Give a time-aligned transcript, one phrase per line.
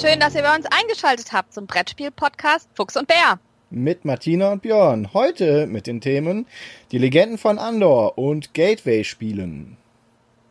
[0.00, 3.40] Schön, dass ihr bei uns eingeschaltet habt zum Brettspiel-Podcast Fuchs und Bär.
[3.70, 5.12] Mit Martina und Björn.
[5.12, 6.46] Heute mit den Themen
[6.92, 9.76] Die Legenden von Andor und Gateway-Spielen.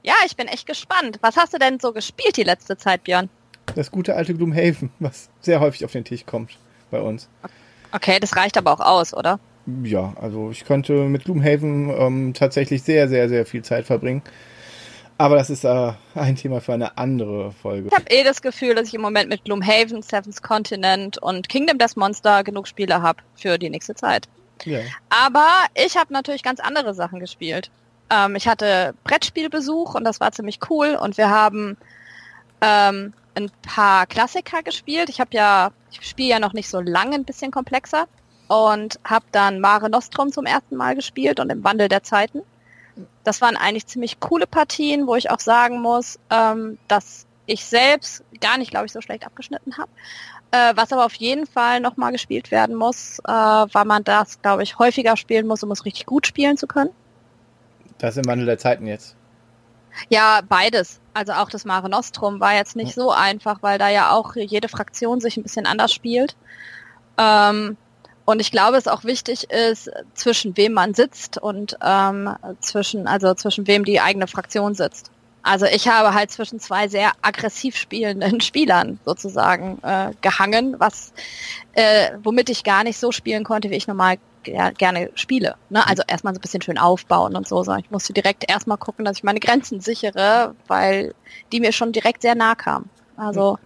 [0.04, 1.20] Ja, ich bin echt gespannt.
[1.21, 3.30] Was hast du denn so gespielt die letzte Zeit, Björn?
[3.73, 6.57] Das gute alte Gloomhaven, was sehr häufig auf den Tisch kommt
[6.91, 7.29] bei uns.
[7.93, 9.39] Okay, das reicht aber auch aus, oder?
[9.81, 14.23] Ja, also ich könnte mit Gloomhaven ähm, tatsächlich sehr, sehr, sehr viel Zeit verbringen.
[15.17, 17.88] Aber das ist äh, ein Thema für eine andere Folge.
[17.88, 21.80] Ich habe eh das Gefühl, dass ich im Moment mit Gloomhaven, Seven's Continent und Kingdom
[21.80, 24.27] Death Monster genug Spiele habe für die nächste Zeit.
[24.66, 24.80] Ja.
[25.09, 27.72] Aber ich habe natürlich ganz andere Sachen gespielt.
[28.09, 31.77] Ähm, ich hatte Brettspielbesuch und das war ziemlich cool und wir haben
[32.61, 35.09] ähm, ein paar Klassiker gespielt.
[35.09, 38.08] Ich habe ja, ich spiele ja noch nicht so lange, ein bisschen komplexer
[38.47, 42.42] und habe dann Mare Nostrum zum ersten Mal gespielt und im Wandel der Zeiten.
[43.28, 48.23] Das waren eigentlich ziemlich coole Partien, wo ich auch sagen muss, ähm, dass ich selbst
[48.39, 49.89] gar nicht, glaube ich, so schlecht abgeschnitten habe.
[50.52, 54.64] Äh, was aber auf jeden Fall nochmal gespielt werden muss, äh, weil man das, glaube
[54.64, 56.92] ich, häufiger spielen muss, um es richtig gut spielen zu können.
[57.98, 59.17] Das im Wandel der Zeiten jetzt.
[60.08, 61.02] Ja, beides.
[61.14, 64.70] Also auch das Mare Nostrum war jetzt nicht so einfach, weil da ja auch jede
[64.70, 66.38] Fraktion sich ein bisschen anders spielt.
[67.17, 67.75] Ähm,
[68.28, 73.33] und ich glaube, es auch wichtig ist, zwischen wem man sitzt und ähm, zwischen, also
[73.36, 75.11] zwischen wem die eigene Fraktion sitzt.
[75.44, 81.14] Also ich habe halt zwischen zwei sehr aggressiv spielenden Spielern sozusagen äh, gehangen, was
[81.72, 85.55] äh, womit ich gar nicht so spielen konnte, wie ich normal gerne spiele.
[85.70, 85.88] Ne?
[85.88, 87.64] Also erstmal so ein bisschen schön aufbauen und so.
[87.78, 91.14] Ich musste direkt erstmal gucken, dass ich meine Grenzen sichere, weil
[91.53, 92.89] die mir schon direkt sehr nah kamen.
[93.16, 93.58] Also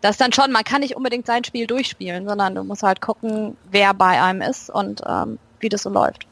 [0.00, 3.56] das dann schon, man kann nicht unbedingt sein Spiel durchspielen, sondern du musst halt gucken,
[3.70, 6.26] wer bei einem ist und ähm, wie das so läuft.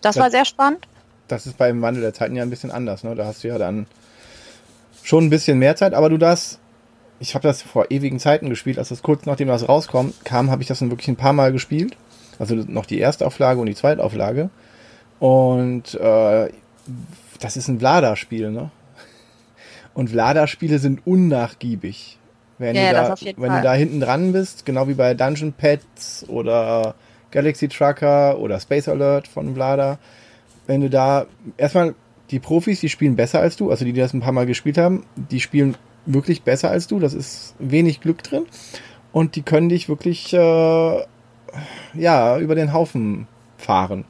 [0.00, 0.86] Das, das war sehr spannend.
[1.28, 3.04] Das ist beim Wandel der Zeiten ja ein bisschen anders.
[3.04, 3.14] Ne?
[3.14, 3.86] Da hast du ja dann
[5.02, 6.58] schon ein bisschen mehr Zeit, aber du darfst,
[7.18, 10.62] ich habe das vor ewigen Zeiten gespielt, als das kurz nachdem das rauskommt, kam, habe
[10.62, 11.96] ich das dann wirklich ein paar Mal gespielt.
[12.38, 14.50] Also noch die erste Auflage und die zweite Auflage.
[15.18, 16.48] Und äh,
[17.40, 18.70] das ist ein Vlada-Spiel, ne?
[19.94, 22.18] Und Vlada-Spiele sind unnachgiebig.
[22.62, 23.60] Wenn, ja, du, da, wenn Fall.
[23.60, 26.94] du da hinten dran bist, genau wie bei Dungeon Pets oder
[27.32, 29.98] Galaxy Trucker oder Space Alert von Vlada,
[30.68, 31.96] wenn du da erstmal
[32.30, 34.78] die Profis, die spielen besser als du, also die, die das ein paar Mal gespielt
[34.78, 38.44] haben, die spielen wirklich besser als du, das ist wenig Glück drin
[39.10, 41.02] und die können dich wirklich äh,
[41.94, 43.26] ja über den Haufen
[43.58, 44.04] fahren.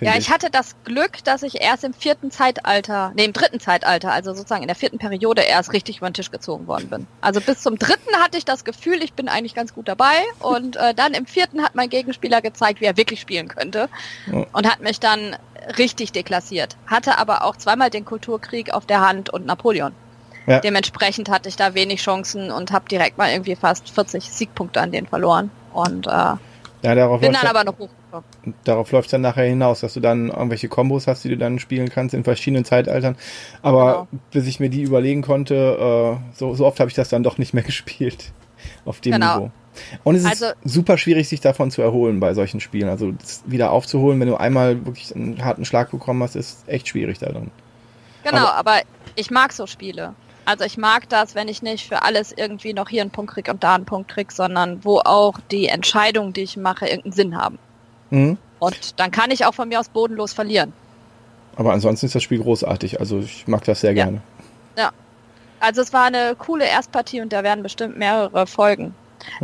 [0.00, 0.30] Ja, ich.
[0.30, 4.62] hatte das Glück, dass ich erst im vierten Zeitalter, nee, im dritten Zeitalter, also sozusagen
[4.62, 7.06] in der vierten Periode erst richtig über den Tisch gezogen worden bin.
[7.20, 10.14] Also bis zum dritten hatte ich das Gefühl, ich bin eigentlich ganz gut dabei.
[10.40, 13.88] Und äh, dann im vierten hat mein Gegenspieler gezeigt, wie er wirklich spielen könnte.
[14.26, 14.46] Ja.
[14.52, 15.36] Und hat mich dann
[15.76, 16.76] richtig deklassiert.
[16.86, 19.92] Hatte aber auch zweimal den Kulturkrieg auf der Hand und Napoleon.
[20.46, 20.60] Ja.
[20.60, 24.92] Dementsprechend hatte ich da wenig Chancen und habe direkt mal irgendwie fast 40 Siegpunkte an
[24.92, 25.50] den verloren.
[25.74, 26.34] Und äh,
[26.82, 27.88] ja, darauf bin dann aber noch hoch
[28.64, 31.58] Darauf läuft es dann nachher hinaus, dass du dann irgendwelche Kombos hast, die du dann
[31.58, 33.16] spielen kannst in verschiedenen Zeitaltern.
[33.62, 34.22] Aber genau.
[34.30, 37.38] bis ich mir die überlegen konnte, äh, so, so oft habe ich das dann doch
[37.38, 38.32] nicht mehr gespielt
[38.84, 39.36] auf dem genau.
[39.36, 39.50] Niveau.
[40.04, 42.88] Und es also, ist super schwierig, sich davon zu erholen bei solchen Spielen.
[42.88, 43.12] Also
[43.46, 47.26] wieder aufzuholen, wenn du einmal wirklich einen harten Schlag bekommen hast, ist echt schwierig da
[47.30, 47.50] drin.
[48.24, 48.80] Genau, aber, aber
[49.14, 50.14] ich mag so Spiele.
[50.48, 53.50] Also ich mag das, wenn ich nicht für alles irgendwie noch hier einen Punkt krieg
[53.50, 57.36] und da einen Punkt krieg, sondern wo auch die Entscheidungen, die ich mache, irgendeinen Sinn
[57.36, 57.58] haben.
[58.08, 58.38] Mhm.
[58.58, 60.72] Und dann kann ich auch von mir aus bodenlos verlieren.
[61.56, 62.98] Aber ansonsten ist das Spiel großartig.
[62.98, 64.22] Also ich mag das sehr gerne.
[64.78, 64.90] Ja.
[65.60, 68.94] Also es war eine coole Erstpartie und da werden bestimmt mehrere Folgen.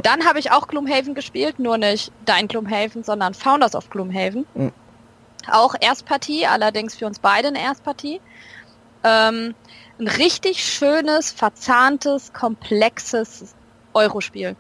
[0.03, 4.47] Dann habe ich auch Gloomhaven gespielt, nur nicht Dein Gloomhaven, sondern Founders of Gloomhaven.
[4.55, 4.73] Mhm.
[5.53, 8.23] Auch Erstpartie, allerdings für uns beide eine Erstpartie.
[9.07, 9.55] Ähm,
[9.99, 13.55] ein richtig schönes, verzahntes, komplexes
[13.93, 14.57] Eurospiel.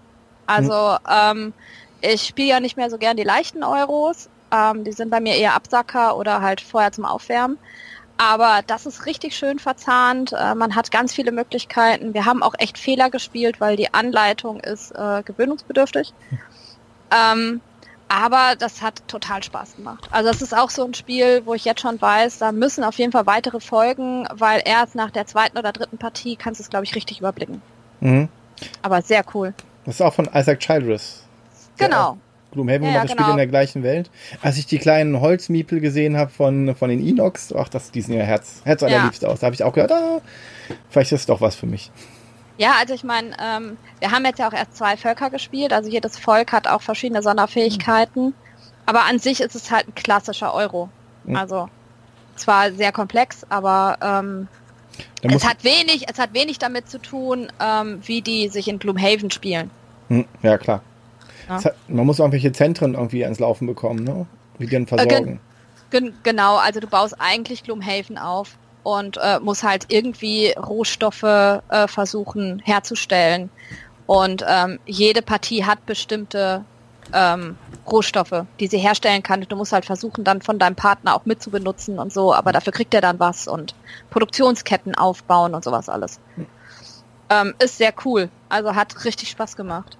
[0.46, 0.98] Also mhm.
[1.10, 1.52] ähm,
[2.00, 4.28] ich spiele ja nicht mehr so gern die leichten Euros.
[4.50, 7.58] Ähm, die sind bei mir eher Absacker oder halt vorher zum Aufwärmen.
[8.16, 10.32] Aber das ist richtig schön verzahnt.
[10.32, 12.14] Äh, man hat ganz viele Möglichkeiten.
[12.14, 16.12] Wir haben auch echt Fehler gespielt, weil die Anleitung ist äh, gewöhnungsbedürftig.
[17.10, 17.60] Ähm,
[18.08, 20.08] aber das hat total Spaß gemacht.
[20.10, 22.96] Also es ist auch so ein Spiel, wo ich jetzt schon weiß, da müssen auf
[22.96, 26.70] jeden Fall weitere folgen, weil erst nach der zweiten oder dritten Partie kannst du es,
[26.70, 27.62] glaube ich, richtig überblicken.
[28.00, 28.28] Mhm.
[28.82, 29.54] Aber sehr cool.
[29.84, 31.24] Das ist auch von Isaac Childress.
[31.76, 32.18] Genau.
[32.52, 33.22] Gloomhaven ja, ja, das genau.
[33.22, 34.10] Spiel in der gleichen Welt.
[34.40, 38.16] Als ich die kleinen Holzmiepel gesehen habe von, von den Inox, ach, das, die sehen
[38.16, 39.28] ja Herz, Herz allerliebst ja.
[39.28, 39.40] aus.
[39.40, 40.20] Da habe ich auch gehört, ah,
[40.88, 41.90] vielleicht ist es doch was für mich.
[42.56, 45.90] Ja, also ich meine, ähm, wir haben jetzt ja auch erst zwei Völker gespielt, also
[45.90, 48.26] jedes Volk hat auch verschiedene Sonderfähigkeiten.
[48.26, 48.34] Mhm.
[48.86, 50.88] Aber an sich ist es halt ein klassischer Euro.
[51.24, 51.36] Mhm.
[51.36, 51.68] Also
[52.36, 54.48] zwar sehr komplex, aber ähm,
[55.22, 59.30] Es hat wenig, es hat wenig damit zu tun, ähm, wie die sich in Gloomhaven
[59.30, 59.70] spielen.
[60.08, 60.82] Hm, ja, klar.
[61.48, 61.64] Ja.
[61.64, 64.26] Hat, man muss irgendwelche Zentren irgendwie ans Laufen bekommen, ne?
[64.58, 65.40] Wie die dann versorgen.
[65.90, 71.22] Äh, gen, genau, also du baust eigentlich Gloomhaven auf und äh, musst halt irgendwie Rohstoffe
[71.24, 73.50] äh, versuchen herzustellen.
[74.06, 76.64] Und ähm, jede Partie hat bestimmte
[77.12, 77.56] ähm,
[77.90, 79.40] Rohstoffe, die sie herstellen kann.
[79.42, 82.94] Du musst halt versuchen, dann von deinem Partner auch mitzubenutzen und so, aber dafür kriegt
[82.94, 83.74] er dann was und
[84.10, 86.20] Produktionsketten aufbauen und sowas alles.
[87.30, 88.28] Ähm, ist sehr cool.
[88.48, 89.96] Also hat richtig Spaß gemacht.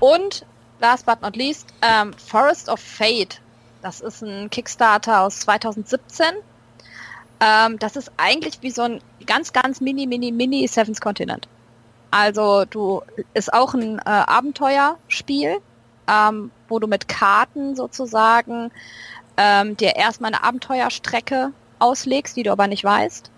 [0.00, 0.46] Und
[0.80, 3.40] last but not least, ähm, Forest of Fate.
[3.82, 6.26] Das ist ein Kickstarter aus 2017.
[7.40, 11.48] Ähm, das ist eigentlich wie so ein ganz, ganz mini, mini, mini Seven's Continent.
[12.10, 13.02] Also du
[13.34, 15.58] ist auch ein äh, Abenteuerspiel,
[16.08, 18.70] ähm, wo du mit Karten sozusagen
[19.36, 23.30] ähm, dir erstmal eine Abenteuerstrecke auslegst, die du aber nicht weißt.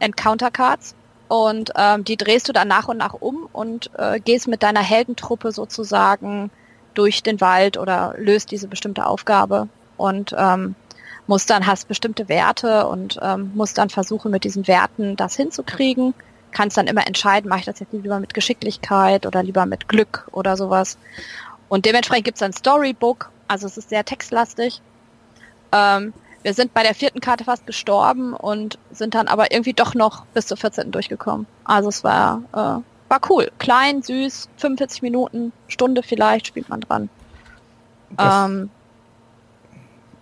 [0.00, 0.94] Encounter Cards.
[1.28, 4.82] Und ähm, die drehst du dann nach und nach um und äh, gehst mit deiner
[4.82, 6.50] Heldentruppe sozusagen
[6.94, 9.68] durch den Wald oder löst diese bestimmte Aufgabe
[9.98, 10.74] und ähm,
[11.28, 16.14] musst dann, hast bestimmte Werte und ähm, musst dann versuchen, mit diesen Werten das hinzukriegen.
[16.50, 20.26] Kannst dann immer entscheiden, mache ich das jetzt lieber mit Geschicklichkeit oder lieber mit Glück
[20.32, 20.96] oder sowas.
[21.68, 24.80] Und dementsprechend gibt es ein Storybook, also es ist sehr textlastig.
[25.70, 29.94] Ähm, wir sind bei der vierten Karte fast gestorben und sind dann aber irgendwie doch
[29.94, 30.90] noch bis zur 14.
[30.90, 31.46] durchgekommen.
[31.64, 33.50] Also es war, äh, war cool.
[33.58, 37.10] Klein, süß, 45 Minuten, Stunde vielleicht spielt man dran.
[38.18, 38.70] Ähm,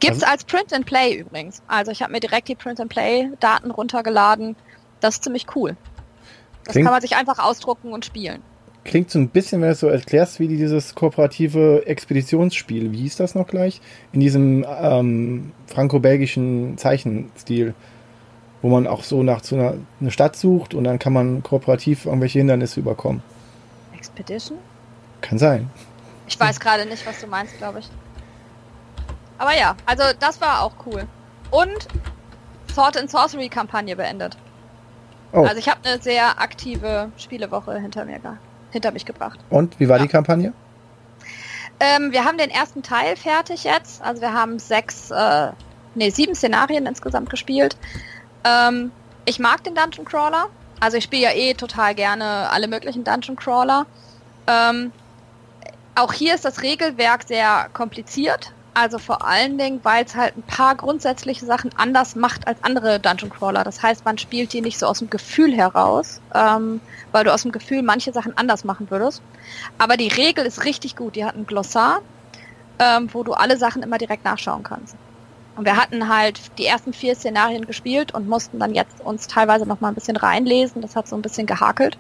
[0.01, 1.63] gibt's also, als Print and Play übrigens.
[1.67, 4.57] Also ich habe mir direkt die Print and Play Daten runtergeladen.
[5.01, 5.77] Das ist ziemlich cool.
[6.65, 8.43] Das kann man sich einfach ausdrucken und spielen
[8.87, 12.93] klingt so ein bisschen, wenn du es so erklärst, wie dieses kooperative Expeditionsspiel.
[12.93, 13.81] Wie hieß das noch gleich?
[14.13, 17.75] In diesem ähm, franco-belgischen Zeichenstil,
[18.63, 22.07] wo man auch so nach zu einer eine Stadt sucht und dann kann man kooperativ
[22.07, 23.23] irgendwelche Hindernisse überkommen.
[23.95, 24.59] Expedition?
[25.21, 25.69] Kann sein.
[26.29, 27.91] Ich weiß gerade nicht, was du meinst, glaube ich.
[29.39, 31.07] Aber ja, also das war auch cool.
[31.51, 31.89] Und
[32.73, 34.37] Sword and Sorcery Kampagne beendet.
[35.33, 35.43] Oh.
[35.43, 38.21] Also ich habe eine sehr aktive Spielewoche hinter mir
[38.71, 39.39] hinter mich gebracht.
[39.51, 40.03] Und wie war ja.
[40.05, 40.53] die Kampagne?
[41.79, 44.03] Ähm, wir haben den ersten Teil fertig jetzt.
[44.03, 45.51] Also wir haben sechs, äh,
[45.95, 47.77] nee, sieben Szenarien insgesamt gespielt.
[48.45, 48.93] Ähm,
[49.25, 50.47] ich mag den Dungeon Crawler.
[50.81, 53.87] Also ich spiele ja eh total gerne alle möglichen Dungeon Crawler.
[54.47, 54.93] Ähm,
[55.95, 58.53] auch hier ist das Regelwerk sehr kompliziert.
[58.79, 63.01] Also vor allen Dingen, weil es halt ein paar grundsätzliche Sachen anders macht als andere
[63.01, 63.65] Dungeon Crawler.
[63.65, 67.41] Das heißt, man spielt die nicht so aus dem Gefühl heraus, ähm, weil du aus
[67.41, 69.23] dem Gefühl manche Sachen anders machen würdest.
[69.79, 71.17] Aber die Regel ist richtig gut.
[71.17, 72.03] Die hat ein Glossar,
[72.79, 74.95] ähm, wo du alle Sachen immer direkt nachschauen kannst.
[75.57, 79.65] Und wir hatten halt die ersten vier Szenarien gespielt und mussten dann jetzt uns teilweise
[79.65, 80.83] noch mal ein bisschen reinlesen.
[80.83, 81.97] Das hat so ein bisschen gehakelt.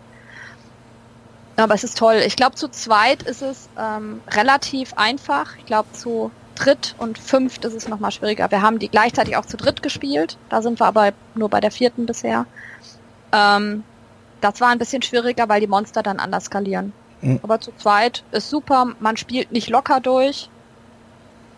[1.57, 2.17] Aber es ist toll.
[2.27, 5.57] Ich glaube, zu zweit ist es ähm, relativ einfach.
[5.57, 8.51] Ich glaube, zu dritt und fünft ist es nochmal schwieriger.
[8.51, 10.37] Wir haben die gleichzeitig auch zu dritt gespielt.
[10.49, 12.47] Da sind wir aber nur bei der vierten bisher.
[13.33, 13.85] Ähm,
[14.41, 16.93] das war ein bisschen schwieriger, weil die Monster dann anders skalieren.
[17.21, 17.41] Mhm.
[17.43, 18.95] Aber zu zweit ist super.
[19.01, 20.51] Man spielt nicht locker durch.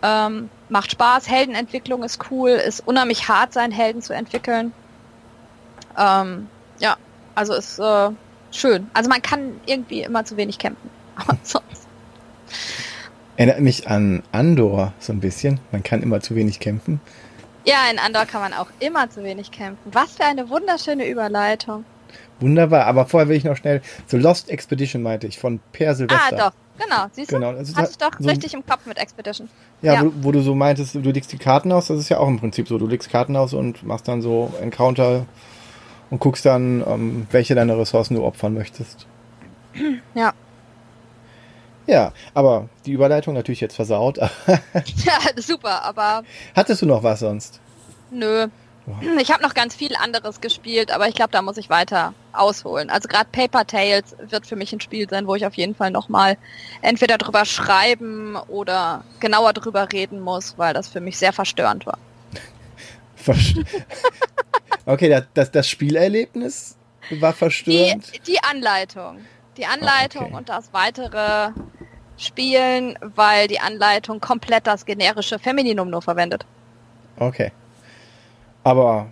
[0.01, 1.29] Ähm, macht Spaß.
[1.29, 2.51] Heldenentwicklung ist cool.
[2.51, 4.71] Ist unheimlich hart, seinen Helden zu entwickeln.
[5.97, 6.47] Ähm,
[6.79, 6.95] ja,
[7.35, 8.09] also ist äh,
[8.51, 8.89] schön.
[8.93, 10.89] Also man kann irgendwie immer zu wenig kämpfen.
[11.15, 11.78] Aber sonst.
[13.39, 15.61] Erinnert mich an Andor so ein bisschen.
[15.71, 16.99] Man kann immer zu wenig kämpfen.
[17.63, 19.79] Ja, in Andor kann man auch immer zu wenig kämpfen.
[19.93, 21.85] Was für eine wunderschöne Überleitung.
[22.41, 26.35] Wunderbar, aber vorher will ich noch schnell, so Lost Expedition meinte ich, von Per Silvester.
[26.37, 27.35] Ah, doch, genau, siehst du?
[27.35, 27.51] Genau.
[27.51, 29.47] Also Hatte ich doch so richtig im Kopf mit Expedition.
[29.81, 30.03] Ja, ja.
[30.03, 32.41] Wo, wo, du so meintest, du legst die Karten aus, das ist ja auch im
[32.41, 32.77] Prinzip so.
[32.77, 35.25] Du legst Karten aus und machst dann so Encounter
[36.09, 39.07] und guckst dann, ähm, welche deiner Ressourcen du opfern möchtest.
[40.13, 40.33] Ja,
[41.89, 44.17] ja, aber die Überleitung natürlich jetzt versaut.
[44.17, 46.23] ja, super, aber.
[46.55, 47.59] Hattest du noch was sonst?
[48.11, 48.47] Nö.
[49.19, 52.89] Ich habe noch ganz viel anderes gespielt, aber ich glaube, da muss ich weiter ausholen.
[52.89, 55.91] Also gerade Paper Tales wird für mich ein Spiel sein, wo ich auf jeden Fall
[55.91, 56.37] nochmal
[56.81, 61.99] entweder drüber schreiben oder genauer drüber reden muss, weil das für mich sehr verstörend war.
[64.85, 66.75] okay, das, das, das Spielerlebnis
[67.11, 68.11] war verstörend.
[68.15, 69.19] Die, die Anleitung.
[69.57, 70.35] Die Anleitung okay.
[70.35, 71.51] und das weitere
[72.19, 76.45] spielen, weil die Anleitung komplett das generische Femininum nur verwendet.
[77.17, 77.51] Okay.
[78.63, 79.07] Aber.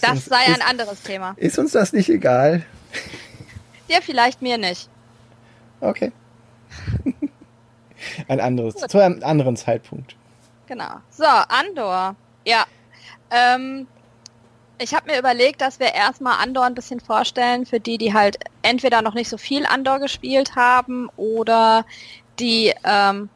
[0.00, 1.34] Das uns, sei ein ist, anderes Thema.
[1.36, 2.64] Ist uns das nicht egal?
[3.86, 4.88] Ja, vielleicht mir nicht.
[5.82, 6.10] Okay.
[8.28, 8.90] ein anderes, Gut.
[8.90, 10.16] zu einem anderen Zeitpunkt.
[10.66, 10.94] Genau.
[11.10, 12.16] So, Andor.
[12.46, 12.64] Ja.
[13.30, 13.86] Ähm,
[14.78, 18.38] Ich habe mir überlegt, dass wir erstmal Andor ein bisschen vorstellen für die, die halt
[18.62, 21.86] entweder noch nicht so viel Andor gespielt haben oder
[22.38, 23.28] die ähm,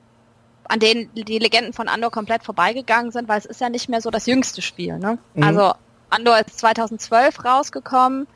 [0.69, 4.03] an denen die Legenden von Andor komplett vorbeigegangen sind, weil es ist ja nicht mehr
[4.03, 4.99] so das jüngste Spiel.
[4.99, 5.19] Ne?
[5.35, 5.43] Mhm.
[5.43, 5.73] Also
[6.11, 8.27] Andor ist 2012 rausgekommen.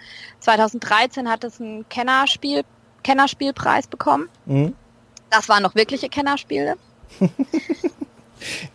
[0.40, 2.64] 2013 hat es einen Kennerspiel,
[3.02, 4.28] Kennerspielpreis bekommen.
[4.46, 4.74] Mhm.
[5.30, 6.76] Das waren noch wirkliche Kennerspiele.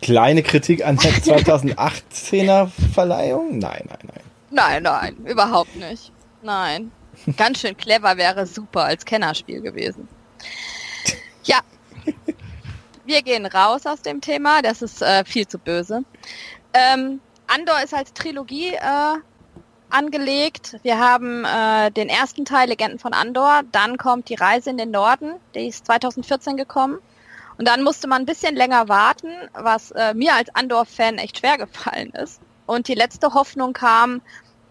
[0.02, 3.58] Kleine Kritik an der 2018er Verleihung?
[3.58, 4.22] Nein, nein, nein.
[4.50, 6.12] Nein, nein, überhaupt nicht.
[6.42, 6.90] Nein.
[7.36, 10.08] Ganz schön clever wäre super als Kennerspiel gewesen.
[11.44, 11.60] Ja.
[13.04, 16.04] Wir gehen raus aus dem Thema, das ist äh, viel zu böse.
[16.74, 19.16] Ähm, Andor ist als Trilogie äh,
[19.90, 20.76] angelegt.
[20.82, 24.90] Wir haben äh, den ersten Teil Legenden von Andor, dann kommt die Reise in den
[24.90, 26.98] Norden, die ist 2014 gekommen.
[27.58, 31.58] Und dann musste man ein bisschen länger warten, was äh, mir als Andor-Fan echt schwer
[31.58, 32.40] gefallen ist.
[32.66, 34.22] Und die letzte Hoffnung kam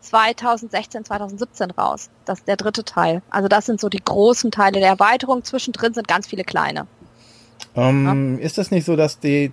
[0.02, 2.10] 2016, 2017 raus.
[2.26, 3.22] Das ist der dritte Teil.
[3.30, 5.44] Also das sind so die großen Teile der Erweiterung.
[5.44, 6.88] Zwischendrin sind ganz viele kleine.
[7.76, 8.46] Ähm, ja?
[8.46, 9.52] Ist das nicht so, dass die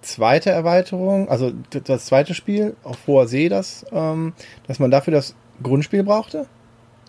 [0.00, 1.52] zweite Erweiterung, also
[1.84, 4.32] das zweite Spiel auf hoher See, das, ähm,
[4.66, 6.46] dass man dafür das Grundspiel brauchte?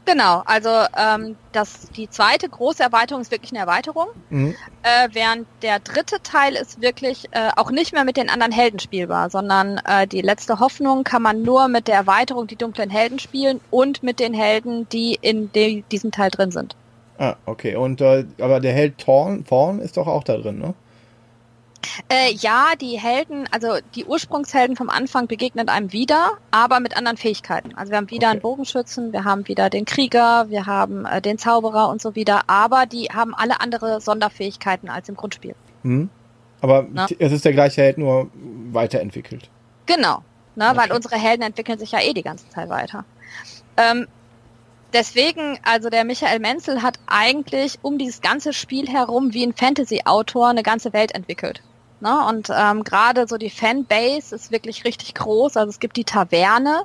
[0.05, 4.53] Genau, also ähm, das, die zweite große Erweiterung ist wirklich eine Erweiterung, mhm.
[4.83, 8.79] äh, während der dritte Teil ist wirklich äh, auch nicht mehr mit den anderen Helden
[8.79, 13.17] spielbar, sondern äh, die letzte Hoffnung kann man nur mit der Erweiterung die dunklen Helden
[13.19, 16.75] spielen und mit den Helden, die in diesem Teil drin sind.
[17.17, 17.75] Ah, okay.
[17.75, 20.73] Und äh, aber der Held Thorn, Thorn ist doch auch da drin, ne?
[22.09, 27.17] Äh, ja, die Helden, also die Ursprungshelden vom Anfang begegnen einem wieder, aber mit anderen
[27.17, 27.75] Fähigkeiten.
[27.75, 28.31] Also wir haben wieder okay.
[28.31, 32.43] einen Bogenschützen, wir haben wieder den Krieger, wir haben äh, den Zauberer und so wieder,
[32.47, 35.55] aber die haben alle andere Sonderfähigkeiten als im Grundspiel.
[35.83, 36.09] Mhm.
[36.61, 37.07] Aber Na?
[37.19, 38.29] es ist der gleiche Held, nur
[38.71, 39.49] weiterentwickelt.
[39.85, 40.23] Genau,
[40.55, 40.77] ne, okay.
[40.77, 43.03] weil unsere Helden entwickeln sich ja eh die ganze Zeit weiter.
[43.75, 44.07] Ähm,
[44.93, 50.47] deswegen, also der Michael Menzel hat eigentlich um dieses ganze Spiel herum wie ein Fantasy-Autor
[50.47, 51.61] eine ganze Welt entwickelt.
[52.03, 52.25] Ne?
[52.27, 55.55] Und ähm, gerade so die Fanbase ist wirklich richtig groß.
[55.55, 56.83] Also es gibt die Taverne,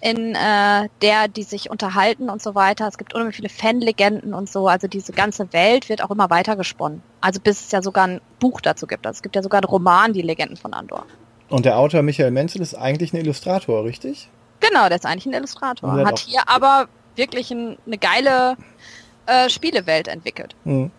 [0.00, 2.88] in äh, der die sich unterhalten und so weiter.
[2.88, 4.66] Es gibt unheimlich viele Fanlegenden und so.
[4.66, 7.00] Also diese ganze Welt wird auch immer weiter gesponnen.
[7.20, 9.06] Also bis es ja sogar ein Buch dazu gibt.
[9.06, 11.06] Also es gibt ja sogar einen Roman, die Legenden von Andor.
[11.48, 14.28] Und der Autor Michael Menzel ist eigentlich ein Illustrator, richtig?
[14.58, 15.92] Genau, der ist eigentlich ein Illustrator.
[15.92, 18.56] Hat, hat hier aber wirklich ein, eine geile
[19.26, 20.56] äh, Spielewelt entwickelt.
[20.64, 20.90] Mhm.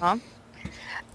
[0.00, 0.16] Ja.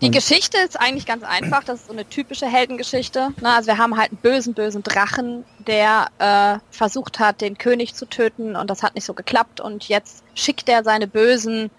[0.01, 1.63] Die Geschichte ist eigentlich ganz einfach.
[1.63, 3.30] Das ist so eine typische Heldengeschichte.
[3.42, 3.50] Ne?
[3.50, 8.06] Also wir haben halt einen bösen, bösen Drachen, der äh, versucht hat, den König zu
[8.06, 9.60] töten und das hat nicht so geklappt.
[9.60, 11.72] Und jetzt schickt er seine bösen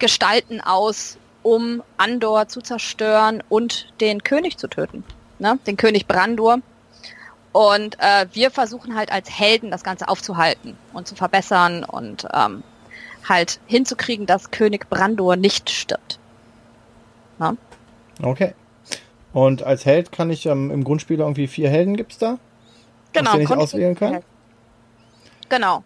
[0.00, 5.04] Gestalten aus, um Andor zu zerstören und den König zu töten.
[5.38, 5.58] Ne?
[5.66, 6.60] Den König Brandur.
[7.52, 12.62] Und äh, wir versuchen halt als Helden das Ganze aufzuhalten und zu verbessern und ähm,
[13.28, 16.19] halt hinzukriegen, dass König Brandur nicht stirbt.
[17.40, 17.56] Na?
[18.22, 18.54] Okay.
[19.32, 22.38] Und als Held kann ich ähm, im Grundspiel irgendwie vier Helden gibt's da?
[23.12, 23.32] Genau.
[23.32, 24.22] Den ich auswählen kann?
[25.48, 25.82] Genau.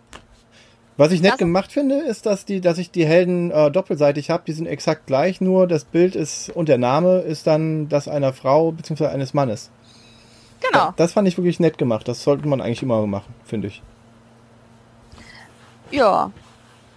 [0.96, 4.30] Was ich nett das gemacht finde, ist, dass die, dass ich die Helden äh, doppelseitig
[4.30, 4.44] habe.
[4.46, 8.32] Die sind exakt gleich, nur das Bild ist und der Name ist dann das einer
[8.32, 9.06] Frau bzw.
[9.06, 9.70] eines Mannes.
[10.60, 10.86] Genau.
[10.86, 12.06] Das, das fand ich wirklich nett gemacht.
[12.08, 13.82] Das sollte man eigentlich immer machen, finde ich.
[15.90, 16.30] Ja.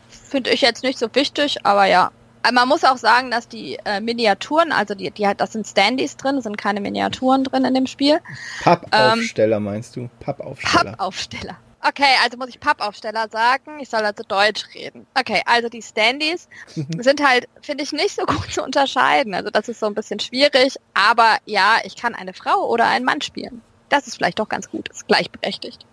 [0.10, 2.12] Finde ich jetzt nicht so wichtig, aber ja.
[2.48, 6.18] Äh, man muss auch sagen, dass die äh, Miniaturen, also die, die das sind Standys
[6.18, 8.20] drin, sind keine Miniaturen drin in dem Spiel.
[8.64, 10.10] Pappaufsteller ähm, meinst du?
[10.20, 10.92] Pappaufsteller.
[10.92, 11.58] Pappaufsteller.
[11.88, 13.80] Okay, also muss ich Pappaufsteller sagen.
[13.80, 15.06] Ich soll also Deutsch reden.
[15.18, 17.02] Okay, also die Standys mhm.
[17.02, 19.34] sind halt, finde ich, nicht so gut zu unterscheiden.
[19.34, 20.76] Also das ist so ein bisschen schwierig.
[20.94, 23.62] Aber ja, ich kann eine Frau oder einen Mann spielen.
[23.90, 24.90] Das ist vielleicht doch ganz gut.
[24.90, 25.86] Ist gleichberechtigt.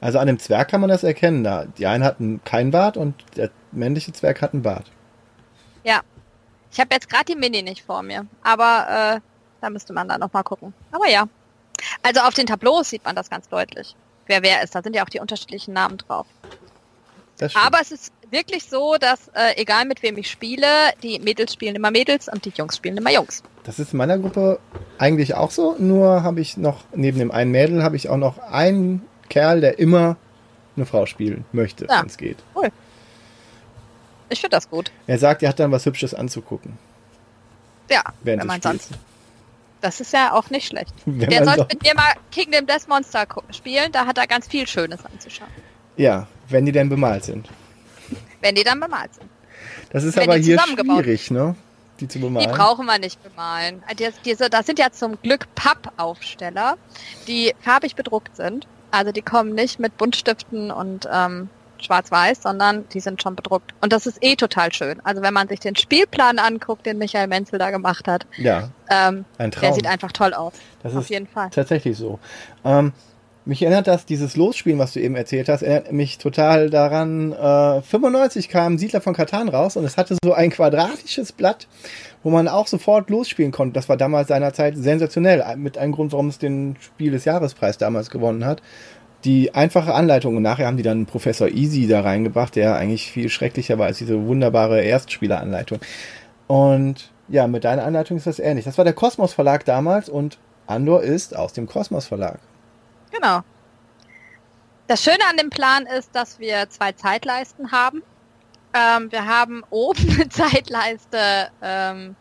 [0.00, 1.44] Also an dem Zwerg kann man das erkennen.
[1.44, 4.90] Da die einen hatten kein Bart und der männliche Zwerg hat einen Bart.
[5.86, 6.00] Ja.
[6.72, 9.20] Ich habe jetzt gerade die Mini nicht vor mir, aber äh,
[9.60, 10.74] da müsste man dann nochmal gucken.
[10.90, 11.26] Aber ja.
[12.02, 13.94] Also auf den Tableaus sieht man das ganz deutlich,
[14.26, 14.74] wer wer ist.
[14.74, 16.26] Da sind ja auch die unterschiedlichen Namen drauf.
[17.54, 20.66] Aber es ist wirklich so, dass äh, egal mit wem ich spiele,
[21.02, 23.42] die Mädels spielen immer Mädels und die Jungs spielen immer Jungs.
[23.64, 24.58] Das ist in meiner Gruppe
[24.98, 28.38] eigentlich auch so, nur habe ich noch, neben dem einen Mädel, habe ich auch noch
[28.38, 30.16] einen Kerl, der immer
[30.76, 32.00] eine Frau spielen möchte, ja.
[32.00, 32.38] wenn es geht.
[32.54, 32.70] Cool.
[34.28, 34.90] Ich finde das gut.
[35.06, 36.78] Er sagt, er hat dann was Hübsches anzugucken.
[37.90, 38.90] Ja, wenn man sonst.
[39.80, 40.92] Das ist ja auch nicht schlecht.
[41.04, 44.66] Wenn Der sollte mit mir mal Kingdom Death Monster spielen, da hat er ganz viel
[44.66, 45.50] Schönes anzuschauen.
[45.96, 47.48] Ja, wenn die denn bemalt sind.
[48.40, 49.28] Wenn die dann bemalt sind.
[49.90, 51.54] Das ist wenn aber hier schwierig, ne?
[52.00, 52.50] Die zu bemalen.
[52.50, 53.82] Die brauchen wir nicht bemalen.
[54.24, 56.76] Diese, das sind ja zum Glück Pappaufsteller,
[57.26, 58.66] die farbig bedruckt sind.
[58.90, 61.48] Also die kommen nicht mit Buntstiften und ähm,
[61.84, 63.74] schwarz-weiß, sondern die sind schon bedruckt.
[63.80, 65.00] Und das ist eh total schön.
[65.04, 69.24] Also wenn man sich den Spielplan anguckt, den Michael Menzel da gemacht hat, ja, ähm,
[69.38, 69.62] ein Traum.
[69.62, 70.54] der sieht einfach toll aus.
[70.82, 71.50] Das Auf ist jeden Fall.
[71.50, 72.18] Tatsächlich so.
[72.64, 72.92] Ähm,
[73.46, 77.80] mich erinnert das, dieses Losspielen, was du eben erzählt hast, erinnert mich total daran, äh,
[77.80, 81.68] 95 kam Siedler von Katan raus und es hatte so ein quadratisches Blatt,
[82.24, 83.74] wo man auch sofort losspielen konnte.
[83.74, 88.10] Das war damals seinerzeit sensationell, mit einem Grund, warum es den Spiel des Jahrespreis damals
[88.10, 88.62] gewonnen hat
[89.24, 93.28] die einfache Anleitung und nachher haben die dann Professor Easy da reingebracht, der eigentlich viel
[93.28, 95.80] schrecklicher war als diese wunderbare Erstspieleranleitung.
[96.46, 98.64] Und ja, mit deiner Anleitung ist das ähnlich.
[98.64, 102.38] Das war der Kosmos Verlag damals und Andor ist aus dem Kosmos Verlag.
[103.10, 103.40] Genau.
[104.86, 108.02] Das Schöne an dem Plan ist, dass wir zwei Zeitleisten haben.
[108.74, 112.14] Ähm, wir haben oben eine Zeitleiste, ähm,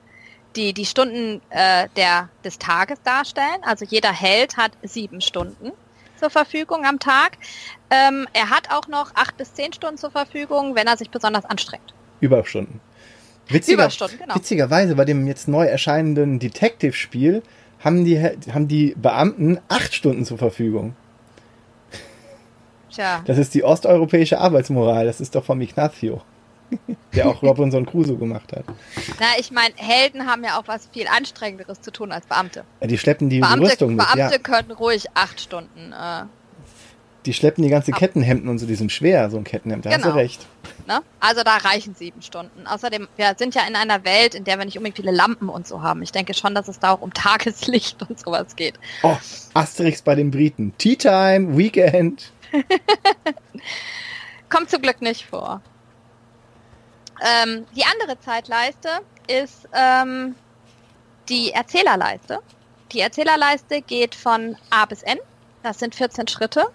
[0.55, 3.61] die die Stunden äh, der, des Tages darstellen.
[3.63, 5.73] Also jeder Held hat sieben Stunden
[6.19, 7.37] zur Verfügung am Tag.
[7.89, 11.45] Ähm, er hat auch noch acht bis zehn Stunden zur Verfügung, wenn er sich besonders
[11.45, 11.93] anstrengt.
[12.19, 12.81] Überstunden.
[13.47, 14.35] Witziger, Überstunden, genau.
[14.35, 17.43] Witzigerweise bei dem jetzt neu erscheinenden Detective-Spiel
[17.79, 20.95] haben die, haben die Beamten acht Stunden zur Verfügung.
[22.91, 23.21] Tja.
[23.25, 25.05] Das ist die osteuropäische Arbeitsmoral.
[25.05, 26.21] Das ist doch von Ignacio.
[27.13, 28.65] Der auch Robinson Crusoe gemacht hat.
[29.19, 32.63] Na, ich meine, Helden haben ja auch was viel anstrengenderes zu tun als Beamte.
[32.81, 34.05] Ja, die schleppen die Beamte, Rüstung mit.
[34.05, 34.39] Beamte ja.
[34.39, 35.93] können ruhig acht Stunden.
[35.93, 36.25] Äh,
[37.25, 40.03] die schleppen die ganze Kettenhemden und so, die sind schwer, so ein Kettenhemd, da genau.
[40.03, 40.21] hast du genau.
[40.21, 40.45] recht.
[40.87, 41.01] Ne?
[41.19, 42.67] Also da reichen sieben Stunden.
[42.67, 45.65] Außerdem, wir sind ja in einer Welt, in der wir nicht unbedingt viele Lampen und
[45.65, 46.03] so haben.
[46.03, 48.75] Ich denke schon, dass es da auch um Tageslicht und sowas geht.
[49.01, 49.17] Oh,
[49.55, 50.73] Asterix bei den Briten.
[50.77, 52.31] Tea Time, Weekend.
[54.49, 55.61] Kommt zum Glück nicht vor.
[57.21, 58.89] Ähm, die andere Zeitleiste
[59.27, 60.35] ist ähm,
[61.29, 62.39] die Erzählerleiste.
[62.91, 65.19] Die Erzählerleiste geht von A bis N.
[65.63, 66.65] Das sind 14 Schritte.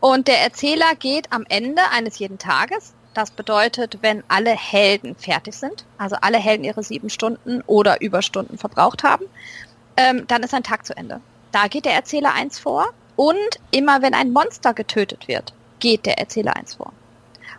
[0.00, 2.94] Und der Erzähler geht am Ende eines jeden Tages.
[3.14, 8.56] Das bedeutet, wenn alle Helden fertig sind, also alle Helden ihre sieben Stunden oder Überstunden
[8.56, 9.26] verbraucht haben,
[9.96, 11.20] ähm, dann ist ein Tag zu Ende.
[11.52, 12.88] Da geht der Erzähler eins vor.
[13.16, 16.92] Und immer wenn ein Monster getötet wird, geht der Erzähler eins vor.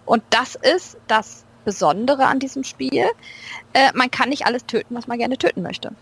[0.06, 3.06] Und das ist das Besondere an diesem Spiel.
[3.74, 5.94] Äh, man kann nicht alles töten, was man gerne töten möchte.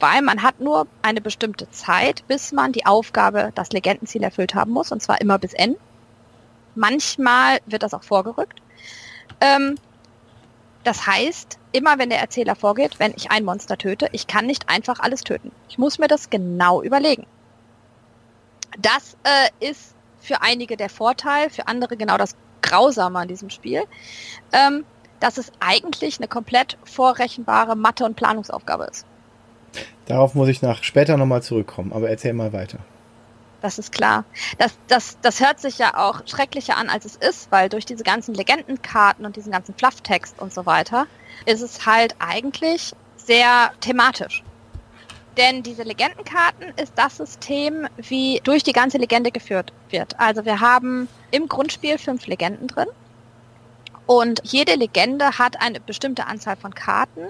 [0.00, 4.72] Weil man hat nur eine bestimmte Zeit, bis man die Aufgabe, das Legendenziel erfüllt haben
[4.72, 5.76] muss, und zwar immer bis N.
[6.74, 8.60] Manchmal wird das auch vorgerückt.
[9.40, 9.76] Ähm,
[10.82, 14.68] das heißt, immer wenn der Erzähler vorgeht, wenn ich ein Monster töte, ich kann nicht
[14.68, 15.50] einfach alles töten.
[15.68, 17.26] Ich muss mir das genau überlegen.
[18.78, 23.84] Das äh, ist für einige der Vorteil, für andere genau das Grausame an diesem Spiel.
[24.52, 24.84] Ähm,
[25.24, 29.06] dass es eigentlich eine komplett vorrechenbare Mathe- und Planungsaufgabe ist.
[30.04, 32.76] Darauf muss ich nach später nochmal zurückkommen, aber erzähl mal weiter.
[33.62, 34.26] Das ist klar.
[34.58, 38.04] Das, das, das hört sich ja auch schrecklicher an, als es ist, weil durch diese
[38.04, 41.06] ganzen Legendenkarten und diesen ganzen Flufftext und so weiter
[41.46, 44.44] ist es halt eigentlich sehr thematisch.
[45.38, 50.20] Denn diese Legendenkarten ist das System, wie durch die ganze Legende geführt wird.
[50.20, 52.88] Also wir haben im Grundspiel fünf Legenden drin
[54.06, 57.22] und jede Legende hat eine bestimmte Anzahl von Karten,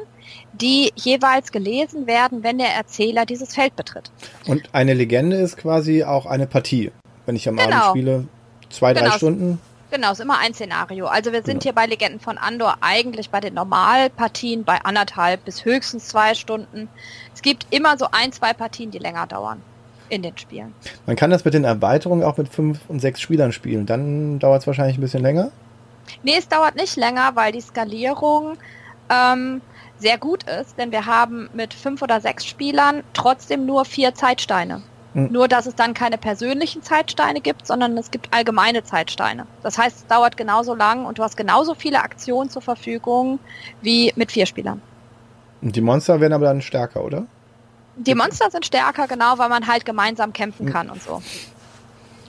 [0.52, 4.10] die jeweils gelesen werden, wenn der Erzähler dieses Feld betritt.
[4.46, 6.90] Und eine Legende ist quasi auch eine Partie.
[7.26, 7.76] Wenn ich am genau.
[7.76, 8.28] Abend spiele,
[8.70, 9.16] zwei, drei genau.
[9.16, 9.60] Stunden.
[9.90, 11.06] Genau, ist immer ein Szenario.
[11.06, 11.62] Also wir sind genau.
[11.62, 16.88] hier bei Legenden von Andor eigentlich bei den Normalpartien bei anderthalb bis höchstens zwei Stunden.
[17.32, 19.62] Es gibt immer so ein, zwei Partien, die länger dauern
[20.08, 20.74] in den Spielen.
[21.06, 23.86] Man kann das mit den Erweiterungen auch mit fünf und sechs Spielern spielen.
[23.86, 25.50] Dann dauert es wahrscheinlich ein bisschen länger.
[26.22, 28.56] Nee, es dauert nicht länger, weil die Skalierung
[29.10, 29.60] ähm,
[29.98, 34.82] sehr gut ist, denn wir haben mit fünf oder sechs Spielern trotzdem nur vier Zeitsteine.
[35.14, 35.28] Mhm.
[35.30, 39.46] Nur, dass es dann keine persönlichen Zeitsteine gibt, sondern es gibt allgemeine Zeitsteine.
[39.62, 43.38] Das heißt, es dauert genauso lang und du hast genauso viele Aktionen zur Verfügung
[43.80, 44.82] wie mit vier Spielern.
[45.62, 47.26] Und die Monster werden aber dann stärker, oder?
[47.96, 50.72] Die Monster sind stärker, genau, weil man halt gemeinsam kämpfen hm.
[50.72, 51.22] kann und so.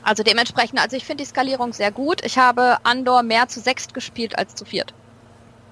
[0.05, 2.23] Also dementsprechend, also ich finde die Skalierung sehr gut.
[2.23, 4.93] Ich habe Andor mehr zu sechst gespielt als zu viert.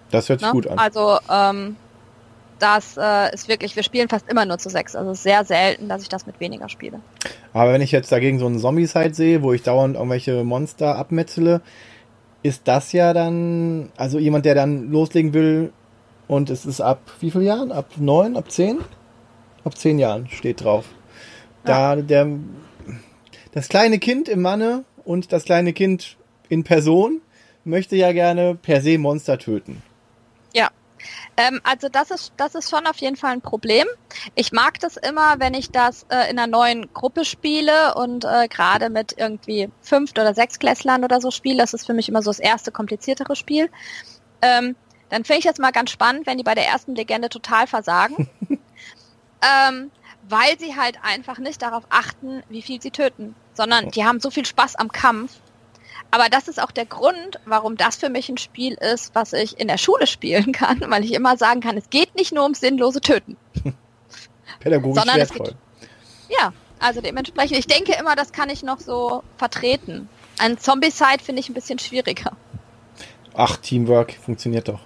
[0.10, 0.54] Das hört sich ne?
[0.54, 0.80] gut an.
[0.80, 1.76] Also ähm,
[2.58, 4.96] das äh, ist wirklich, wir spielen fast immer nur zu sechs.
[4.96, 7.00] Also sehr selten, dass ich das mit weniger spiele.
[7.54, 11.62] Aber wenn ich jetzt dagegen so einen Zombie-Side sehe, wo ich dauernd irgendwelche Monster abmetzele,
[12.42, 15.72] ist das ja dann, also jemand, der dann loslegen will
[16.28, 17.72] und es ist ab wie vielen Jahren?
[17.72, 18.80] Ab neun, ab zehn?
[19.64, 20.86] Ab zehn Jahren steht drauf.
[21.66, 22.02] Da, ja.
[22.02, 22.28] der
[23.54, 26.18] das kleine Kind im Manne und das kleine Kind
[26.50, 27.22] in Person
[27.64, 29.82] möchte ja gerne per se Monster töten.
[30.54, 30.70] Ja.
[31.36, 33.88] Ähm, also das ist, das ist schon auf jeden Fall ein Problem.
[34.36, 38.48] Ich mag das immer, wenn ich das äh, in einer neuen Gruppe spiele und äh,
[38.48, 41.58] gerade mit irgendwie fünf oder sechs Klässlern oder so spiele.
[41.58, 43.70] Das ist für mich immer so das erste kompliziertere Spiel.
[44.42, 44.76] Ähm,
[45.10, 48.30] dann finde ich es mal ganz spannend, wenn die bei der ersten Legende total versagen.
[48.50, 49.92] ähm,
[50.30, 54.30] weil sie halt einfach nicht darauf achten, wie viel sie töten, sondern die haben so
[54.30, 55.32] viel Spaß am Kampf,
[56.12, 59.60] aber das ist auch der Grund, warum das für mich ein Spiel ist, was ich
[59.60, 62.60] in der Schule spielen kann, weil ich immer sagen kann, es geht nicht nur ums
[62.60, 63.36] sinnlose Töten.
[64.60, 65.48] Pädagogisch sondern wertvoll.
[65.48, 65.58] Geht,
[66.40, 70.08] ja, also dementsprechend, ich denke immer, das kann ich noch so vertreten.
[70.38, 72.34] Ein Zombie-Side finde ich ein bisschen schwieriger.
[73.34, 74.82] Ach, Teamwork funktioniert doch.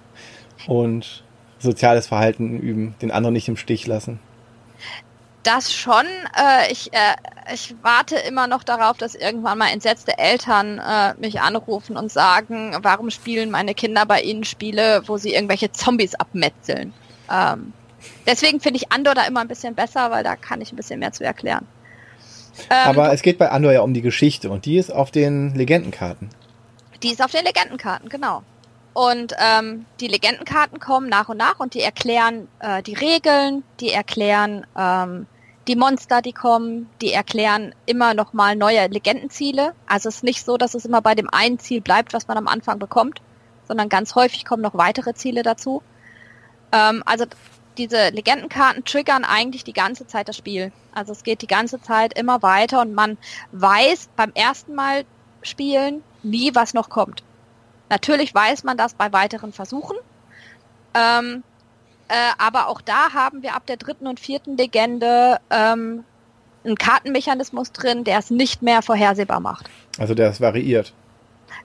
[0.66, 1.24] Und
[1.58, 4.20] soziales Verhalten üben, den anderen nicht im Stich lassen
[5.48, 6.04] das schon.
[6.36, 7.16] Äh, ich, äh,
[7.52, 12.76] ich warte immer noch darauf, dass irgendwann mal entsetzte Eltern äh, mich anrufen und sagen,
[12.82, 16.92] warum spielen meine Kinder bei ihnen Spiele, wo sie irgendwelche Zombies abmetzeln.
[17.30, 17.72] Ähm,
[18.26, 21.00] deswegen finde ich Andor da immer ein bisschen besser, weil da kann ich ein bisschen
[21.00, 21.66] mehr zu erklären.
[22.70, 25.54] Ähm, Aber es geht bei Andor ja um die Geschichte und die ist auf den
[25.54, 26.28] Legendenkarten.
[27.02, 28.42] Die ist auf den Legendenkarten, genau.
[28.92, 33.92] Und ähm, die Legendenkarten kommen nach und nach und die erklären äh, die Regeln, die
[33.92, 35.26] erklären ähm,
[35.68, 39.74] die Monster, die kommen, die erklären immer noch mal neue Legendenziele.
[39.86, 42.38] Also es ist nicht so, dass es immer bei dem einen Ziel bleibt, was man
[42.38, 43.20] am Anfang bekommt,
[43.66, 45.82] sondern ganz häufig kommen noch weitere Ziele dazu.
[46.72, 47.26] Ähm, also
[47.76, 50.72] diese Legendenkarten triggern eigentlich die ganze Zeit das Spiel.
[50.92, 53.18] Also es geht die ganze Zeit immer weiter und man
[53.52, 55.04] weiß beim ersten Mal
[55.42, 57.22] spielen nie, was noch kommt.
[57.90, 59.96] Natürlich weiß man das bei weiteren Versuchen.
[60.94, 61.44] Ähm,
[62.08, 66.04] äh, aber auch da haben wir ab der dritten und vierten Legende ähm,
[66.64, 69.68] einen Kartenmechanismus drin, der es nicht mehr vorhersehbar macht.
[69.98, 70.92] Also der ist variiert.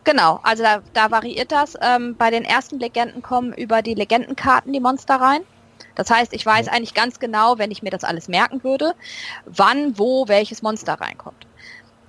[0.04, 1.76] Genau, also da, da variiert das.
[1.82, 5.42] Ähm, bei den ersten Legenden kommen über die Legendenkarten die Monster rein.
[5.96, 8.96] Das heißt, ich weiß eigentlich ganz genau, wenn ich mir das alles merken würde,
[9.46, 11.46] wann, wo, welches Monster reinkommt.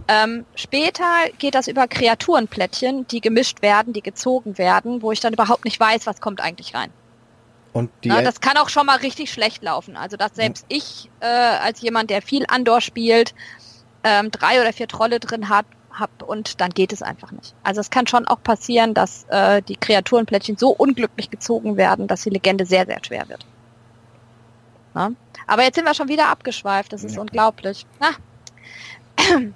[0.09, 1.05] Ähm, später
[1.39, 5.79] geht das über Kreaturenplättchen, die gemischt werden, die gezogen werden, wo ich dann überhaupt nicht
[5.79, 6.91] weiß, was kommt eigentlich rein.
[7.75, 9.97] Und die Na, das kann auch schon mal richtig schlecht laufen.
[9.97, 10.79] Also dass selbst ja.
[10.79, 13.35] ich äh, als jemand, der viel Andor spielt,
[14.05, 17.53] ähm, drei oder vier Trolle drin hat, hab und dann geht es einfach nicht.
[17.65, 22.23] Also es kann schon auch passieren, dass äh, die Kreaturenplättchen so unglücklich gezogen werden, dass
[22.23, 23.45] die Legende sehr, sehr schwer wird.
[24.95, 25.11] Na?
[25.49, 27.21] Aber jetzt sind wir schon wieder abgeschweift, das ist ja.
[27.21, 27.87] unglaublich.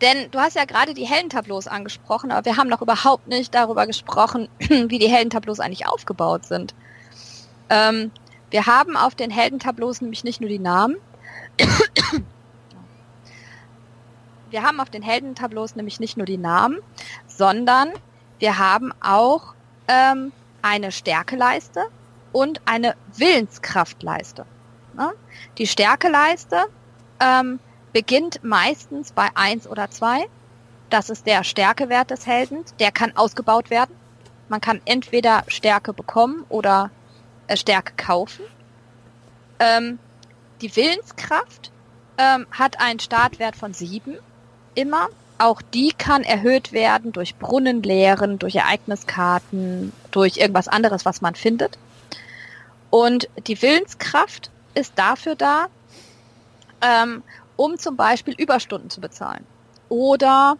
[0.00, 3.88] Denn du hast ja gerade die Heldentableaus angesprochen, aber wir haben noch überhaupt nicht darüber
[3.88, 6.74] gesprochen, wie die Heldentableaus eigentlich aufgebaut sind.
[7.72, 8.10] Ähm,
[8.50, 10.96] wir haben auf den Heldentableaus nämlich nicht nur die Namen.
[14.50, 16.80] wir haben auf den Heldentableaus nämlich nicht nur die Namen,
[17.26, 17.90] sondern
[18.38, 19.54] wir haben auch
[19.88, 21.86] ähm, eine Stärkeleiste
[22.32, 24.44] und eine Willenskraftleiste.
[24.94, 25.12] Ne?
[25.56, 26.64] Die Stärkeleiste
[27.20, 27.58] ähm,
[27.94, 30.26] beginnt meistens bei 1 oder 2.
[30.90, 32.66] Das ist der Stärkewert des Helden.
[32.78, 33.96] Der kann ausgebaut werden.
[34.50, 36.90] Man kann entweder Stärke bekommen oder
[37.46, 38.44] äh, Stärke kaufen.
[39.58, 39.98] Ähm,
[40.60, 41.70] die Willenskraft
[42.18, 44.16] ähm, hat einen Startwert von 7
[44.74, 45.08] immer.
[45.38, 51.78] Auch die kann erhöht werden durch Brunnenlehren, durch Ereigniskarten, durch irgendwas anderes, was man findet.
[52.90, 55.66] Und die Willenskraft ist dafür da,
[56.80, 57.22] ähm,
[57.56, 59.44] um zum Beispiel Überstunden zu bezahlen.
[59.88, 60.56] Oder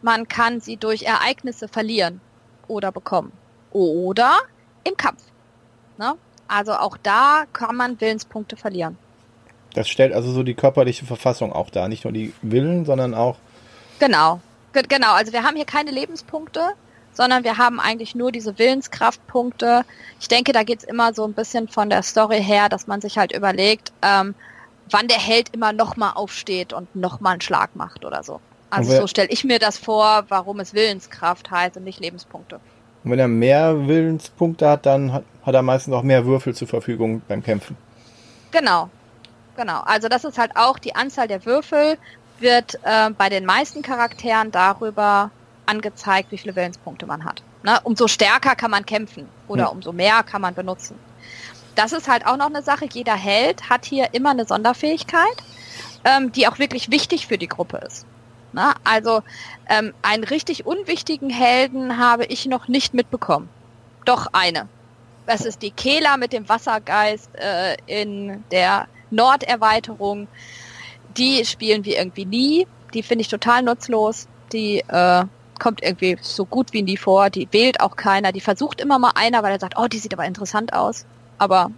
[0.00, 2.20] man kann sie durch Ereignisse verlieren
[2.68, 3.32] oder bekommen.
[3.70, 4.38] Oder
[4.84, 5.22] im Kampf.
[5.98, 6.14] Ne?
[6.48, 8.98] Also auch da kann man Willenspunkte verlieren.
[9.74, 11.88] Das stellt also so die körperliche Verfassung auch dar.
[11.88, 13.36] Nicht nur die Willen, sondern auch.
[13.98, 14.40] Genau.
[14.72, 15.12] Genau.
[15.12, 16.60] Also wir haben hier keine Lebenspunkte,
[17.12, 19.84] sondern wir haben eigentlich nur diese Willenskraftpunkte.
[20.20, 23.00] Ich denke, da geht es immer so ein bisschen von der Story her, dass man
[23.00, 24.34] sich halt überlegt, ähm,
[24.90, 28.40] wann der Held immer nochmal aufsteht und nochmal einen Schlag macht oder so.
[28.70, 32.58] Also so stelle ich mir das vor, warum es Willenskraft heißt und nicht Lebenspunkte.
[33.04, 36.68] Und wenn er mehr Willenspunkte hat, dann hat, hat er meistens auch mehr Würfel zur
[36.68, 37.76] Verfügung beim Kämpfen.
[38.50, 38.90] Genau,
[39.56, 39.80] genau.
[39.80, 41.98] Also das ist halt auch die Anzahl der Würfel
[42.38, 45.30] wird äh, bei den meisten Charakteren darüber
[45.66, 47.42] angezeigt, wie viele Willenspunkte man hat.
[47.62, 47.78] Ne?
[47.84, 49.76] Umso stärker kann man kämpfen oder hm.
[49.76, 50.98] umso mehr kann man benutzen
[51.74, 52.86] das ist halt auch noch eine Sache.
[52.90, 55.36] Jeder Held hat hier immer eine Sonderfähigkeit,
[56.04, 58.06] ähm, die auch wirklich wichtig für die Gruppe ist.
[58.52, 59.22] Na, also
[59.68, 63.48] ähm, einen richtig unwichtigen Helden habe ich noch nicht mitbekommen.
[64.04, 64.68] Doch eine.
[65.26, 70.28] Das ist die Kela mit dem Wassergeist äh, in der Norderweiterung.
[71.16, 72.66] Die spielen wir irgendwie nie.
[72.94, 74.26] Die finde ich total nutzlos.
[74.52, 75.24] Die äh,
[75.58, 77.30] kommt irgendwie so gut wie nie vor.
[77.30, 78.32] Die wählt auch keiner.
[78.32, 81.06] Die versucht immer mal einer, weil er sagt, oh, die sieht aber interessant aus.
[81.38, 81.70] Aber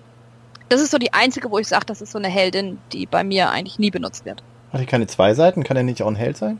[0.69, 3.25] das ist so die einzige, wo ich sage, das ist so eine Heldin, die bei
[3.25, 4.43] mir eigentlich nie benutzt wird.
[4.73, 5.63] Hat die keine zwei Seiten?
[5.63, 6.59] Kann er nicht auch ein Held sein?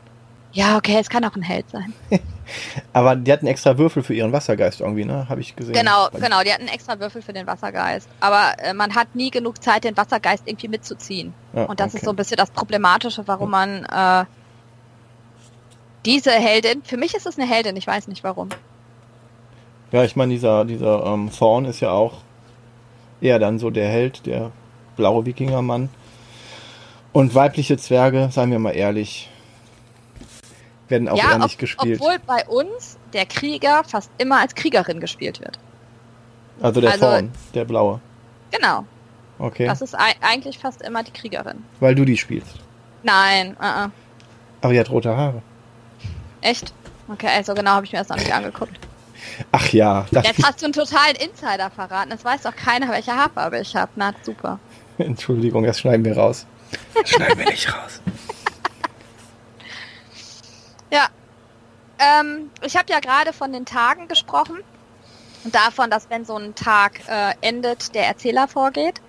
[0.55, 1.93] Ja, okay, es kann auch ein Held sein.
[2.93, 5.27] Aber die hatten extra Würfel für ihren Wassergeist irgendwie, ne?
[5.27, 5.73] Habe ich gesehen.
[5.73, 8.07] Genau, genau, die hatten extra Würfel für den Wassergeist.
[8.21, 11.33] Aber äh, man hat nie genug Zeit, den Wassergeist irgendwie mitzuziehen.
[11.53, 11.97] Ja, Und das okay.
[11.97, 14.23] ist so ein bisschen das Problematische, warum man äh,
[16.05, 18.47] diese Heldin, für mich ist es eine Heldin, ich weiß nicht warum.
[19.91, 22.19] Ja, ich meine, dieser, dieser ähm, Thorn ist ja auch
[23.19, 24.51] eher dann so der Held, der
[24.95, 25.89] blaue Wikingermann.
[27.11, 29.29] Und weibliche Zwerge, seien wir mal ehrlich,
[30.87, 31.99] werden auch ja, eher nicht ob, gespielt.
[31.99, 35.59] Obwohl bei uns der Krieger fast immer als Kriegerin gespielt wird.
[36.61, 37.99] Also der also, der blaue.
[38.51, 38.85] Genau.
[39.37, 39.65] Okay.
[39.65, 41.63] Das ist eigentlich fast immer die Kriegerin.
[41.79, 42.55] Weil du die spielst?
[43.03, 43.91] Nein, uh -uh.
[44.61, 45.41] Aber die hat rote Haare.
[46.41, 46.73] Echt?
[47.07, 48.79] Okay, also genau habe ich mir das noch nicht angeguckt.
[49.51, 50.05] Ach ja.
[50.11, 52.11] Jetzt hast du einen totalen Insider verraten.
[52.11, 53.91] Es weiß doch keiner, welche Haarfarbe ich habe.
[53.95, 54.59] Na, super.
[54.97, 56.45] Entschuldigung, das schneiden wir raus.
[56.93, 58.01] Das schneiden wir nicht raus.
[60.91, 61.07] Ja.
[61.97, 64.59] Ähm, ich habe ja gerade von den Tagen gesprochen
[65.45, 69.01] und davon, dass wenn so ein Tag äh, endet, der Erzähler vorgeht.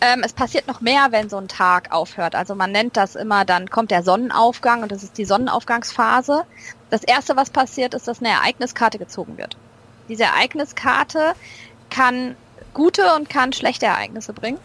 [0.00, 2.34] Ähm, es passiert noch mehr, wenn so ein Tag aufhört.
[2.34, 6.44] Also man nennt das immer, dann kommt der Sonnenaufgang und das ist die Sonnenaufgangsphase.
[6.90, 9.56] Das erste, was passiert, ist, dass eine Ereigniskarte gezogen wird.
[10.08, 11.34] Diese Ereigniskarte
[11.90, 12.36] kann
[12.74, 14.58] gute und kann schlechte Ereignisse bringen.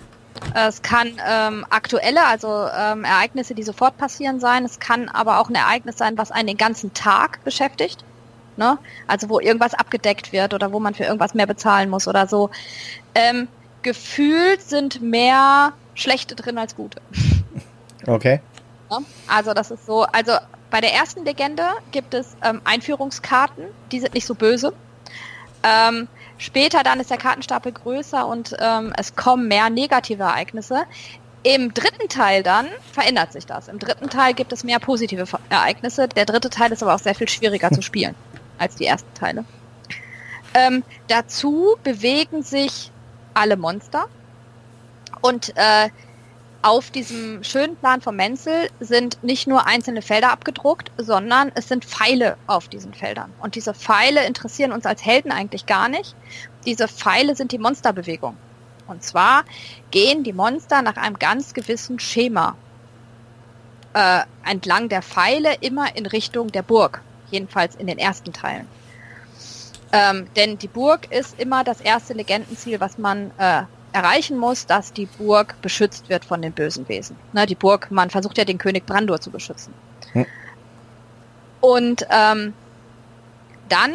[0.54, 4.66] Es kann ähm, aktuelle, also ähm, Ereignisse, die sofort passieren sein.
[4.66, 8.04] Es kann aber auch ein Ereignis sein, was einen den ganzen Tag beschäftigt.
[8.58, 8.78] Ne?
[9.08, 12.50] Also wo irgendwas abgedeckt wird oder wo man für irgendwas mehr bezahlen muss oder so.
[13.16, 13.48] Ähm,
[13.82, 17.02] gefühlt sind mehr schlechte drin als gute.
[18.08, 18.42] Okay.
[18.90, 18.98] Ja?
[19.28, 20.32] Also das ist so, also
[20.72, 24.74] bei der ersten Legende gibt es ähm, Einführungskarten, die sind nicht so böse.
[25.62, 26.08] Ähm,
[26.42, 30.86] Später dann ist der Kartenstapel größer und ähm, es kommen mehr negative Ereignisse.
[31.44, 33.68] Im dritten Teil dann verändert sich das.
[33.68, 36.08] Im dritten Teil gibt es mehr positive Ereignisse.
[36.08, 38.16] Der dritte Teil ist aber auch sehr viel schwieriger zu spielen
[38.58, 39.46] als die ersten Teile.
[40.56, 42.92] Ähm, dazu bewegen sich
[43.36, 44.08] alle Monster
[45.22, 45.90] und äh,
[46.64, 51.86] auf diesem schönen Plan von Menzel sind nicht nur einzelne Felder abgedruckt, sondern es sind
[51.86, 53.34] Pfeile auf diesen Feldern.
[53.42, 56.16] Und diese Pfeile interessieren uns als Helden eigentlich gar nicht.
[56.66, 58.38] Diese Pfeile sind die Monsterbewegung.
[58.88, 59.44] Und zwar
[59.90, 62.56] gehen die Monster nach einem ganz gewissen Schema
[63.94, 67.02] äh, entlang der Pfeile immer in Richtung der Burg.
[67.32, 68.68] Jedenfalls in den ersten Teilen.
[69.94, 74.94] Ähm, denn die Burg ist immer das erste Legendenziel, was man äh, erreichen muss, dass
[74.94, 77.16] die Burg beschützt wird von den bösen Wesen.
[77.34, 79.74] Ne, die Burg, man versucht ja den König Brandur zu beschützen.
[80.14, 80.26] Hm.
[81.62, 82.54] Und ähm,
[83.70, 83.92] dann,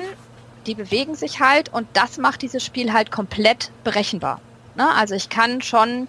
[0.66, 4.40] die bewegen sich halt und das macht dieses Spiel halt komplett berechenbar.
[4.76, 4.88] Ne?
[4.94, 6.08] Also ich kann schon,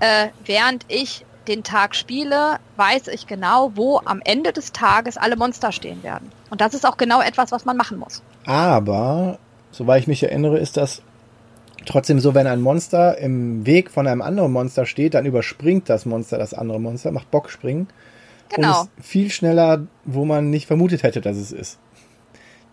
[0.00, 5.36] äh, während ich den Tag spiele, weiß ich genau, wo am Ende des Tages alle
[5.36, 6.30] Monster stehen werden.
[6.50, 8.22] Und das ist auch genau etwas, was man machen muss.
[8.46, 9.38] Aber,
[9.70, 11.02] soweit ich mich erinnere, ist das
[11.84, 16.06] trotzdem so, wenn ein Monster im Weg von einem anderen Monster steht, dann überspringt das
[16.06, 17.88] Monster das andere Monster, macht Bockspringen.
[18.54, 18.82] Genau.
[18.82, 21.78] Und ist viel schneller, wo man nicht vermutet hätte, dass es ist.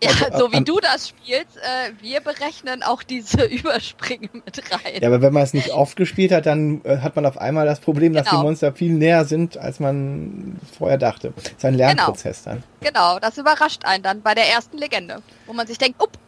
[0.02, 5.00] Ja, also, so wie du das spielst, äh, wir berechnen auch diese Überspringen mit rein.
[5.00, 7.66] Ja, aber wenn man es nicht oft gespielt hat, dann äh, hat man auf einmal
[7.66, 8.42] das Problem, dass die genau.
[8.42, 11.32] Monster viel näher sind, als man vorher dachte.
[11.36, 11.86] Das ist ein genau.
[11.86, 12.56] Lernprozess genau.
[12.56, 12.64] dann.
[12.80, 16.18] Genau, das überrascht einen dann bei der ersten Legende, wo man sich denkt, up,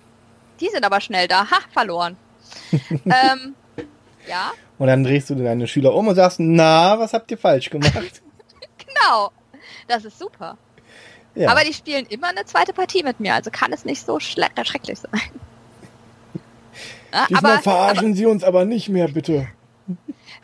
[0.60, 2.16] die sind aber schnell da, ha, verloren.
[2.90, 3.54] Ähm,
[4.28, 4.52] ja.
[4.78, 7.94] Und dann drehst du deine Schüler um und sagst, na, was habt ihr falsch gemacht?
[8.78, 9.30] genau.
[9.86, 10.56] Das ist super.
[11.34, 11.50] Ja.
[11.50, 15.00] Aber die spielen immer eine zweite Partie mit mir, also kann es nicht so schrecklich
[15.00, 15.20] sein.
[17.12, 19.48] ja, Diesmal aber, verarschen aber, sie uns aber nicht mehr, bitte.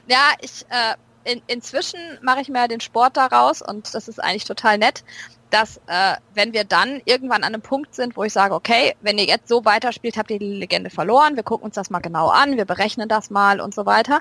[0.09, 4.45] Ja, ich, äh, in, inzwischen mache ich mir den Sport daraus und das ist eigentlich
[4.45, 5.05] total nett
[5.51, 9.19] dass äh, wenn wir dann irgendwann an einem Punkt sind, wo ich sage, okay, wenn
[9.19, 12.29] ihr jetzt so weiterspielt, habt ihr die Legende verloren, wir gucken uns das mal genau
[12.29, 14.21] an, wir berechnen das mal und so weiter,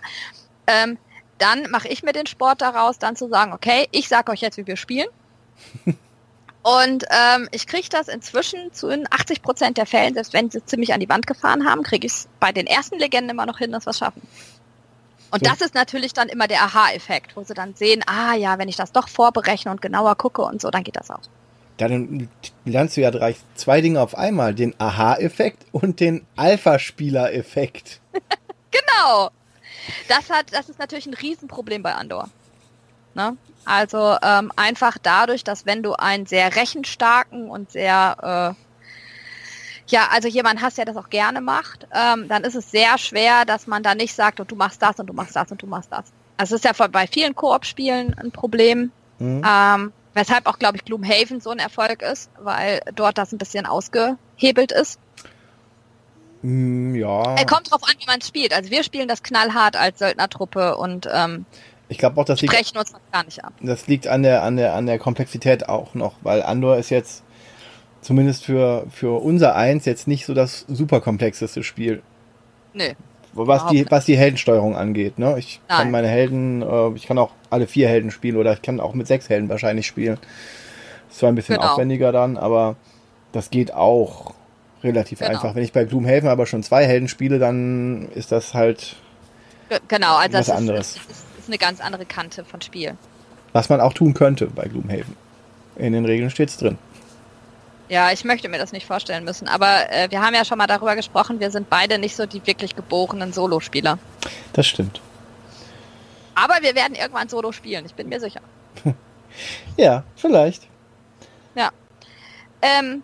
[0.68, 0.98] ähm,
[1.38, 4.58] dann mache ich mir den Sport daraus, dann zu sagen, okay, ich sage euch jetzt,
[4.58, 5.08] wie wir spielen.
[6.62, 10.94] Und ähm, ich kriege das inzwischen zu 80 Prozent der Fällen, selbst wenn sie ziemlich
[10.94, 13.72] an die Wand gefahren haben, kriege ich es bei den ersten Legenden immer noch hin,
[13.72, 14.22] dass wir es schaffen.
[15.32, 18.68] Und das ist natürlich dann immer der Aha-Effekt, wo sie dann sehen, ah ja, wenn
[18.68, 21.22] ich das doch vorberechne und genauer gucke und so, dann geht das auch.
[21.78, 22.30] Dann
[22.66, 28.02] lernst du ja drei, zwei Dinge auf einmal, den Aha-Effekt und den Alpha-Spieler-Effekt.
[28.72, 29.30] genau.
[30.08, 32.30] Das hat, das ist natürlich ein Riesenproblem bei Andor.
[33.14, 33.38] Ne?
[33.66, 38.69] Also ähm, einfach dadurch, dass wenn du einen sehr rechenstarken und sehr äh,
[39.92, 43.46] ja, also jemand hast, der das auch gerne macht, ähm, dann ist es sehr schwer,
[43.46, 45.68] dass man da nicht sagt, und du machst das und du machst das und du
[45.68, 46.06] machst das.
[46.38, 49.44] Also es ist ja bei vielen Koop-Spielen ein Problem, mhm.
[49.48, 53.66] ähm, weshalb auch, glaube ich, Gloomhaven so ein Erfolg ist, weil dort das ein bisschen
[53.66, 55.00] ausgehebelt ist.
[56.42, 57.36] Mm, ja.
[57.36, 58.54] Er kommt drauf an, wie man spielt.
[58.54, 61.46] Also wir spielen das knallhart als Söldnertruppe und ähm,
[61.90, 63.52] ich glaube auch, das liegt, sprechen uns gar nicht ab.
[63.62, 67.24] Das liegt an der, an der, an der Komplexität auch noch, weil Andor ist jetzt
[68.02, 72.02] zumindest für, für unser Eins jetzt nicht so das super komplexeste Spiel.
[72.74, 72.96] Nee.
[73.34, 75.38] Was die, was die Heldensteuerung angeht, ne?
[75.38, 75.78] Ich Nein.
[75.78, 78.94] kann meine Helden, äh, ich kann auch alle vier Helden spielen oder ich kann auch
[78.96, 80.18] mit sechs Helden wahrscheinlich spielen.
[81.10, 81.70] Ist zwar ein bisschen genau.
[81.70, 82.76] aufwendiger dann, aber
[83.32, 84.34] das geht auch
[84.84, 85.32] relativ genau.
[85.32, 85.56] einfach.
[85.56, 88.96] Wenn ich bei Gloomhaven aber schon zwei Helden spiele, dann ist das halt
[89.88, 90.96] genau, also was das anderes.
[90.96, 92.98] Ist, ist, ist eine ganz andere Kante von Spiel.
[93.54, 95.16] Was man auch tun könnte bei Gloomhaven.
[95.78, 96.78] In den Regeln steht es drin.
[97.90, 100.68] Ja, ich möchte mir das nicht vorstellen müssen, aber äh, wir haben ja schon mal
[100.68, 103.98] darüber gesprochen, wir sind beide nicht so die wirklich geborenen Solospieler.
[104.54, 105.02] Das stimmt.
[106.36, 108.42] Aber wir werden irgendwann Solo spielen, ich bin mir sicher.
[109.78, 110.68] ja, vielleicht.
[111.56, 111.72] Ja.
[112.62, 113.02] Ähm,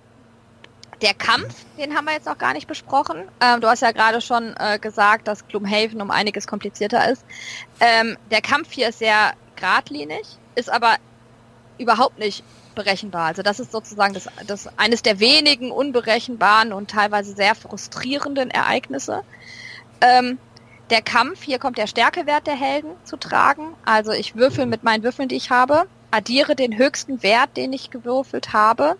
[1.02, 3.24] der Kampf, den haben wir jetzt noch gar nicht besprochen.
[3.42, 7.26] Ähm, du hast ja gerade schon äh, gesagt, dass Gloomhaven um einiges komplizierter ist.
[7.80, 10.22] Ähm, der Kampf hier ist sehr geradlinig,
[10.54, 10.96] ist aber
[11.78, 12.44] überhaupt nicht
[12.76, 13.26] berechenbar.
[13.26, 19.24] Also das ist sozusagen das, das eines der wenigen unberechenbaren und teilweise sehr frustrierenden Ereignisse.
[20.02, 20.38] Ähm,
[20.90, 23.74] der Kampf, hier kommt der Stärkewert der Helden zu tragen.
[23.86, 27.90] Also ich würfel mit meinen Würfeln, die ich habe, addiere den höchsten Wert, den ich
[27.90, 28.98] gewürfelt habe,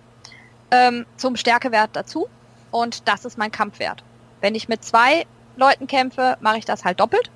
[0.72, 2.28] ähm, zum Stärkewert dazu.
[2.72, 4.04] Und das ist mein Kampfwert.
[4.42, 7.30] Wenn ich mit zwei Leuten kämpfe, mache ich das halt doppelt.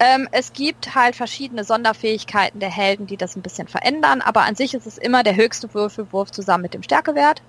[0.00, 4.54] Ähm, es gibt halt verschiedene Sonderfähigkeiten der Helden, die das ein bisschen verändern, aber an
[4.54, 7.42] sich ist es immer der höchste Würfelwurf zusammen mit dem Stärkewert.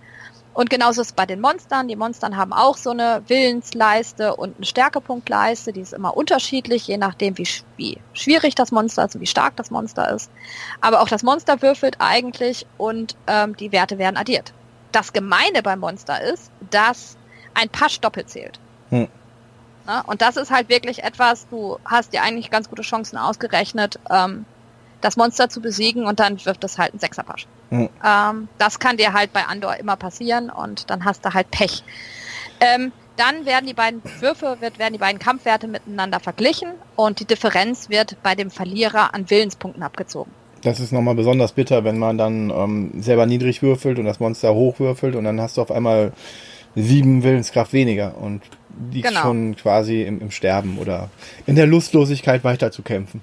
[0.56, 1.88] Und genauso ist es bei den Monstern.
[1.88, 6.98] Die Monstern haben auch so eine Willensleiste und eine Stärkepunktleiste, die ist immer unterschiedlich, je
[6.98, 10.32] nachdem, wie, wie schwierig das Monster ist und wie stark das Monster ist.
[10.82, 14.54] Aber auch das Monster würfelt eigentlich und ähm, die Werte werden addiert.
[14.92, 17.16] Das Gemeine beim Monster ist, dass
[17.54, 18.60] ein Pasch doppelt zählt.
[18.90, 19.08] Hm.
[19.90, 20.04] Ne?
[20.06, 24.46] Und das ist halt wirklich etwas, du hast dir eigentlich ganz gute Chancen ausgerechnet, ähm,
[25.02, 27.48] das Monster zu besiegen und dann wirft es halt ein Sechserpasch.
[27.72, 27.90] Mhm.
[28.06, 31.84] Ähm, das kann dir halt bei Andor immer passieren und dann hast du halt Pech.
[32.60, 37.26] Ähm, dann werden die beiden Würfe, wird, werden die beiden Kampfwerte miteinander verglichen und die
[37.26, 40.32] Differenz wird bei dem Verlierer an Willenspunkten abgezogen.
[40.62, 44.54] Das ist nochmal besonders bitter, wenn man dann ähm, selber niedrig würfelt und das Monster
[44.54, 46.12] hoch würfelt und dann hast du auf einmal
[46.76, 48.42] sieben Willenskraft weniger und
[48.92, 49.22] liegt genau.
[49.22, 51.10] schon quasi im, im Sterben oder
[51.46, 53.22] in der Lustlosigkeit weiterzukämpfen.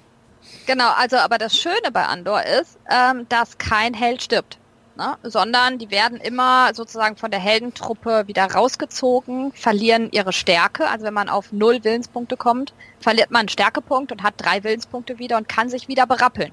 [0.65, 4.57] Genau, also aber das Schöne bei Andor ist, ähm, dass kein Held stirbt.
[4.97, 5.15] Ne?
[5.21, 10.87] sondern die werden immer sozusagen von der Heldentruppe wieder rausgezogen, verlieren ihre Stärke.
[10.87, 15.19] Also wenn man auf null Willenspunkte kommt, verliert man einen Stärkepunkt und hat drei Willenspunkte
[15.19, 16.51] wieder und kann sich wieder berappeln.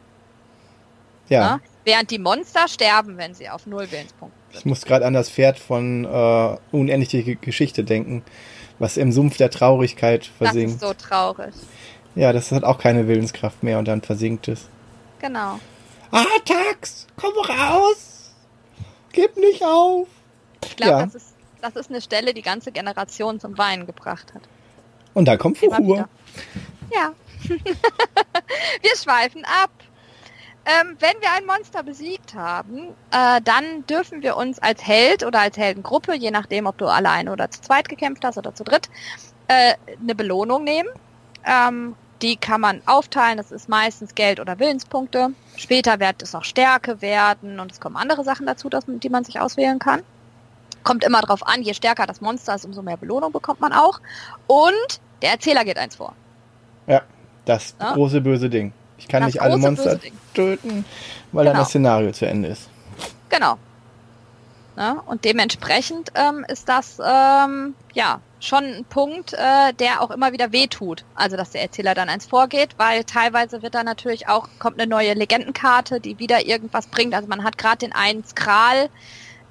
[1.30, 1.54] Ja.
[1.54, 1.61] Ne?
[1.85, 4.38] Während die Monster sterben, wenn sie auf null Willenspunkte.
[4.55, 8.23] Ich muss gerade an das Pferd von äh, Unendliche Geschichte denken
[8.79, 10.83] was im Sumpf der Traurigkeit versinkt.
[10.83, 11.55] Das ist so traurig.
[12.14, 14.69] Ja, das hat auch keine Willenskraft mehr und dann versinkt es.
[15.21, 15.59] Genau.
[16.11, 18.33] Ah, Tax, komm raus!
[19.12, 20.07] Gib nicht auf!
[20.64, 21.05] Ich glaube, ja.
[21.05, 24.43] das, ist, das ist eine Stelle, die ganze Generation zum Weinen gebracht hat.
[25.14, 26.09] Und dann kommt Fuhur.
[26.93, 27.12] Ja.
[27.49, 29.71] Wir schweifen ab.
[30.66, 35.40] Ähm, wenn wir ein Monster besiegt haben, äh, dann dürfen wir uns als Held oder
[35.40, 38.88] als Heldengruppe, je nachdem, ob du allein oder zu zweit gekämpft hast oder zu dritt,
[39.48, 40.88] äh, eine Belohnung nehmen.
[41.44, 43.37] Ähm, die kann man aufteilen.
[43.37, 45.31] Das ist meistens Geld oder Willenspunkte.
[45.57, 49.24] Später wird es auch Stärke werden und es kommen andere Sachen dazu, dass, die man
[49.24, 50.00] sich auswählen kann.
[50.83, 54.00] Kommt immer darauf an, je stärker das Monster ist, umso mehr Belohnung bekommt man auch.
[54.46, 56.14] Und der Erzähler geht eins vor.
[56.87, 57.03] Ja,
[57.44, 57.92] das ja?
[57.92, 58.72] große böse Ding.
[58.98, 59.98] Ich kann das nicht alle Monster
[60.35, 60.85] töten,
[61.33, 61.52] weil genau.
[61.52, 62.68] dann das Szenario zu Ende ist.
[63.28, 63.59] Genau.
[64.76, 70.32] Ja, und dementsprechend ähm, ist das ähm, ja schon ein Punkt, äh, der auch immer
[70.32, 71.05] wieder wehtut.
[71.14, 74.88] Also dass der Erzähler dann eins vorgeht, weil teilweise wird dann natürlich auch, kommt eine
[74.88, 77.14] neue Legendenkarte, die wieder irgendwas bringt.
[77.14, 78.90] Also man hat gerade den einen Skral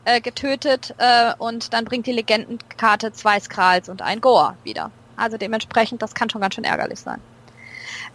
[0.05, 4.91] äh, getötet äh, und dann bringt die Legendenkarte zwei Skrals und ein Goa wieder.
[5.15, 7.21] Also dementsprechend, das kann schon ganz schön ärgerlich sein.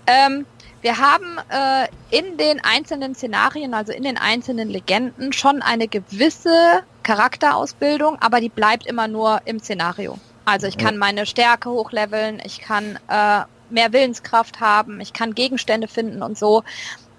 [0.06, 0.46] Ähm,
[0.80, 6.82] wir haben äh, in den einzelnen Szenarien, also in den einzelnen Legenden, schon eine gewisse
[7.02, 10.18] Charakterausbildung, aber die bleibt immer nur im Szenario.
[10.44, 15.88] Also ich kann meine Stärke hochleveln, ich kann äh, mehr Willenskraft haben, ich kann Gegenstände
[15.88, 16.62] finden und so.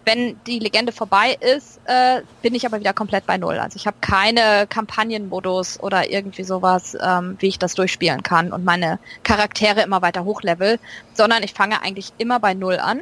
[0.06, 3.60] wenn die Legende vorbei ist, äh, bin ich aber wieder komplett bei Null.
[3.60, 8.66] Also ich habe keine Kampagnenmodus oder irgendwie sowas, ähm, wie ich das durchspielen kann und
[8.66, 10.80] meine Charaktere immer weiter hochlevel,
[11.14, 13.02] sondern ich fange eigentlich immer bei Null an.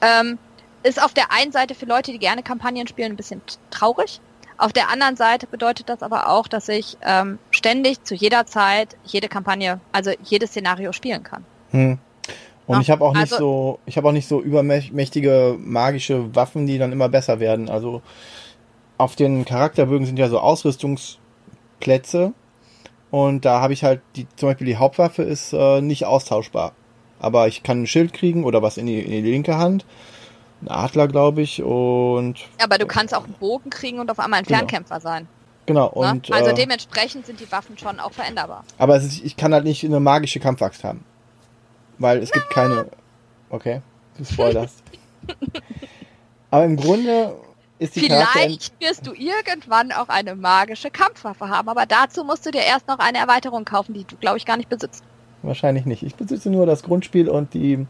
[0.00, 0.38] Ähm,
[0.82, 3.40] ist auf der einen Seite für Leute, die gerne Kampagnen spielen, ein bisschen
[3.70, 4.20] traurig.
[4.58, 8.96] Auf der anderen Seite bedeutet das aber auch, dass ich ähm, ständig zu jeder Zeit
[9.04, 11.44] jede Kampagne, also jedes Szenario spielen kann.
[11.70, 11.98] Hm.
[12.66, 16.34] Und ja, ich habe auch nicht also, so, ich habe auch nicht so übermächtige magische
[16.34, 17.68] Waffen, die dann immer besser werden.
[17.68, 18.02] Also
[18.98, 22.32] auf den Charakterbögen sind ja so Ausrüstungsplätze
[23.10, 26.72] und da habe ich halt die, zum Beispiel die Hauptwaffe ist äh, nicht austauschbar.
[27.18, 29.84] Aber ich kann ein Schild kriegen oder was in die, in die linke Hand.
[30.62, 32.36] Ein Adler, glaube ich, und.
[32.62, 34.58] Aber du kannst auch einen Bogen kriegen und auf einmal ein genau.
[34.58, 35.28] Fernkämpfer sein.
[35.66, 36.12] Genau, ne?
[36.12, 36.32] und.
[36.32, 38.64] Also äh, dementsprechend sind die Waffen schon auch veränderbar.
[38.78, 41.04] Aber ist, ich kann halt nicht eine magische Kampfaxt haben.
[41.98, 42.86] Weil es gibt keine.
[43.50, 43.80] Okay,
[44.18, 44.82] du spoilerst.
[46.50, 47.36] Aber im Grunde
[47.78, 52.50] ist die Vielleicht wirst du irgendwann auch eine magische Kampfwaffe haben, aber dazu musst du
[52.50, 55.04] dir erst noch eine Erweiterung kaufen, die du, glaube ich, gar nicht besitzt.
[55.46, 56.02] Wahrscheinlich nicht.
[56.02, 57.86] Ich besitze nur das Grundspiel und die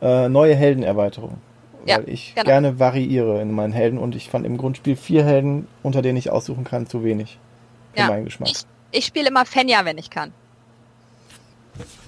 [0.00, 1.38] äh, neue Heldenerweiterung.
[1.80, 2.46] Weil ja, ich genau.
[2.46, 6.30] gerne variiere in meinen Helden und ich fand im Grundspiel vier Helden, unter denen ich
[6.30, 7.38] aussuchen kann, zu wenig.
[7.92, 8.50] Für ja, meinen Geschmack.
[8.50, 10.32] Ich, ich spiele immer Fenja, wenn ich kann.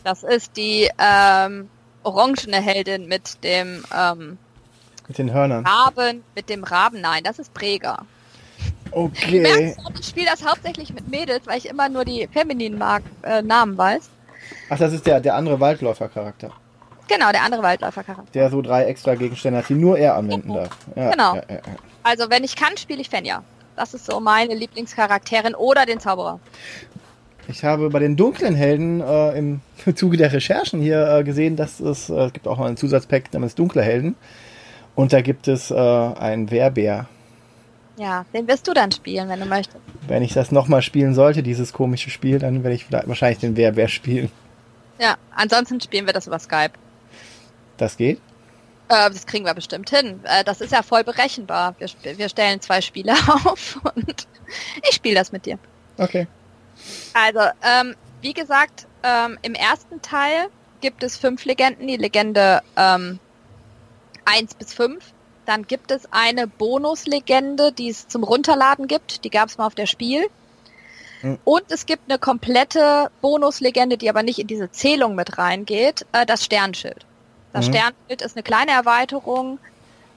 [0.05, 1.69] Das ist die ähm,
[2.03, 4.39] orangene Heldin mit dem ähm,
[5.09, 5.67] mit den Hörnern.
[5.67, 8.07] Raben, mit dem Raben, nein, das ist Präger.
[8.93, 9.41] Okay.
[9.41, 13.43] Merkst, ich spiele das hauptsächlich mit Mädels, weil ich immer nur die femininen Mark äh,
[13.43, 14.09] Namen weiß.
[14.69, 16.51] Ach, das ist der, der andere Waldläufer-Charakter.
[17.09, 18.31] Genau, der andere Waldläufer-Charakter.
[18.33, 20.71] Der so drei extra Gegenstände hat, die nur er anwenden darf.
[20.95, 21.35] Ja, genau.
[21.35, 21.61] Ja, ja,
[22.03, 23.43] also wenn ich kann, spiele ich Fenja.
[23.77, 26.39] Das ist so meine Lieblingscharakterin oder den Zauberer.
[27.49, 29.61] Ich habe bei den dunklen Helden äh, im
[29.97, 33.33] Zuge der Recherchen hier äh, gesehen, dass es, äh, es gibt auch noch einen Zusatzpack
[33.33, 34.15] namens Dunkle Helden.
[34.95, 37.07] Und da gibt es äh, einen Wehrbär.
[37.97, 39.79] Ja, den wirst du dann spielen, wenn du möchtest.
[40.07, 43.89] Wenn ich das nochmal spielen sollte, dieses komische Spiel, dann werde ich wahrscheinlich den Wehrbär
[43.89, 44.31] spielen.
[45.01, 46.73] Ja, ansonsten spielen wir das über Skype.
[47.79, 48.19] Das geht?
[48.89, 50.21] Äh, das kriegen wir bestimmt hin.
[50.25, 51.75] Äh, das ist ja voll berechenbar.
[51.79, 53.13] Wir, wir stellen zwei Spiele
[53.45, 54.27] auf und
[54.89, 55.59] ich spiele das mit dir.
[55.97, 56.27] Okay.
[57.15, 60.49] Also, ähm, wie gesagt, ähm, im ersten Teil
[60.83, 63.19] gibt es fünf Legenden, die Legende ähm,
[64.27, 65.03] 1 bis 5.
[65.47, 69.25] Dann gibt es eine Bonuslegende, die es zum Runterladen gibt.
[69.25, 70.27] Die gab es mal auf der Spiel.
[71.21, 71.39] Hm.
[71.45, 76.27] Und es gibt eine komplette Bonuslegende, die aber nicht in diese Zählung mit reingeht, äh,
[76.27, 77.05] das Sternschild.
[77.53, 77.73] Das mhm.
[77.73, 79.59] Sternschild ist eine kleine Erweiterung.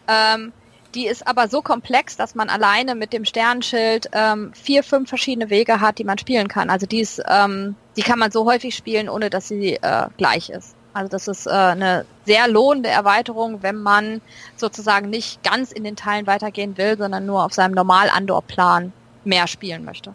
[0.07, 0.53] Ähm,
[0.93, 5.49] die ist aber so komplex, dass man alleine mit dem Sternenschild ähm, vier, fünf verschiedene
[5.49, 6.69] Wege hat, die man spielen kann.
[6.69, 10.49] Also die ist, ähm, die kann man so häufig spielen, ohne dass sie äh, gleich
[10.49, 10.75] ist.
[10.93, 14.21] Also das ist äh, eine sehr lohnende Erweiterung, wenn man
[14.55, 18.93] sozusagen nicht ganz in den Teilen weitergehen will, sondern nur auf seinem Normal-Andor-Plan
[19.23, 20.13] mehr spielen möchte.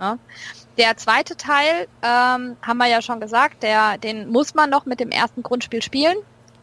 [0.00, 0.18] Ja.
[0.76, 5.00] Der zweite Teil, ähm, haben wir ja schon gesagt, der, den muss man noch mit
[5.00, 6.16] dem ersten Grundspiel spielen.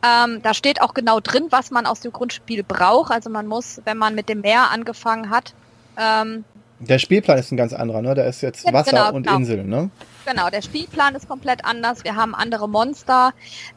[0.04, 3.12] Ähm, da steht auch genau drin, was man aus dem Grundspiel braucht.
[3.12, 5.54] Also man muss, wenn man mit dem Meer angefangen hat.
[5.98, 6.44] Ähm,
[6.80, 8.16] der Spielplan ist ein ganz anderer, ne?
[8.16, 9.38] Da ist jetzt ja, Wasser genau, und genau.
[9.38, 9.92] Inseln, ne?
[10.26, 12.04] Genau, der Spielplan ist komplett anders.
[12.04, 13.34] Wir haben andere Monster.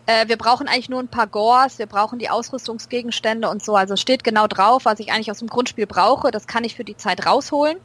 [0.07, 1.79] Äh, wir brauchen eigentlich nur ein paar Gores.
[1.79, 3.77] Wir brauchen die Ausrüstungsgegenstände und so.
[3.77, 6.31] Also steht genau drauf, was ich eigentlich aus dem Grundspiel brauche.
[6.31, 7.77] Das kann ich für die Zeit rausholen.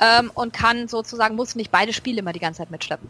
[0.00, 3.08] Ähm, und kann sozusagen, muss nicht beide Spiele immer die ganze Zeit mitschleppen.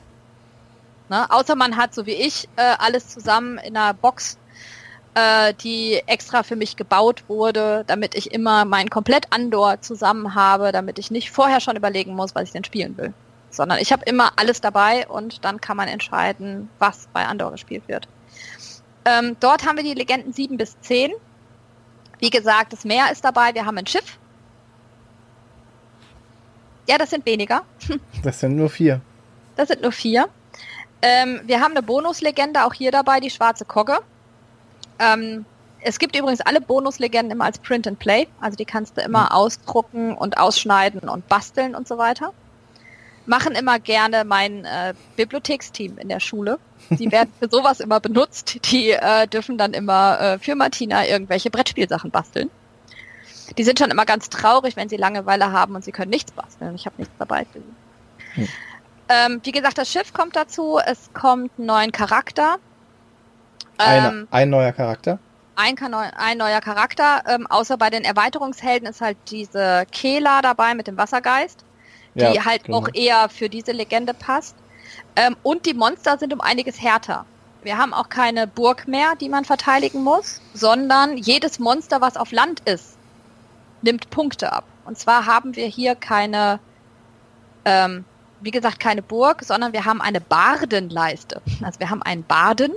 [1.09, 1.31] Ne?
[1.31, 4.39] Außer man hat, so wie ich, äh, alles zusammen in einer Box,
[5.15, 10.73] äh, die extra für mich gebaut wurde, damit ich immer meinen komplett Andor zusammen habe,
[10.73, 13.15] damit ich nicht vorher schon überlegen muss, was ich denn spielen will.
[13.51, 17.85] Sondern ich habe immer alles dabei und dann kann man entscheiden, was bei Andor gespielt
[17.89, 18.09] wird.
[19.07, 21.13] Ähm, dort haben wir die Legenden 7 bis 10.
[22.19, 24.19] Wie gesagt, das Meer ist dabei, wir haben ein Schiff.
[26.89, 27.63] Ja, das sind weniger.
[28.23, 29.01] Das sind nur vier.
[29.57, 30.29] Das sind nur vier.
[31.03, 33.99] Ähm, wir haben eine Bonuslegende auch hier dabei, die schwarze Kogge.
[34.99, 35.45] Ähm,
[35.81, 38.27] es gibt übrigens alle Bonuslegenden immer als Print and Play.
[38.41, 39.33] Also die kannst du immer mhm.
[39.33, 42.33] ausdrucken und ausschneiden und basteln und so weiter.
[43.27, 46.59] Machen immer gerne mein äh, Bibliotheksteam in der Schule.
[46.91, 48.59] Die werden für sowas immer benutzt.
[48.73, 52.51] Die äh, dürfen dann immer äh, für Martina irgendwelche Brettspielsachen basteln.
[53.57, 56.75] Die sind schon immer ganz traurig, wenn sie Langeweile haben und sie können nichts basteln.
[56.75, 58.41] Ich habe nichts dabei für sie.
[58.41, 58.49] Hm.
[59.09, 60.79] Ähm, wie gesagt, das Schiff kommt dazu.
[60.85, 62.59] Es kommt ein neuer Charakter.
[63.79, 65.19] Ähm, ein neuer Charakter?
[65.55, 67.23] Ein, ein neuer Charakter.
[67.29, 71.65] Ähm, außer bei den Erweiterungshelden ist halt diese Kela dabei mit dem Wassergeist,
[72.15, 72.79] die ja, halt genau.
[72.79, 74.57] auch eher für diese Legende passt.
[75.15, 77.27] Ähm, und die Monster sind um einiges härter.
[77.63, 82.33] Wir haben auch keine Burg mehr, die man verteidigen muss, sondern jedes Monster, was auf
[82.33, 82.96] Land ist,
[83.83, 84.65] nimmt Punkte ab.
[84.85, 86.61] Und zwar haben wir hier keine,
[87.65, 88.05] ähm,
[88.41, 91.41] wie gesagt, keine Burg, sondern wir haben eine Bardenleiste.
[91.63, 92.73] Also wir haben einen Baden.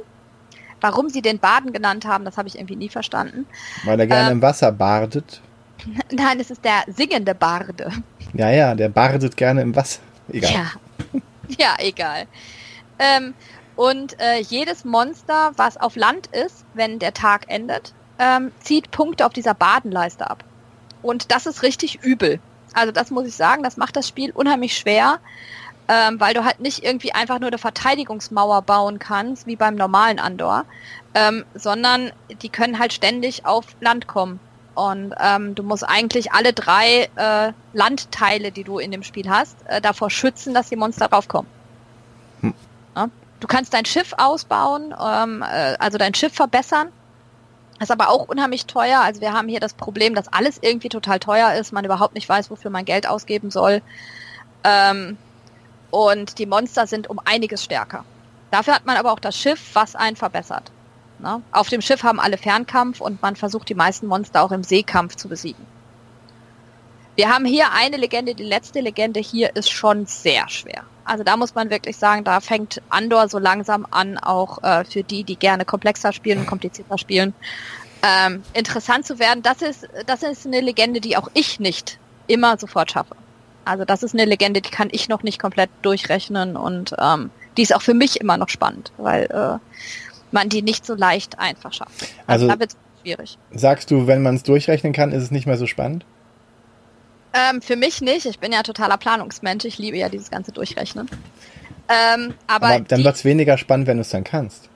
[0.82, 3.46] Warum sie den Baden genannt haben, das habe ich irgendwie nie verstanden.
[3.84, 5.42] Weil er gerne ähm, im Wasser badet.
[6.12, 7.92] Nein, es ist der singende Barde.
[8.34, 10.00] Ja, ja, der bardet gerne im Wasser.
[10.32, 10.52] Egal.
[10.52, 10.72] Ja,
[11.58, 12.26] ja egal.
[12.98, 13.34] Ähm,
[13.76, 19.26] und äh, jedes Monster, was auf Land ist, wenn der Tag endet, ähm, zieht Punkte
[19.26, 20.44] auf dieser Badenleiste ab.
[21.02, 22.40] Und das ist richtig übel.
[22.74, 25.20] Also das muss ich sagen, das macht das Spiel unheimlich schwer,
[25.88, 30.20] ähm, weil du halt nicht irgendwie einfach nur eine Verteidigungsmauer bauen kannst, wie beim normalen
[30.20, 30.66] Andor,
[31.16, 34.40] ähm, sondern die können halt ständig auf Land kommen.
[34.76, 39.58] Und ähm, du musst eigentlich alle drei äh, Landteile, die du in dem Spiel hast,
[39.66, 41.50] äh, davor schützen, dass die Monster draufkommen.
[42.42, 42.54] Hm.
[42.96, 43.08] Ja?
[43.40, 46.90] Du kannst dein Schiff ausbauen, ähm, äh, also dein Schiff verbessern.
[47.80, 49.00] Ist aber auch unheimlich teuer.
[49.02, 52.28] Also wir haben hier das Problem, dass alles irgendwie total teuer ist, man überhaupt nicht
[52.28, 53.82] weiß, wofür man Geld ausgeben soll.
[54.64, 55.18] Ähm,
[55.92, 58.04] und die Monster sind um einiges stärker.
[58.52, 60.72] Dafür hat man aber auch das Schiff, was einen verbessert.
[61.20, 61.42] Ne?
[61.52, 65.16] Auf dem Schiff haben alle Fernkampf und man versucht die meisten Monster auch im Seekampf
[65.16, 65.66] zu besiegen.
[67.16, 70.84] Wir haben hier eine Legende, die letzte Legende hier ist schon sehr schwer.
[71.10, 75.02] Also da muss man wirklich sagen, da fängt Andor so langsam an, auch äh, für
[75.02, 77.34] die, die gerne komplexer spielen und komplizierter spielen,
[78.04, 79.42] ähm, interessant zu werden.
[79.42, 81.98] Das ist, das ist eine Legende, die auch ich nicht
[82.28, 83.16] immer sofort schaffe.
[83.66, 87.64] Also das ist eine Legende, die kann ich noch nicht komplett durchrechnen und ähm, die
[87.64, 89.58] ist auch für mich immer noch spannend, weil äh,
[90.32, 92.04] man die nicht so leicht einfach schafft.
[92.28, 93.38] Also, also da wird es schwierig.
[93.52, 96.06] Sagst du, wenn man es durchrechnen kann, ist es nicht mehr so spannend?
[97.34, 98.26] Ähm, für mich nicht.
[98.26, 99.66] Ich bin ja totaler Planungsmensch.
[99.66, 101.10] Ich liebe ja dieses ganze Durchrechnen.
[101.88, 104.70] Ähm, aber, aber, dann wird es weniger spannend, wenn du es dann kannst.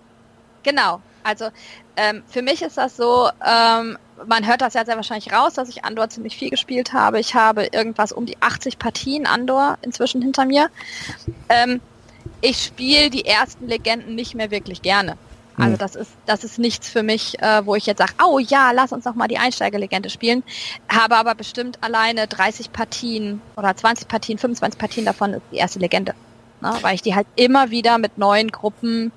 [0.63, 1.01] Genau.
[1.23, 1.49] Also
[1.95, 3.97] ähm, für mich ist das so, ähm,
[4.27, 7.19] man hört das ja sehr wahrscheinlich raus, dass ich Andor ziemlich viel gespielt habe.
[7.19, 10.69] Ich habe irgendwas um die 80 Partien Andor inzwischen hinter mir.
[11.49, 11.81] Ähm,
[12.41, 15.17] ich spiele die ersten Legenden nicht mehr wirklich gerne.
[15.57, 15.77] Also hm.
[15.77, 18.91] das ist, das ist nichts für mich, äh, wo ich jetzt sage, oh ja, lass
[18.91, 20.43] uns noch mal die Einsteigerlegende spielen.
[20.89, 25.79] Habe aber bestimmt alleine 30 Partien oder 20 Partien, 25 Partien davon ist die erste
[25.79, 26.13] Legende.
[26.61, 26.73] Ne?
[26.81, 29.11] Weil ich die halt immer wieder mit neuen Gruppen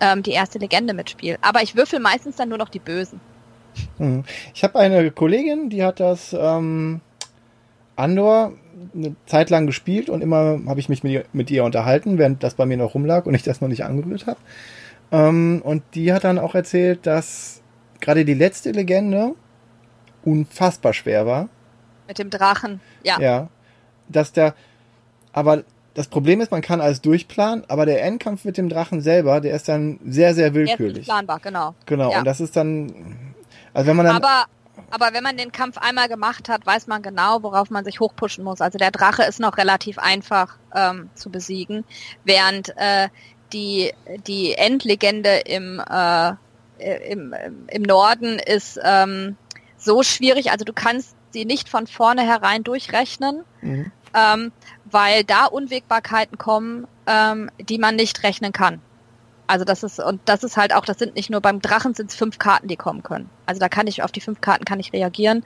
[0.00, 1.38] ähm, die erste Legende mitspiele.
[1.42, 3.20] Aber ich würfel meistens dann nur noch die Bösen.
[3.98, 4.24] Hm.
[4.54, 7.00] Ich habe eine Kollegin, die hat das ähm,
[7.94, 8.52] Andor
[8.94, 12.42] eine Zeit lang gespielt und immer habe ich mich mit ihr, mit ihr unterhalten, während
[12.42, 14.38] das bei mir noch rumlag und ich das noch nicht angerührt habe.
[15.10, 17.62] Ähm, und die hat dann auch erzählt, dass
[18.00, 19.34] gerade die letzte Legende
[20.24, 21.48] unfassbar schwer war.
[22.06, 23.20] Mit dem Drachen, ja.
[23.20, 23.48] Ja.
[24.08, 24.54] Dass der,
[25.32, 29.40] aber das Problem ist, man kann alles durchplanen, aber der Endkampf mit dem Drachen selber,
[29.40, 30.94] der ist dann sehr, sehr willkürlich.
[30.94, 31.74] Der ist planbar, genau.
[31.86, 32.20] Genau, ja.
[32.20, 33.34] und das ist dann,
[33.74, 34.16] also wenn man dann.
[34.16, 34.44] Aber,
[34.90, 38.44] aber wenn man den Kampf einmal gemacht hat, weiß man genau, worauf man sich hochpushen
[38.44, 38.60] muss.
[38.60, 41.84] Also der Drache ist noch relativ einfach ähm, zu besiegen,
[42.24, 43.08] während äh,
[43.52, 43.92] die,
[44.26, 46.34] die Endlegende im, äh,
[46.78, 47.34] im,
[47.68, 49.36] im Norden ist ähm,
[49.76, 53.92] so schwierig, also du kannst sie nicht von vornherein durchrechnen, mhm.
[54.14, 54.52] ähm,
[54.84, 58.80] weil da Unwägbarkeiten kommen, ähm, die man nicht rechnen kann.
[59.46, 62.10] Also das ist, und das ist halt auch, das sind nicht nur beim Drachen sind
[62.10, 63.30] es fünf Karten, die kommen können.
[63.46, 65.42] Also da kann ich, auf die fünf Karten kann ich reagieren.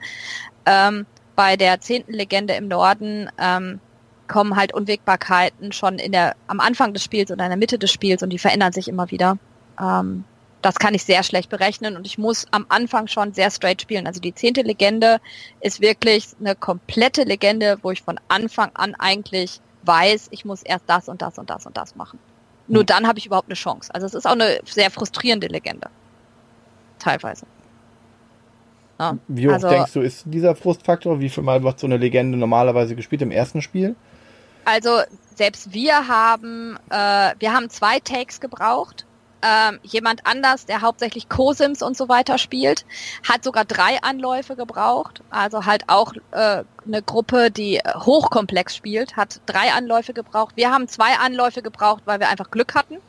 [0.65, 3.79] Ähm, bei der zehnten Legende im Norden ähm,
[4.33, 7.91] kommen halt Unwägbarkeiten schon in der, am Anfang des Spiels oder in der Mitte des
[7.91, 9.37] Spiels und die verändern sich immer wieder.
[9.79, 10.23] Ähm,
[10.63, 14.07] das kann ich sehr schlecht berechnen und ich muss am Anfang schon sehr straight spielen.
[14.07, 15.19] Also die zehnte Legende
[15.61, 20.85] ist wirklich eine komplette Legende, wo ich von Anfang an eigentlich weiß, ich muss erst
[20.87, 22.17] das und das und das und das machen.
[22.67, 22.87] Nur hm.
[22.87, 23.93] dann habe ich überhaupt eine Chance.
[23.93, 25.89] Also es ist auch eine sehr frustrierende Legende.
[26.97, 27.45] Teilweise.
[28.99, 31.19] Ja, Wie hoch also, denkst du, ist dieser Frustfaktor?
[31.19, 33.95] Wie viel Mal wird so eine Legende normalerweise gespielt im ersten Spiel?
[34.65, 35.01] Also
[35.35, 39.05] selbst wir haben, äh, wir haben zwei Takes gebraucht.
[39.45, 42.85] Ähm, jemand anders, der hauptsächlich Cosims und so weiter spielt,
[43.27, 45.21] hat sogar drei Anläufe gebraucht.
[45.31, 50.55] Also halt auch äh, eine Gruppe, die hochkomplex spielt, hat drei Anläufe gebraucht.
[50.55, 52.99] Wir haben zwei Anläufe gebraucht, weil wir einfach Glück hatten.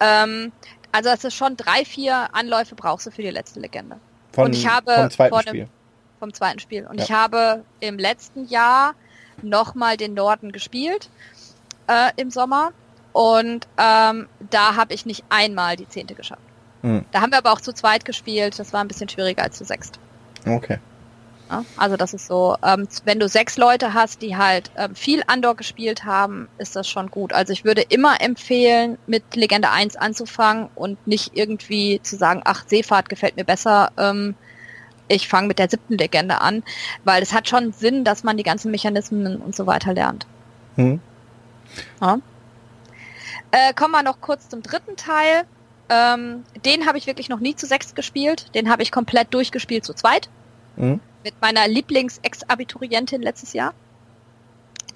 [0.00, 0.50] Ähm,
[0.90, 3.96] also es ist schon drei, vier Anläufe brauchst du für die letzte Legende.
[4.32, 5.68] Von, und ich habe vom zweiten Spiel.
[6.18, 6.86] Vom zweiten Spiel.
[6.86, 7.04] Und ja.
[7.04, 8.94] ich habe im letzten Jahr
[9.42, 11.10] nochmal den Norden gespielt
[11.86, 12.72] äh, im Sommer.
[13.12, 16.42] Und ähm, da habe ich nicht einmal die zehnte geschafft.
[16.82, 17.04] Mhm.
[17.12, 18.58] Da haben wir aber auch zu zweit gespielt.
[18.58, 19.98] Das war ein bisschen schwieriger als zu sechst.
[20.46, 20.78] Okay.
[21.76, 25.54] Also das ist so, ähm, wenn du sechs Leute hast, die halt ähm, viel Andor
[25.56, 27.32] gespielt haben, ist das schon gut.
[27.32, 32.64] Also ich würde immer empfehlen, mit Legende 1 anzufangen und nicht irgendwie zu sagen, ach,
[32.66, 34.34] Seefahrt gefällt mir besser, ähm,
[35.08, 36.62] ich fange mit der siebten Legende an,
[37.04, 40.26] weil es hat schon Sinn, dass man die ganzen Mechanismen und so weiter lernt.
[40.76, 41.00] Hm.
[42.00, 42.18] Ja.
[43.50, 45.44] Äh, kommen wir noch kurz zum dritten Teil.
[45.88, 48.54] Ähm, den habe ich wirklich noch nie zu sechs gespielt.
[48.54, 50.28] Den habe ich komplett durchgespielt zu zweit.
[50.76, 51.00] Mhm.
[51.22, 53.74] Mit meiner Lieblings-Ex-Abiturientin letztes Jahr.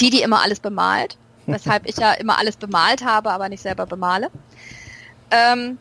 [0.01, 1.17] Die, die immer alles bemalt.
[1.47, 4.31] Weshalb ich ja immer alles bemalt habe, aber nicht selber bemale.
[5.31, 5.79] Ähm,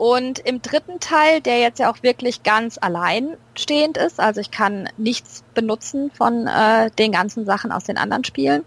[0.00, 4.88] und im dritten Teil, der jetzt ja auch wirklich ganz alleinstehend ist, also ich kann
[4.96, 8.64] nichts benutzen von äh, den ganzen Sachen aus den anderen Spielen,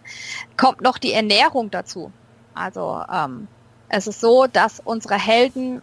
[0.58, 2.12] kommt noch die Ernährung dazu.
[2.54, 3.48] Also ähm,
[3.90, 5.82] es ist so, dass unsere Helden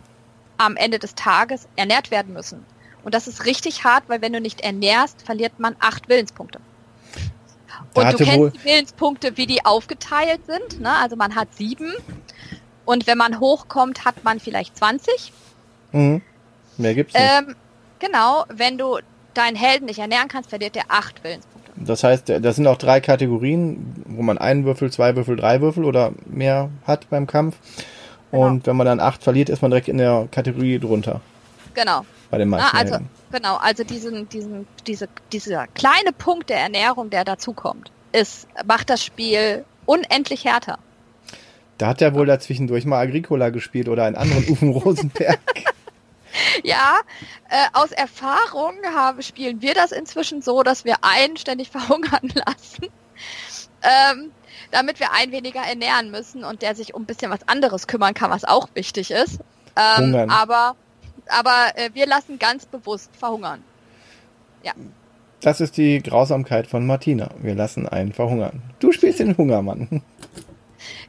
[0.57, 2.65] am Ende des Tages ernährt werden müssen.
[3.03, 6.61] Und das ist richtig hart, weil wenn du nicht ernährst, verliert man acht Willenspunkte.
[7.95, 10.81] Und du kennst die Willenspunkte, wie die aufgeteilt sind.
[10.81, 10.93] Ne?
[10.93, 11.93] Also man hat sieben
[12.91, 15.33] und wenn man hochkommt, hat man vielleicht 20.
[15.93, 16.23] Mhm.
[16.77, 17.25] Mehr gibt's nicht.
[17.25, 17.55] Ähm,
[18.01, 18.99] genau, wenn du
[19.35, 21.71] deinen Helden nicht ernähren kannst, verliert der acht Willenspunkte.
[21.77, 25.85] Das heißt, das sind auch drei Kategorien, wo man einen Würfel, zwei Würfel, drei Würfel
[25.85, 27.59] oder mehr hat beim Kampf.
[28.33, 28.45] Genau.
[28.45, 31.21] Und wenn man dann acht verliert, ist man direkt in der Kategorie drunter.
[31.75, 32.05] Genau.
[32.29, 32.71] Bei den meisten.
[32.73, 33.09] Na, also, Helden.
[33.31, 39.05] Genau, also diesen, diesen, diese, dieser kleine Punkt der Ernährung, der dazukommt, ist, macht das
[39.05, 40.81] Spiel unendlich härter.
[41.81, 45.41] Da hat er wohl dazwischendurch mal Agricola gespielt oder einen anderen Ufen Rosenberg.
[46.63, 47.01] ja,
[47.49, 52.93] äh, aus Erfahrung haben, spielen wir das inzwischen so, dass wir einen ständig verhungern lassen.
[53.83, 54.31] Ähm,
[54.71, 58.13] damit wir einen weniger ernähren müssen und der sich um ein bisschen was anderes kümmern
[58.13, 59.41] kann, was auch wichtig ist.
[59.75, 60.77] Ähm, aber
[61.29, 63.63] aber äh, wir lassen ganz bewusst verhungern.
[64.63, 64.73] Ja.
[65.41, 67.31] Das ist die Grausamkeit von Martina.
[67.41, 68.61] Wir lassen einen verhungern.
[68.81, 70.03] Du spielst den Hungermann.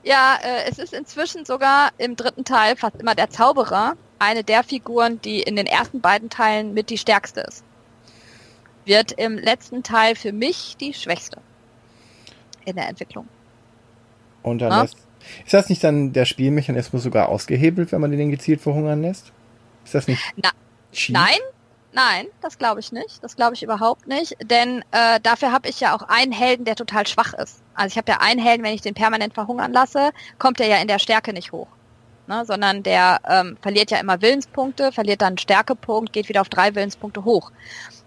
[0.04, 4.64] Ja, äh, es ist inzwischen sogar im dritten Teil fast immer der Zauberer, eine der
[4.64, 7.64] Figuren, die in den ersten beiden Teilen mit die stärkste ist.
[8.86, 11.38] Wird im letzten Teil für mich die schwächste
[12.66, 13.28] in der Entwicklung.
[14.44, 14.82] Und dann ja?
[14.82, 14.98] lässt,
[15.46, 19.32] ist das nicht dann der Spielmechanismus sogar ausgehebelt, wenn man den gezielt verhungern lässt?
[19.86, 20.22] Ist das nicht?
[20.36, 20.50] Na,
[21.10, 21.40] nein,
[21.94, 23.24] nein, das glaube ich nicht.
[23.24, 24.36] Das glaube ich überhaupt nicht.
[24.44, 27.62] Denn äh, dafür habe ich ja auch einen Helden, der total schwach ist.
[27.74, 30.78] Also ich habe ja einen Helden, wenn ich den permanent verhungern lasse, kommt er ja
[30.78, 31.68] in der Stärke nicht hoch.
[32.28, 36.76] Ne, sondern der ähm, verliert ja immer Willenspunkte, verliert dann Stärkepunkt, geht wieder auf drei
[36.76, 37.52] Willenspunkte hoch.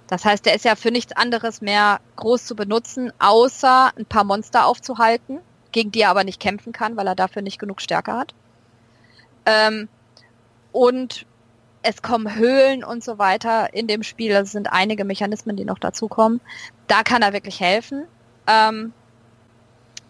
[0.06, 4.24] Das heißt, der ist ja für nichts anderes mehr groß zu benutzen, außer ein paar
[4.24, 5.40] Monster aufzuhalten,
[5.72, 8.34] gegen die er aber nicht kämpfen kann, weil er dafür nicht genug Stärke hat.
[9.46, 9.88] Ähm,
[10.72, 11.26] und
[11.84, 14.32] es kommen Höhlen und so weiter in dem Spiel.
[14.32, 16.40] Es sind einige Mechanismen, die noch dazukommen.
[16.86, 18.06] Da kann er wirklich helfen.
[18.46, 18.94] Ähm,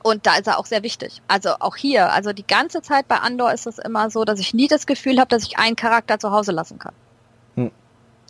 [0.05, 1.21] und da ist er auch sehr wichtig.
[1.27, 4.55] Also auch hier, also die ganze Zeit bei Andor ist es immer so, dass ich
[4.55, 6.95] nie das Gefühl habe, dass ich einen Charakter zu Hause lassen kann.
[7.57, 7.73] Hm.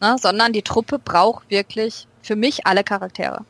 [0.00, 3.44] Na, sondern die Truppe braucht wirklich für mich alle Charaktere.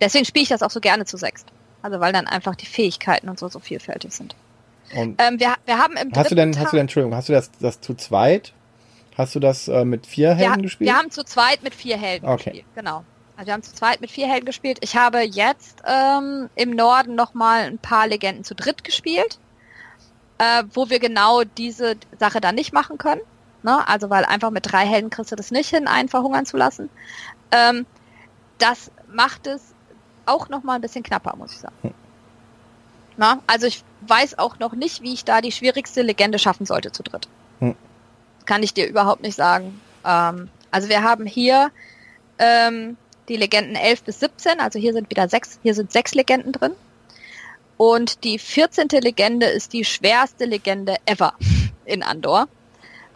[0.00, 1.48] Deswegen spiele ich das auch so gerne zu sechst.
[1.82, 4.36] Also weil dann einfach die Fähigkeiten und so so vielfältig sind.
[4.92, 7.32] Ähm, wir, wir haben im hast du denn, Tag hast du denn, Entschuldigung, hast du
[7.32, 8.52] das, das zu zweit?
[9.16, 10.90] Hast du das äh, mit vier Helden wir, gespielt?
[10.90, 12.50] Wir haben zu zweit mit vier Helden okay.
[12.50, 13.04] gespielt, genau.
[13.36, 14.78] Also wir haben zu zweit mit vier Helden gespielt.
[14.82, 19.38] Ich habe jetzt ähm, im Norden nochmal ein paar Legenden zu dritt gespielt,
[20.38, 23.22] äh, wo wir genau diese Sache dann nicht machen können.
[23.62, 23.86] Ne?
[23.88, 26.90] Also weil einfach mit drei Helden kriegst du das nicht hin, einen verhungern zu lassen.
[27.50, 27.86] Ähm,
[28.58, 29.74] das macht es
[30.26, 31.76] auch nochmal ein bisschen knapper, muss ich sagen.
[31.82, 31.94] Hm.
[33.20, 36.90] Na, also ich weiß auch noch nicht, wie ich da die schwierigste Legende schaffen sollte
[36.90, 37.28] zu dritt.
[37.58, 37.76] Hm.
[38.46, 39.78] Kann ich dir überhaupt nicht sagen.
[40.06, 41.70] Ähm, also wir haben hier
[42.38, 42.96] ähm,
[43.28, 46.72] die Legenden 11 bis 17, also hier sind wieder sechs, hier sind sechs Legenden drin.
[47.76, 48.88] Und die 14.
[48.88, 51.34] Legende ist die schwerste Legende ever
[51.84, 52.48] in Andor.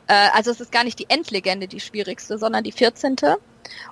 [0.06, 3.16] Äh, also es ist gar nicht die Endlegende die schwierigste, sondern die 14.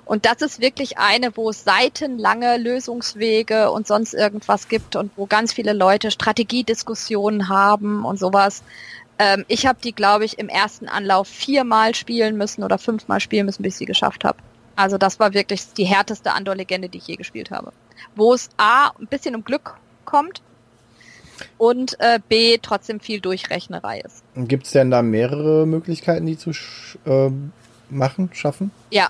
[0.05, 5.25] Und das ist wirklich eine, wo es seitenlange Lösungswege und sonst irgendwas gibt und wo
[5.25, 8.63] ganz viele Leute Strategiediskussionen haben und sowas.
[9.19, 13.45] Ähm, ich habe die, glaube ich, im ersten Anlauf viermal spielen müssen oder fünfmal spielen
[13.45, 14.37] müssen, bis ich sie geschafft habe.
[14.75, 17.73] Also das war wirklich die härteste Andor-Legende, die ich je gespielt habe.
[18.15, 20.41] Wo es A, ein bisschen um Glück kommt
[21.57, 24.23] und äh, B, trotzdem viel Durchrechnerei ist.
[24.35, 26.51] Gibt es denn da mehrere Möglichkeiten, die zu
[27.05, 27.29] äh,
[27.89, 28.71] machen, schaffen?
[28.91, 29.09] Ja,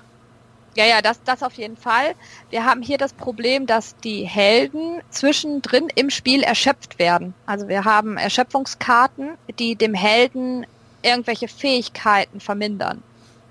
[0.76, 2.14] ja, ja, das, das auf jeden Fall.
[2.50, 7.32] Wir haben hier das Problem, dass die Helden zwischendrin im Spiel erschöpft werden.
[7.46, 10.66] Also wir haben Erschöpfungskarten, die dem Helden
[11.02, 13.02] irgendwelche Fähigkeiten vermindern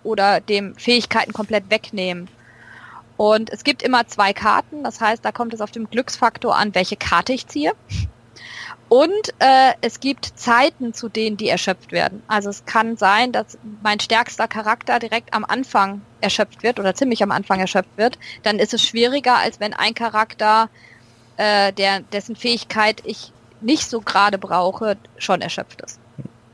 [0.03, 2.28] oder dem Fähigkeiten komplett wegnehmen.
[3.15, 6.76] Und es gibt immer zwei Karten, das heißt, da kommt es auf den Glücksfaktor an,
[6.76, 7.74] welche Karte ich ziehe.
[8.94, 12.22] Und äh, es gibt Zeiten, zu denen die erschöpft werden.
[12.28, 17.24] Also es kann sein, dass mein stärkster Charakter direkt am Anfang erschöpft wird oder ziemlich
[17.24, 18.20] am Anfang erschöpft wird.
[18.44, 20.70] Dann ist es schwieriger, als wenn ein Charakter,
[21.38, 23.32] äh, der, dessen Fähigkeit ich
[23.62, 26.00] nicht so gerade brauche, schon erschöpft ist.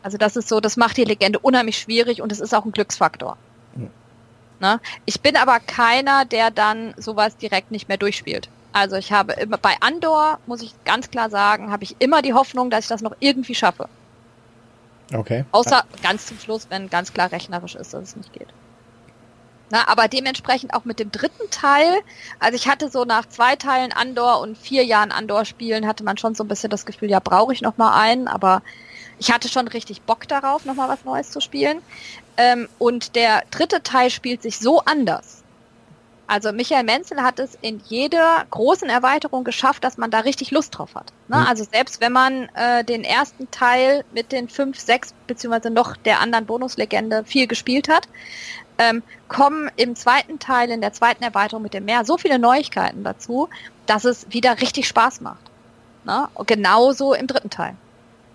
[0.01, 2.71] Also das ist so, das macht die Legende unheimlich schwierig und es ist auch ein
[2.71, 3.35] Glücksfaktor.
[3.75, 3.89] Mhm.
[4.61, 4.79] Ne?
[5.03, 8.47] Ich bin aber keiner, der dann sowas direkt nicht mehr durchspielt.
[8.79, 12.33] Also ich habe immer bei Andor, muss ich ganz klar sagen, habe ich immer die
[12.33, 13.89] Hoffnung, dass ich das noch irgendwie schaffe.
[15.13, 15.43] Okay.
[15.51, 18.47] Außer ganz zum Schluss, wenn ganz klar rechnerisch ist, dass es nicht geht.
[19.71, 21.99] Na, aber dementsprechend auch mit dem dritten Teil,
[22.39, 26.17] also ich hatte so nach zwei Teilen Andor und vier Jahren Andor spielen, hatte man
[26.17, 28.63] schon so ein bisschen das Gefühl, ja, brauche ich noch mal einen, aber
[29.19, 31.81] ich hatte schon richtig Bock darauf, noch mal was Neues zu spielen.
[32.37, 35.38] Ähm, und der dritte Teil spielt sich so anders
[36.29, 40.77] also Michael Menzel hat es in jeder großen Erweiterung geschafft, dass man da richtig Lust
[40.77, 41.11] drauf hat.
[41.27, 41.37] Ne?
[41.37, 41.47] Mhm.
[41.47, 46.19] Also selbst wenn man äh, den ersten Teil mit den fünf, sechs beziehungsweise noch der
[46.19, 48.07] anderen Bonuslegende viel gespielt hat,
[48.77, 53.03] ähm, kommen im zweiten Teil, in der zweiten Erweiterung mit dem Meer so viele Neuigkeiten
[53.03, 53.49] dazu,
[53.87, 55.41] dass es wieder richtig Spaß macht.
[56.03, 56.27] Ne?
[56.45, 57.75] Genauso im dritten Teil.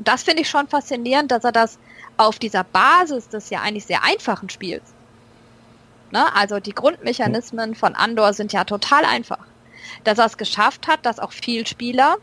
[0.01, 1.79] Und das finde ich schon faszinierend, dass er das
[2.17, 4.94] auf dieser Basis des ja eigentlich sehr einfachen Spiels
[6.15, 6.33] Ne?
[6.37, 9.45] Also die Grundmechanismen von Andor sind ja total einfach.
[10.05, 12.17] Dass er es geschafft hat, dass auch viel Spieler,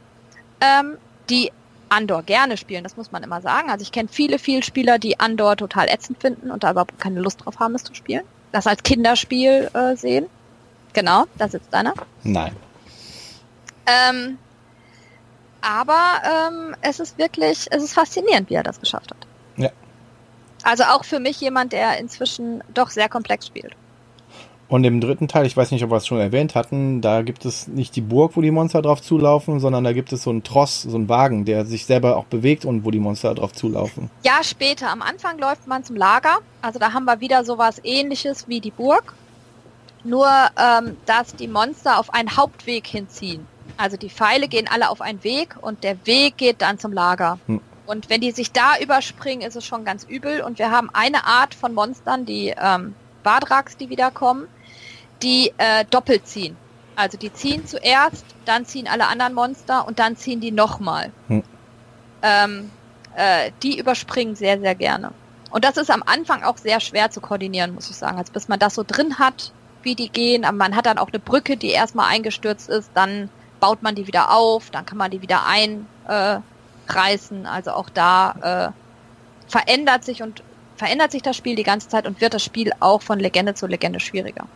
[0.62, 0.98] ähm,
[1.30, 1.52] die
[1.90, 3.70] Andor gerne spielen, das muss man immer sagen.
[3.70, 7.20] Also ich kenne viele, viele Spieler, die Andor total ätzend finden und da überhaupt keine
[7.20, 8.24] Lust drauf haben, es zu spielen.
[8.54, 10.28] Das als Kinderspiel äh, sehen.
[10.94, 11.94] Genau, da sitzt einer.
[12.24, 12.56] Nein.
[13.86, 14.38] Ähm,
[15.60, 19.28] aber ähm, es ist wirklich, es ist faszinierend, wie er das geschafft hat.
[19.58, 19.70] Ja.
[20.64, 23.76] Also auch für mich jemand, der inzwischen doch sehr komplex spielt.
[24.72, 27.44] Und im dritten Teil, ich weiß nicht, ob wir es schon erwähnt hatten, da gibt
[27.44, 30.44] es nicht die Burg, wo die Monster drauf zulaufen, sondern da gibt es so einen
[30.44, 34.10] Tross, so einen Wagen, der sich selber auch bewegt und wo die Monster drauf zulaufen.
[34.24, 34.90] Ja, später.
[34.90, 36.38] Am Anfang läuft man zum Lager.
[36.62, 39.14] Also da haben wir wieder sowas ähnliches wie die Burg.
[40.06, 43.46] Nur, ähm, dass die Monster auf einen Hauptweg hinziehen.
[43.76, 47.40] Also die Pfeile gehen alle auf einen Weg und der Weg geht dann zum Lager.
[47.48, 47.60] Hm.
[47.88, 50.40] Und wenn die sich da überspringen, ist es schon ganz übel.
[50.40, 54.48] Und wir haben eine Art von Monstern, die ähm, Badraks, die wiederkommen
[55.24, 56.58] die äh, doppelt ziehen.
[56.96, 61.12] Also die ziehen zuerst, dann ziehen alle anderen Monster und dann ziehen die nochmal.
[61.28, 61.44] Hm.
[62.22, 62.72] Ähm,
[63.16, 65.12] äh, die überspringen sehr, sehr gerne.
[65.52, 68.18] Und das ist am Anfang auch sehr schwer zu koordinieren, muss ich sagen.
[68.18, 69.52] Also bis man das so drin hat,
[69.84, 70.46] wie die gehen.
[70.46, 74.08] Aber man hat dann auch eine Brücke, die erstmal eingestürzt ist, dann baut man die
[74.08, 77.46] wieder auf, dann kann man die wieder einreißen.
[77.46, 80.44] Äh, also auch da äh, verändert sich und
[80.78, 83.68] verändert sich das Spiel die ganze Zeit und wird das Spiel auch von Legende zu
[83.68, 84.48] Legende schwieriger.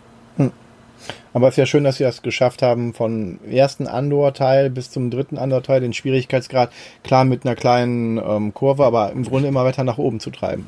[1.34, 5.12] Aber es ist ja schön, dass sie das geschafft haben, von ersten Andor-Teil bis zum
[5.12, 6.72] dritten Andor-Teil den Schwierigkeitsgrad
[7.04, 10.66] klar mit einer kleinen ähm, Kurve, aber im Grunde immer weiter nach oben zu treiben.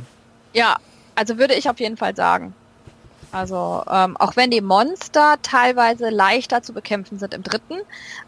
[0.54, 0.78] Ja,
[1.16, 2.54] also würde ich auf jeden Fall sagen.
[3.32, 7.76] Also ähm, auch wenn die Monster teilweise leichter zu bekämpfen sind im dritten,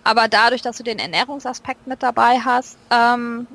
[0.03, 3.47] aber dadurch, dass du den Ernährungsaspekt mit dabei hast, ähm,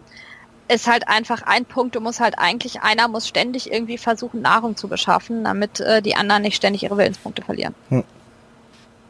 [0.69, 4.77] ist halt einfach ein Punkt, du musst halt eigentlich, einer muss ständig irgendwie versuchen, Nahrung
[4.77, 7.75] zu beschaffen, damit äh, die anderen nicht ständig ihre Willenspunkte verlieren.
[7.91, 8.05] Hm.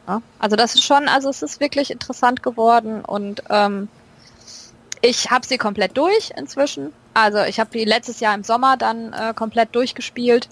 [0.07, 3.87] Ja, also das ist schon, also es ist wirklich interessant geworden und ähm,
[5.01, 6.93] ich habe sie komplett durch inzwischen.
[7.13, 10.49] Also ich habe die letztes Jahr im Sommer dann äh, komplett durchgespielt.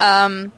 [0.00, 0.50] Ähm,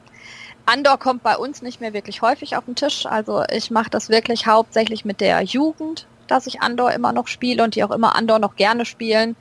[0.65, 3.05] Andor kommt bei uns nicht mehr wirklich häufig auf den Tisch.
[3.05, 7.63] Also ich mache das wirklich hauptsächlich mit der Jugend dass ich Andor immer noch spiele
[7.63, 9.35] und die auch immer Andor noch gerne spielen.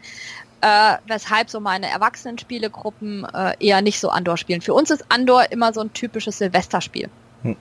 [0.61, 4.63] Äh, weshalb so meine Erwachsenen-Spielegruppen äh, eher nicht so Andor spielen.
[4.63, 7.11] Für uns ist Andor immer so ein typisches Silvesterspiel.
[7.43, 7.57] Hm.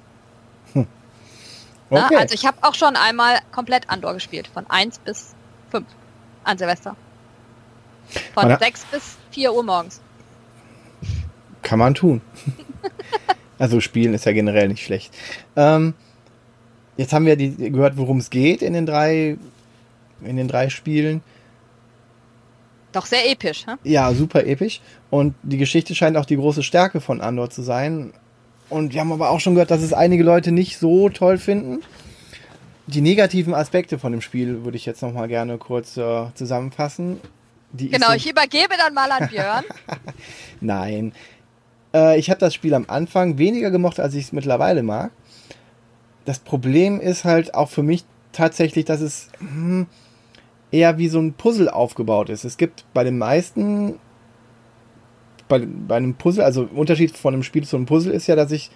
[1.89, 2.07] Okay.
[2.11, 5.35] Na, also ich habe auch schon einmal komplett Andor gespielt, von 1 bis
[5.71, 5.85] 5
[6.43, 6.95] an Silvester.
[8.33, 10.01] Von 6 bis 4 Uhr morgens.
[11.61, 12.21] Kann man tun.
[13.59, 15.13] also spielen ist ja generell nicht schlecht.
[15.55, 15.93] Ähm,
[16.97, 19.37] jetzt haben wir die, gehört, worum es geht in den drei,
[20.21, 21.21] in den drei Spielen.
[22.91, 23.73] Doch sehr episch, hä?
[23.83, 24.81] Ja, super episch.
[25.09, 28.13] Und die Geschichte scheint auch die große Stärke von Andor zu sein.
[28.73, 31.81] Und wir haben aber auch schon gehört, dass es einige Leute nicht so toll finden.
[32.87, 37.19] Die negativen Aspekte von dem Spiel würde ich jetzt noch mal gerne kurz äh, zusammenfassen.
[37.71, 39.63] Die genau, ich übergebe dann mal an Björn.
[40.61, 41.13] Nein.
[41.93, 45.11] Äh, ich habe das Spiel am Anfang weniger gemocht, als ich es mittlerweile mag
[46.25, 49.87] das Problem ist halt auch für mich tatsächlich, dass es hm,
[50.71, 52.45] eher wie so ein Puzzle aufgebaut ist.
[52.45, 53.99] Es gibt bei den meisten,
[55.47, 58.51] bei, bei einem Puzzle, also Unterschied von einem Spiel zu einem Puzzle ist ja, dass
[58.51, 58.71] ich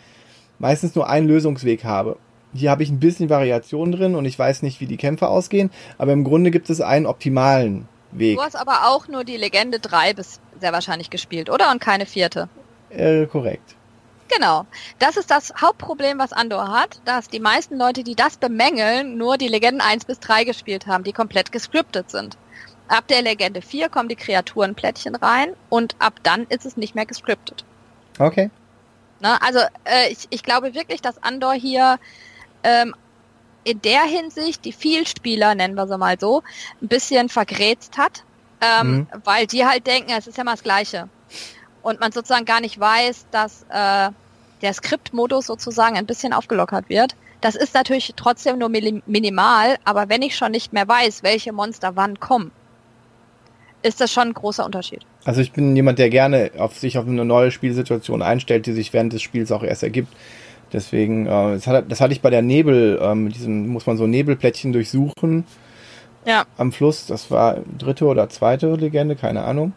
[0.59, 2.17] meistens nur einen Lösungsweg habe.
[2.53, 5.69] Hier habe ich ein bisschen Variation drin und ich weiß nicht, wie die Kämpfe ausgehen,
[5.97, 8.37] aber im Grunde gibt es einen optimalen Weg.
[8.37, 11.71] Du hast aber auch nur die Legende 3 bis sehr wahrscheinlich gespielt, oder?
[11.71, 12.49] Und keine vierte.
[12.89, 13.75] Äh, korrekt.
[14.29, 14.65] Genau.
[14.99, 19.37] Das ist das Hauptproblem, was Andor hat, dass die meisten Leute, die das bemängeln, nur
[19.37, 22.37] die Legenden 1 bis 3 gespielt haben, die komplett gescriptet sind.
[22.87, 27.05] Ab der Legende 4 kommen die Kreaturenplättchen rein und ab dann ist es nicht mehr
[27.05, 27.65] gescriptet.
[28.19, 28.49] Okay.
[29.19, 29.41] Ne?
[29.41, 31.99] Also äh, ich, ich glaube wirklich, dass Andor hier
[32.63, 32.95] ähm,
[33.63, 36.43] in der Hinsicht die Vielspieler, nennen wir sie mal so,
[36.81, 38.23] ein bisschen vergrätzt hat,
[38.61, 39.07] ähm, mhm.
[39.23, 41.09] weil die halt denken, es ist ja mal das Gleiche.
[41.81, 44.09] Und man sozusagen gar nicht weiß, dass äh,
[44.61, 47.15] der Skriptmodus sozusagen ein bisschen aufgelockert wird.
[47.41, 51.95] Das ist natürlich trotzdem nur minimal, aber wenn ich schon nicht mehr weiß, welche Monster
[51.95, 52.51] wann kommen,
[53.83, 55.05] ist das schon ein großer Unterschied.
[55.25, 58.93] Also ich bin jemand, der gerne auf sich auf eine neue Spielsituation einstellt, die sich
[58.93, 60.13] während des Spiels auch erst ergibt.
[60.73, 63.97] Deswegen, äh, das, hat, das hatte ich bei der Nebel, ähm, mit diesem muss man
[63.97, 65.45] so Nebelplättchen durchsuchen.
[66.25, 66.45] Ja.
[66.57, 69.73] Am Fluss, das war dritte oder zweite Legende, keine Ahnung.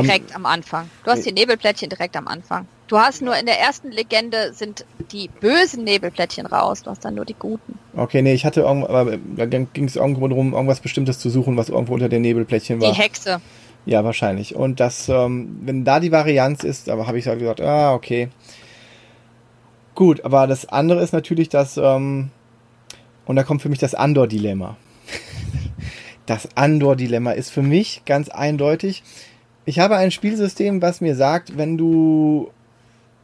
[0.00, 0.90] Direkt ähm, am Anfang.
[1.04, 2.66] Du hast die Nebelplättchen direkt am Anfang.
[2.88, 7.14] Du hast nur in der ersten Legende sind die bösen Nebelplättchen raus, du hast dann
[7.14, 7.78] nur die guten.
[7.96, 11.56] Okay, nee, ich hatte irgendwo, aber da ging es irgendwo darum, irgendwas Bestimmtes zu suchen,
[11.56, 12.92] was irgendwo unter den Nebelplättchen war.
[12.92, 13.40] Die Hexe.
[13.84, 14.54] Ja, wahrscheinlich.
[14.54, 18.28] Und das, ähm, wenn da die Varianz ist, aber habe ich halt gesagt, ah, okay.
[19.94, 22.30] Gut, aber das andere ist natürlich das, ähm,
[23.24, 24.76] und da kommt für mich das Andor-Dilemma.
[26.26, 29.02] das Andor-Dilemma ist für mich ganz eindeutig.
[29.64, 32.50] Ich habe ein Spielsystem, was mir sagt, wenn du,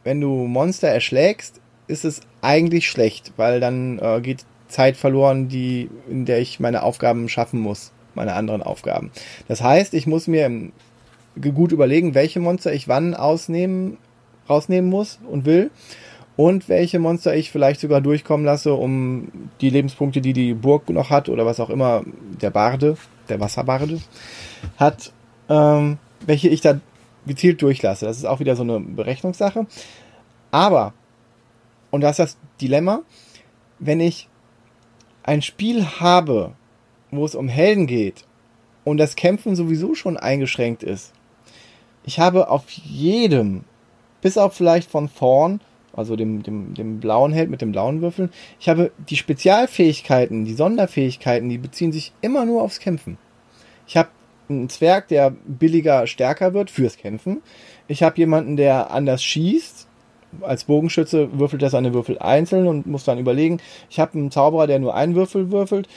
[0.03, 5.89] wenn du Monster erschlägst, ist es eigentlich schlecht, weil dann äh, geht Zeit verloren, die,
[6.09, 9.11] in der ich meine Aufgaben schaffen muss meine anderen Aufgaben.
[9.47, 10.71] Das heißt, ich muss mir
[11.53, 13.97] gut überlegen, welche Monster ich wann ausnehmen,
[14.49, 15.71] rausnehmen muss und will
[16.35, 19.29] und welche Monster ich vielleicht sogar durchkommen lasse, um
[19.61, 22.03] die Lebenspunkte, die die Burg noch hat oder was auch immer
[22.41, 22.97] der Barde,
[23.29, 23.99] der Wasserbarde
[24.77, 25.13] hat,
[25.49, 26.79] ähm, welche ich da
[27.25, 28.05] gezielt durchlasse.
[28.05, 29.67] Das ist auch wieder so eine Berechnungssache.
[30.51, 30.93] Aber,
[31.91, 33.01] und das ist das Dilemma,
[33.79, 34.27] wenn ich
[35.23, 36.53] ein Spiel habe,
[37.11, 38.25] wo es um Helden geht
[38.83, 41.13] und das Kämpfen sowieso schon eingeschränkt ist.
[42.03, 43.63] Ich habe auf jedem,
[44.21, 45.61] bis auf vielleicht von Thorn,
[45.93, 50.53] also dem, dem, dem blauen Held mit den blauen Würfeln, ich habe die Spezialfähigkeiten, die
[50.53, 53.17] Sonderfähigkeiten, die beziehen sich immer nur aufs Kämpfen.
[53.87, 54.09] Ich habe
[54.49, 57.41] einen Zwerg, der billiger stärker wird fürs Kämpfen.
[57.87, 59.87] Ich habe jemanden, der anders schießt.
[60.41, 63.59] Als Bogenschütze würfelt er seine Würfel einzeln und muss dann überlegen.
[63.89, 65.87] Ich habe einen Zauberer, der nur einen Würfel würfelt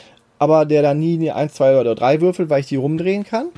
[0.42, 3.50] aber der dann nie 1, 2 oder 3 würfelt, weil ich die rumdrehen kann.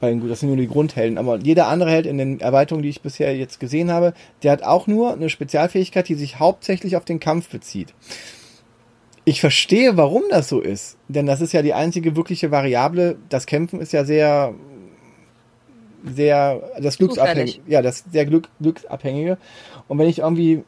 [0.00, 2.88] Weil gut, das sind nur die Grundhelden, aber jeder andere Held in den Erweiterungen, die
[2.88, 7.04] ich bisher jetzt gesehen habe, der hat auch nur eine Spezialfähigkeit, die sich hauptsächlich auf
[7.04, 7.92] den Kampf bezieht.
[9.28, 13.18] Ich verstehe, warum das so ist, denn das ist ja die einzige wirkliche Variable.
[13.28, 14.54] Das Kämpfen ist ja sehr,
[16.02, 19.36] sehr, das Glücksabhängige, ja, das sehr Glück, Glücksabhängige.
[19.86, 20.62] Und wenn ich irgendwie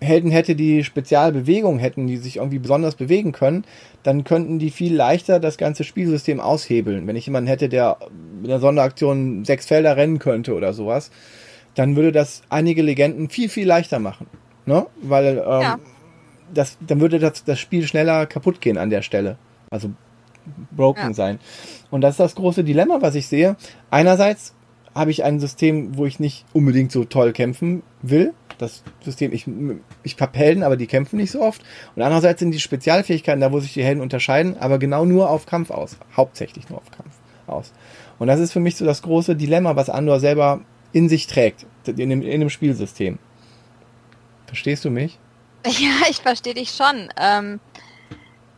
[0.00, 3.64] Helden hätte, die Spezialbewegungen hätten, die sich irgendwie besonders bewegen können,
[4.04, 7.08] dann könnten die viel leichter das ganze Spielsystem aushebeln.
[7.08, 7.96] Wenn ich jemanden hätte, der
[8.40, 11.10] mit einer Sonderaktion sechs Felder rennen könnte oder sowas,
[11.74, 14.28] dann würde das einige Legenden viel, viel leichter machen.
[14.66, 14.86] Ne?
[15.02, 15.78] Weil ähm, ja.
[16.52, 19.36] Das, dann würde das, das Spiel schneller kaputt gehen an der Stelle.
[19.70, 19.90] Also
[20.70, 21.14] broken ja.
[21.14, 21.38] sein.
[21.90, 23.56] Und das ist das große Dilemma, was ich sehe.
[23.90, 24.54] Einerseits
[24.94, 29.46] habe ich ein System, wo ich nicht unbedingt so toll kämpfen will, das System, ich,
[30.02, 31.62] ich habe Helden, aber die kämpfen nicht so oft.
[31.94, 35.46] Und andererseits sind die Spezialfähigkeiten da, wo sich die Helden unterscheiden, aber genau nur auf
[35.46, 35.98] Kampf aus.
[36.16, 37.14] Hauptsächlich nur auf Kampf
[37.46, 37.72] aus.
[38.18, 40.60] Und das ist für mich so das große Dilemma, was Andor selber
[40.92, 43.18] in sich trägt, in dem, in dem Spielsystem.
[44.46, 45.18] Verstehst du mich?
[45.78, 47.08] Ja, ich verstehe dich schon.
[47.16, 47.60] Ähm,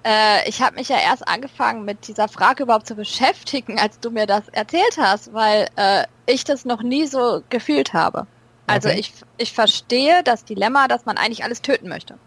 [0.04, 4.10] äh, ich habe mich ja erst angefangen, mit dieser Frage überhaupt zu beschäftigen, als du
[4.10, 8.26] mir das erzählt hast, weil äh, ich das noch nie so gefühlt habe.
[8.66, 9.00] Also okay.
[9.00, 12.18] ich, ich verstehe das Dilemma, dass man eigentlich alles töten möchte.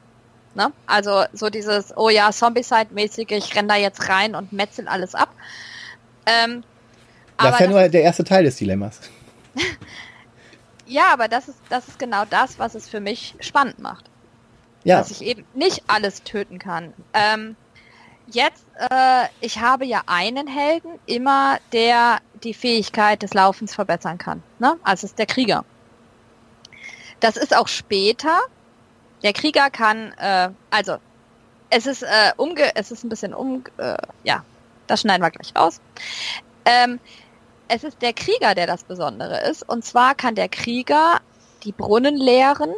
[0.56, 0.72] Ne?
[0.88, 5.30] Also so dieses, oh ja, Zombie-Side-mäßige, ich renne da jetzt rein und metzel alles ab.
[6.26, 6.64] Ähm,
[7.38, 9.00] das ist ja nur der erste Teil des Dilemmas.
[10.86, 14.11] ja, aber das ist, das ist genau das, was es für mich spannend macht.
[14.84, 14.98] Ja.
[14.98, 16.94] Dass ich eben nicht alles töten kann.
[17.14, 17.56] Ähm,
[18.28, 24.42] jetzt, äh, ich habe ja einen Helden immer, der die Fähigkeit des Laufens verbessern kann.
[24.60, 24.78] Ne?
[24.84, 25.66] Also ist der Krieger.
[27.20, 28.40] Das ist auch später.
[29.24, 30.98] Der Krieger kann, äh, also
[31.70, 34.44] es ist äh, umge, es ist ein bisschen um, äh, ja,
[34.88, 35.80] das schneiden wir gleich raus.
[36.66, 37.00] Ähm,
[37.68, 39.68] es ist der Krieger, der das Besondere ist.
[39.68, 41.22] Und zwar kann der Krieger
[41.64, 42.74] die Brunnen leeren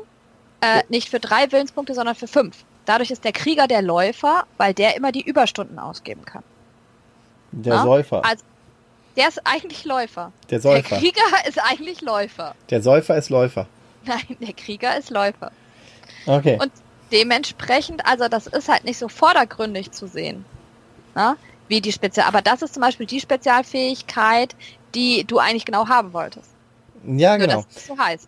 [0.64, 2.64] Äh, nicht für drei Willenspunkte, sondern für fünf.
[2.86, 6.44] Dadurch ist der Krieger der Läufer, weil der immer die Überstunden ausgeben kann.
[7.52, 7.84] Der ja?
[7.84, 8.24] Säufer.
[8.24, 8.46] Also,
[9.18, 10.32] der ist eigentlich Läufer.
[10.50, 10.90] Der Säufer.
[10.90, 12.56] Der Krieger ist eigentlich Läufer.
[12.70, 13.68] Der Säufer ist Läufer.
[14.06, 15.52] Nein, der Krieger ist Läufer.
[16.26, 16.58] Okay.
[16.62, 16.72] Und
[17.12, 20.46] dementsprechend, also das ist halt nicht so vordergründig zu sehen.
[21.14, 21.36] Na?
[21.68, 22.28] Wie die Spezial.
[22.28, 24.56] Aber das ist zum Beispiel die Spezialfähigkeit,
[24.96, 26.50] die du eigentlich genau haben wolltest.
[27.06, 27.56] Ja, genau.
[27.56, 28.28] Nur, dass es so heißt.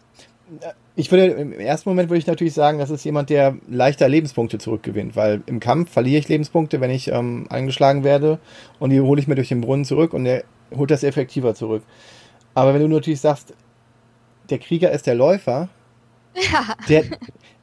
[0.95, 4.57] Ich würde im ersten Moment würde ich natürlich sagen, das ist jemand, der leichter Lebenspunkte
[4.59, 8.39] zurückgewinnt, weil im Kampf verliere ich Lebenspunkte, wenn ich ähm, angeschlagen werde
[8.79, 10.43] und die hole ich mir durch den Brunnen zurück und der
[10.75, 11.83] holt das effektiver zurück.
[12.53, 13.53] Aber wenn du natürlich sagst,
[14.49, 15.69] der Krieger ist der Läufer,
[16.35, 16.75] ja.
[16.89, 17.03] der,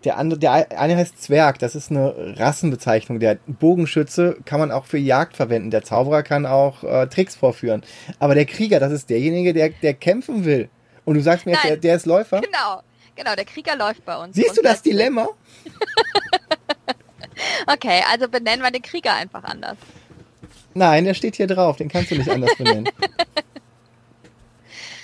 [0.05, 3.20] der andere, der eine heißt Zwerg, das ist eine Rassenbezeichnung.
[3.20, 5.70] Der Bogenschütze kann man auch für Jagd verwenden.
[5.70, 7.83] Der Zauberer kann auch äh, Tricks vorführen.
[8.18, 10.68] Aber der Krieger, das ist derjenige, der, der kämpfen will.
[11.05, 12.40] Und du sagst mir, der, der ist Läufer?
[12.40, 12.82] Genau,
[13.16, 14.36] genau, der Krieger läuft bei uns.
[14.36, 15.28] Siehst du das Dilemma?
[17.66, 19.76] okay, also benennen wir den Krieger einfach anders.
[20.74, 22.88] Nein, der steht hier drauf, den kannst du nicht anders benennen.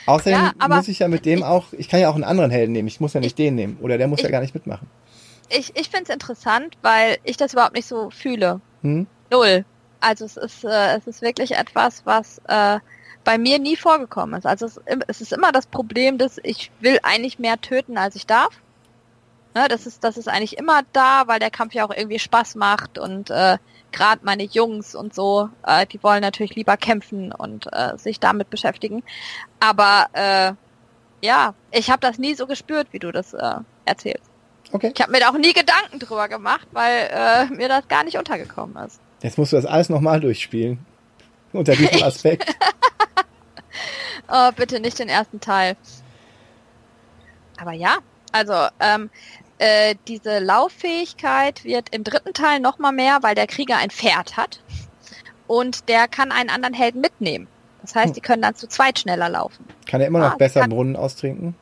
[0.07, 2.73] Außerdem ja, muss ich ja mit dem auch, ich kann ja auch einen anderen Helden
[2.73, 3.77] nehmen, ich muss ja nicht ich, den nehmen.
[3.83, 4.89] Oder der muss ich, ja gar nicht mitmachen.
[5.51, 8.63] Ich, ich finde es interessant, weil ich das überhaupt nicht so fühle.
[8.81, 9.07] Hm?
[9.31, 9.67] Null.
[10.01, 12.79] Also es ist, äh, es ist wirklich etwas, was äh,
[13.29, 14.47] bei mir nie vorgekommen ist.
[14.47, 18.27] Also es, es, ist immer das Problem, dass ich will eigentlich mehr töten, als ich
[18.27, 18.59] darf.
[19.55, 22.55] Ne, das ist, das ist eigentlich immer da, weil der Kampf ja auch irgendwie Spaß
[22.55, 23.59] macht und äh,
[23.93, 28.49] gerade meine Jungs und so, äh, die wollen natürlich lieber kämpfen und äh, sich damit
[28.49, 29.03] beschäftigen.
[29.61, 30.53] Aber äh,
[31.21, 34.31] ja, ich habe das nie so gespürt, wie du das äh, erzählst.
[34.73, 34.91] Okay.
[34.95, 38.17] Ich habe mir da auch nie Gedanken drüber gemacht, weil äh, mir das gar nicht
[38.17, 39.03] untergekommen ist.
[39.23, 40.79] Jetzt musst du das alles nochmal durchspielen.
[41.59, 42.55] Unter diesem Aspekt.
[44.31, 45.77] oh, bitte nicht den ersten Teil.
[47.61, 47.99] Aber ja,
[48.31, 49.11] also ähm,
[49.59, 54.61] äh, diese Lauffähigkeit wird im dritten Teil nochmal mehr, weil der Krieger ein Pferd hat
[55.49, 57.49] und der kann einen anderen Helden mitnehmen.
[57.83, 59.65] Das heißt, die können dann zu zweit schneller laufen.
[59.87, 60.71] Kann er immer noch ah, besser kann...
[60.71, 61.57] Brunnen austrinken?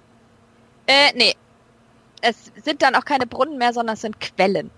[0.87, 1.35] Äh, nee.
[2.21, 4.71] Es sind dann auch keine Brunnen mehr, sondern es sind Quellen.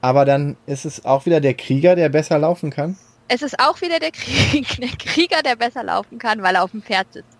[0.00, 2.96] Aber dann ist es auch wieder der Krieger, der besser laufen kann?
[3.28, 6.70] Es ist auch wieder der, Krieg, der Krieger, der besser laufen kann, weil er auf
[6.70, 7.36] dem Pferd sitzt.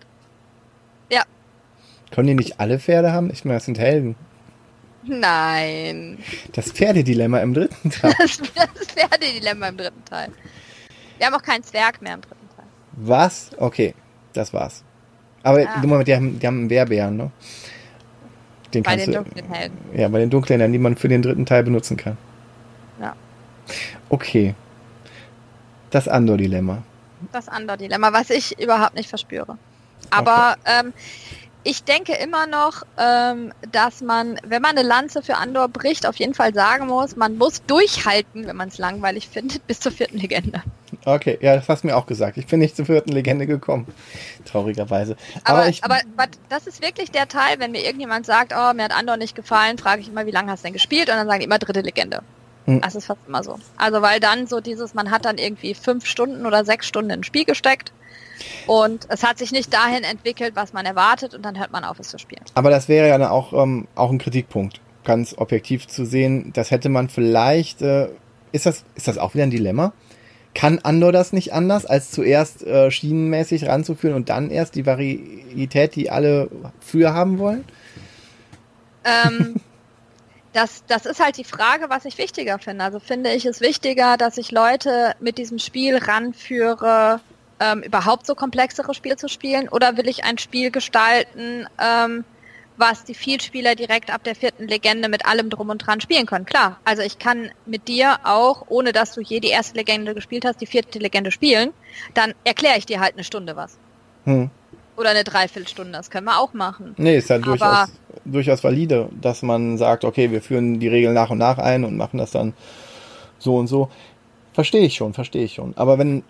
[1.11, 1.23] Ja.
[2.11, 3.31] Können die nicht alle Pferde haben?
[3.31, 4.15] Ich meine, das sind Helden.
[5.03, 6.19] Nein.
[6.53, 8.13] Das Pferdedilemma im dritten Teil.
[8.19, 10.29] Das, das Pferdedilemma im dritten Teil.
[11.17, 12.65] Wir haben auch keinen Zwerg mehr im dritten Teil.
[12.93, 13.51] Was?
[13.57, 13.93] Okay,
[14.33, 14.83] das war's.
[15.43, 15.65] Aber.
[15.81, 17.31] Moment, die haben, die haben einen Wehrbären, ne?
[18.73, 19.77] Den bei den dunklen Helden.
[19.95, 22.17] Ja, bei den dunklen Helden, die man für den dritten Teil benutzen kann.
[23.01, 23.15] Ja.
[24.09, 24.53] Okay.
[25.91, 26.83] Das Andor-Dilemma.
[27.31, 29.57] Das Andor-Dilemma, was ich überhaupt nicht verspüre.
[30.09, 30.79] Aber okay.
[30.79, 30.93] ähm,
[31.63, 36.15] ich denke immer noch, ähm, dass man, wenn man eine Lanze für Andor bricht, auf
[36.15, 40.17] jeden Fall sagen muss, man muss durchhalten, wenn man es langweilig findet, bis zur vierten
[40.17, 40.63] Legende.
[41.05, 42.37] Okay, ja, das hast du mir auch gesagt.
[42.37, 43.87] Ich bin nicht zur vierten Legende gekommen.
[44.45, 45.17] Traurigerweise.
[45.43, 48.73] Aber, aber, ich, aber, aber das ist wirklich der Teil, wenn mir irgendjemand sagt, oh,
[48.73, 51.09] mir hat Andor nicht gefallen, frage ich immer, wie lange hast du denn gespielt?
[51.09, 52.21] Und dann sagen die immer dritte Legende.
[52.81, 53.59] Das ist fast immer so.
[53.77, 57.25] Also weil dann so dieses, man hat dann irgendwie fünf Stunden oder sechs Stunden ins
[57.25, 57.91] Spiel gesteckt
[58.67, 61.99] und es hat sich nicht dahin entwickelt, was man erwartet und dann hört man auf,
[61.99, 62.43] es zu spielen.
[62.53, 66.51] Aber das wäre ja dann auch, ähm, auch ein Kritikpunkt, ganz objektiv zu sehen.
[66.53, 68.09] Das hätte man vielleicht, äh,
[68.51, 69.93] ist, das, ist das auch wieder ein Dilemma?
[70.55, 75.95] Kann Andor das nicht anders, als zuerst äh, schienenmäßig ranzuführen und dann erst die Varietät,
[75.95, 76.49] die alle
[76.79, 77.65] früher haben wollen?
[79.05, 79.55] Ähm,
[80.53, 82.83] das, das ist halt die Frage, was ich wichtiger finde.
[82.83, 87.21] Also finde ich es wichtiger, dass ich Leute mit diesem Spiel ranführe,
[87.59, 92.23] ähm, überhaupt so komplexere Spiele zu spielen, oder will ich ein Spiel gestalten, ähm,
[92.77, 96.45] was die Vielspieler direkt ab der vierten Legende mit allem drum und dran spielen können.
[96.45, 100.45] Klar, also ich kann mit dir auch, ohne dass du je die erste Legende gespielt
[100.45, 101.73] hast, die vierte Legende spielen,
[102.13, 103.77] dann erkläre ich dir halt eine Stunde was.
[104.23, 104.49] Hm.
[104.99, 106.93] Oder eine Dreiviertelstunde, das können wir auch machen.
[106.97, 107.87] Nee, ist ja halt durchaus,
[108.25, 111.95] durchaus valide, dass man sagt, okay, wir führen die Regeln nach und nach ein und
[111.95, 112.53] machen das dann
[113.37, 113.89] so und so.
[114.51, 115.73] Verstehe ich schon, verstehe ich schon.
[115.77, 116.23] Aber wenn,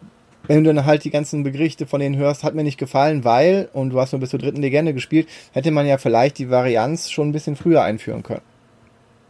[0.44, 3.70] wenn du dann halt die ganzen Begrichte von denen hörst, hat mir nicht gefallen, weil,
[3.74, 7.10] und du hast nur bis zur dritten Legende gespielt, hätte man ja vielleicht die Varianz
[7.10, 8.44] schon ein bisschen früher einführen können.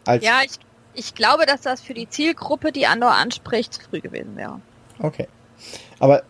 [0.03, 0.51] Als ja, ich,
[0.95, 4.59] ich glaube, dass das für die Zielgruppe, die Andor anspricht, zu früh gewesen wäre.
[4.99, 5.29] Okay.
[5.99, 6.23] Aber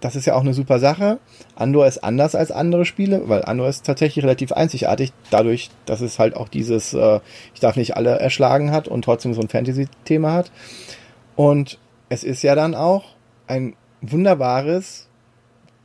[0.00, 1.18] das ist ja auch eine super Sache.
[1.54, 6.18] Andor ist anders als andere Spiele, weil Andor ist tatsächlich relativ einzigartig, dadurch, dass es
[6.18, 7.20] halt auch dieses äh,
[7.54, 10.50] Ich darf nicht alle erschlagen hat und trotzdem so ein Fantasy-Thema hat.
[11.34, 13.04] Und es ist ja dann auch
[13.46, 15.08] ein wunderbares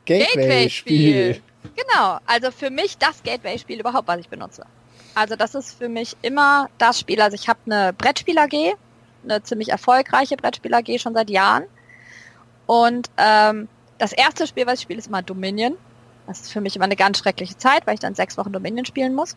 [0.04, 1.32] Gateway-Spiel.
[1.34, 1.40] Gateway
[1.76, 4.64] genau, also für mich das Gateway-Spiel überhaupt, was ich benutze.
[5.14, 7.20] Also das ist für mich immer das Spiel.
[7.20, 8.74] Also ich habe eine Brettspiel-AG,
[9.24, 11.64] eine ziemlich erfolgreiche Brettspiel-AG schon seit Jahren.
[12.66, 15.76] Und ähm, das erste Spiel, was ich spiele, ist immer Dominion.
[16.26, 18.86] Das ist für mich immer eine ganz schreckliche Zeit, weil ich dann sechs Wochen Dominion
[18.86, 19.36] spielen muss.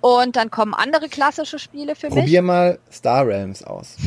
[0.00, 2.24] Und dann kommen andere klassische Spiele für Probier mich.
[2.24, 3.96] Probier mal Star Realms aus.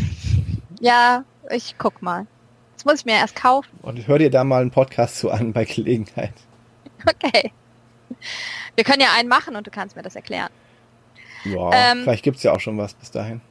[0.82, 2.28] Ja, ich guck mal.
[2.76, 3.70] Das muss ich mir erst kaufen.
[3.82, 6.34] Und hör dir da mal einen Podcast zu an bei Gelegenheit.
[7.08, 7.52] Okay.
[8.76, 10.50] Wir können ja einen machen und du kannst mir das erklären.
[11.44, 13.42] Ja, ähm, vielleicht gibt's ja auch schon was bis dahin.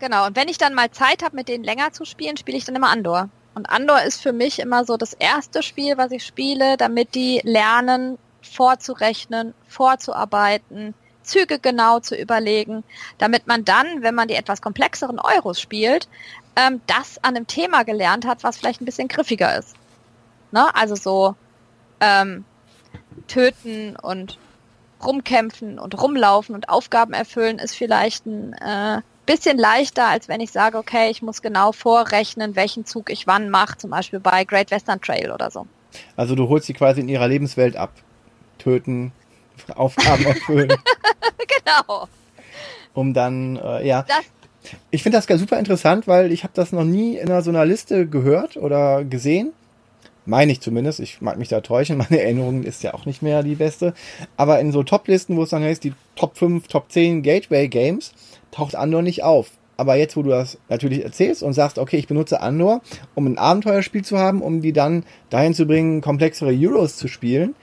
[0.00, 2.64] Genau, und wenn ich dann mal Zeit habe, mit denen länger zu spielen, spiele ich
[2.64, 3.30] dann immer Andor.
[3.56, 7.40] Und Andor ist für mich immer so das erste Spiel, was ich spiele, damit die
[7.42, 10.92] lernen, vorzurechnen, vorzuarbeiten,
[11.22, 12.84] Züge genau zu überlegen,
[13.16, 16.06] damit man dann, wenn man die etwas komplexeren Euros spielt,
[16.54, 19.74] ähm, das an einem Thema gelernt hat, was vielleicht ein bisschen griffiger ist.
[20.52, 20.74] Ne?
[20.74, 21.34] Also so
[22.00, 22.44] ähm,
[23.26, 24.38] töten und
[25.02, 30.52] rumkämpfen und rumlaufen und Aufgaben erfüllen ist vielleicht ein äh, bisschen leichter, als wenn ich
[30.52, 34.70] sage, okay, ich muss genau vorrechnen, welchen Zug ich wann mache, zum Beispiel bei Great
[34.70, 35.66] Western Trail oder so.
[36.16, 37.92] Also du holst sie quasi in ihrer Lebenswelt ab.
[38.58, 39.12] Töten,
[39.74, 40.68] Aufgaben erfüllen.
[41.64, 42.08] genau.
[42.94, 44.02] Um dann, äh, ja.
[44.02, 44.24] Das
[44.90, 48.06] ich finde das super interessant, weil ich habe das noch nie in so einer Liste
[48.06, 49.52] gehört oder gesehen.
[50.24, 50.98] Meine ich zumindest.
[51.00, 51.98] Ich mag mich da täuschen.
[52.10, 53.94] Meine Erinnerung ist ja auch nicht mehr die beste.
[54.36, 58.12] Aber in so Top-Listen, wo es dann heißt, die Top 5, Top 10 Gateway Games,
[58.56, 59.50] taucht Andor nicht auf.
[59.76, 62.80] Aber jetzt, wo du das natürlich erzählst und sagst, okay, ich benutze Andor,
[63.14, 67.54] um ein Abenteuerspiel zu haben, um die dann dahin zu bringen, komplexere Euros zu spielen,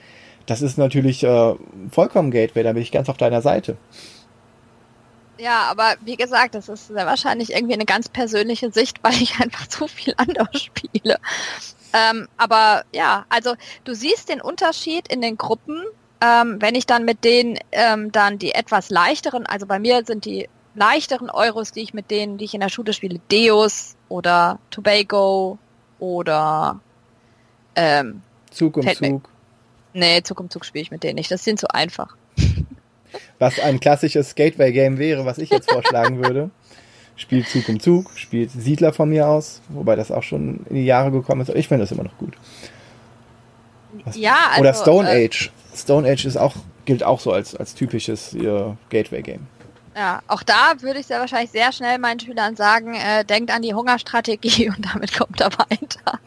[0.46, 1.56] das ist natürlich äh,
[1.90, 2.64] vollkommen Gateway.
[2.64, 3.78] Da bin ich ganz auf deiner Seite.
[5.40, 9.40] Ja, aber wie gesagt, das ist sehr wahrscheinlich irgendwie eine ganz persönliche Sicht, weil ich
[9.40, 11.18] einfach zu viel Andor spiele.
[11.94, 15.84] Ähm, aber ja, also du siehst den Unterschied in den Gruppen,
[16.22, 20.26] ähm, wenn ich dann mit denen ähm, dann die etwas leichteren, also bei mir sind
[20.26, 24.60] die leichteren Euros, die ich mit denen, die ich in der Schule spiele, Deus oder
[24.70, 25.58] Tobago
[26.00, 26.80] oder
[27.76, 28.22] ähm,
[28.52, 29.30] Zug um Zug.
[29.94, 31.32] Nee, Zug um Zug spiele ich mit denen nicht.
[31.32, 32.16] Das sind zu einfach.
[33.40, 36.50] Was ein klassisches Gateway-Game wäre, was ich jetzt vorschlagen würde.
[37.16, 40.86] Spielt Zug um Zug, spielt Siedler von mir aus, wobei das auch schon in die
[40.86, 41.50] Jahre gekommen ist.
[41.50, 42.34] Ich finde das immer noch gut.
[44.04, 44.18] Was?
[44.18, 45.52] Ja, also, Oder Stone äh, Age.
[45.76, 46.56] Stone Age ist auch,
[46.86, 48.36] gilt auch so als, als typisches
[48.90, 49.46] Gateway-Game.
[49.96, 53.62] Ja, auch da würde ich sehr wahrscheinlich sehr schnell meinen Schülern sagen, äh, denkt an
[53.62, 56.20] die Hungerstrategie und damit kommt er weiter.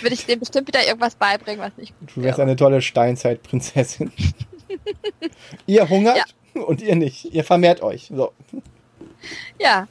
[0.00, 4.12] würde ich denen bestimmt wieder irgendwas beibringen, was nicht gut Du wärst eine tolle Steinzeitprinzessin.
[5.66, 6.16] ihr hungert
[6.54, 6.62] ja.
[6.62, 7.26] und ihr nicht.
[7.26, 8.10] Ihr vermehrt euch.
[8.14, 8.32] So.
[9.58, 9.86] Ja.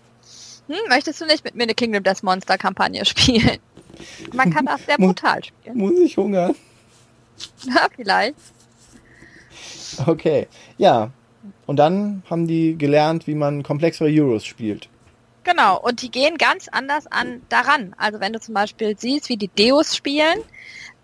[0.67, 3.59] Hm, möchtest du nicht mit mir eine Kingdom Death Monster Kampagne spielen?
[4.33, 5.77] Man kann das sehr brutal spielen.
[5.77, 6.55] Muss ich hungern?
[7.65, 8.35] Ja, vielleicht.
[10.07, 10.47] Okay.
[10.79, 11.11] Ja.
[11.67, 14.89] Und dann haben die gelernt, wie man komplexere Euros spielt.
[15.43, 17.93] Genau, und die gehen ganz anders an daran.
[17.97, 20.39] Also wenn du zum Beispiel siehst, wie die Deus spielen,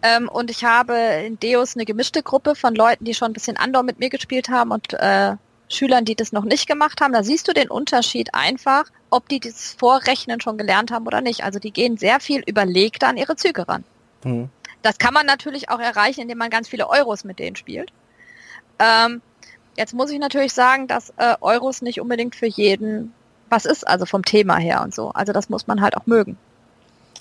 [0.02, 0.96] ähm, und ich habe
[1.26, 4.50] in Deus eine gemischte Gruppe von Leuten, die schon ein bisschen Andor mit mir gespielt
[4.50, 5.36] haben und äh,
[5.70, 9.40] Schülern, die das noch nicht gemacht haben, da siehst du den Unterschied einfach, ob die
[9.40, 11.44] dieses Vorrechnen schon gelernt haben oder nicht.
[11.44, 13.86] Also die gehen sehr viel überlegter an ihre Züge ran.
[14.26, 14.50] Mhm.
[14.82, 17.94] Das kann man natürlich auch erreichen, indem man ganz viele Euros mit denen spielt.
[18.80, 19.22] Ähm,
[19.76, 23.14] jetzt muss ich natürlich sagen, dass äh, Euros nicht unbedingt für jeden
[23.50, 25.10] was ist, also vom Thema her und so.
[25.10, 26.38] Also das muss man halt auch mögen.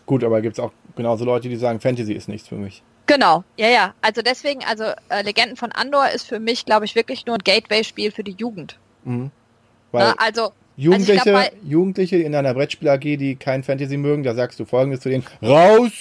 [0.06, 2.82] Gut, aber gibt es auch genauso Leute, die sagen, Fantasy ist nichts für mich.
[3.06, 3.94] Genau, ja, ja.
[4.00, 7.44] Also deswegen, also äh, Legenden von Andor ist für mich, glaube ich, wirklich nur ein
[7.44, 8.78] Gateway-Spiel für die Jugend.
[9.04, 9.30] Mhm.
[9.92, 14.34] Na, also Jugendliche, also glaub, Jugendliche in einer Brettspiel AG, die kein Fantasy mögen, da
[14.34, 15.92] sagst du folgendes zu denen, raus!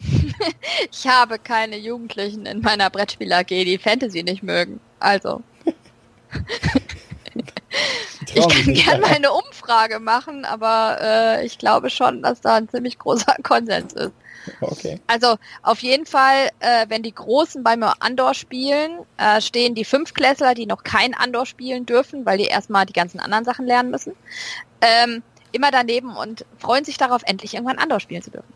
[0.90, 4.80] ich habe keine Jugendlichen in meiner Brettspiel AG, die Fantasy nicht mögen.
[4.98, 5.42] Also.
[8.34, 12.68] ich kann gerne mal eine Umfrage machen, aber äh, ich glaube schon, dass da ein
[12.68, 14.12] ziemlich großer Konsens ist.
[14.60, 14.98] Okay.
[15.06, 20.54] Also auf jeden Fall, äh, wenn die Großen beim Andor spielen, äh, stehen die Fünfklässler,
[20.54, 24.14] die noch kein Andor spielen dürfen, weil die erstmal die ganzen anderen Sachen lernen müssen,
[24.80, 28.52] ähm, immer daneben und freuen sich darauf, endlich irgendwann Andor spielen zu dürfen.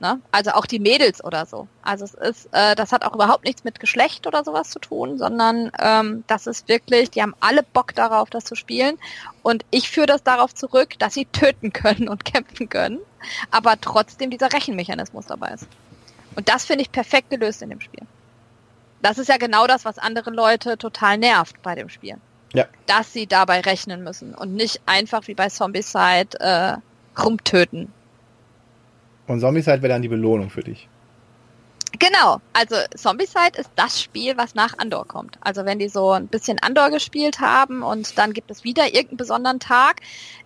[0.00, 0.20] Ne?
[0.30, 1.66] Also auch die Mädels oder so.
[1.82, 5.18] Also es ist, äh, das hat auch überhaupt nichts mit Geschlecht oder sowas zu tun,
[5.18, 8.96] sondern ähm, das ist wirklich, die haben alle Bock darauf, das zu spielen.
[9.42, 13.00] Und ich führe das darauf zurück, dass sie töten können und kämpfen können,
[13.50, 15.66] aber trotzdem dieser Rechenmechanismus dabei ist.
[16.36, 18.06] Und das finde ich perfekt gelöst in dem Spiel.
[19.02, 22.18] Das ist ja genau das, was andere Leute total nervt bei dem Spiel.
[22.54, 22.66] Ja.
[22.86, 26.76] Dass sie dabei rechnen müssen und nicht einfach wie bei Zombicide äh,
[27.20, 27.92] rumtöten
[29.28, 30.88] und Zombicide wäre dann die Belohnung für dich.
[31.98, 35.38] Genau, also Zombicide ist das Spiel, was nach Andor kommt.
[35.40, 39.16] Also wenn die so ein bisschen Andor gespielt haben und dann gibt es wieder irgendeinen
[39.16, 40.00] besonderen Tag,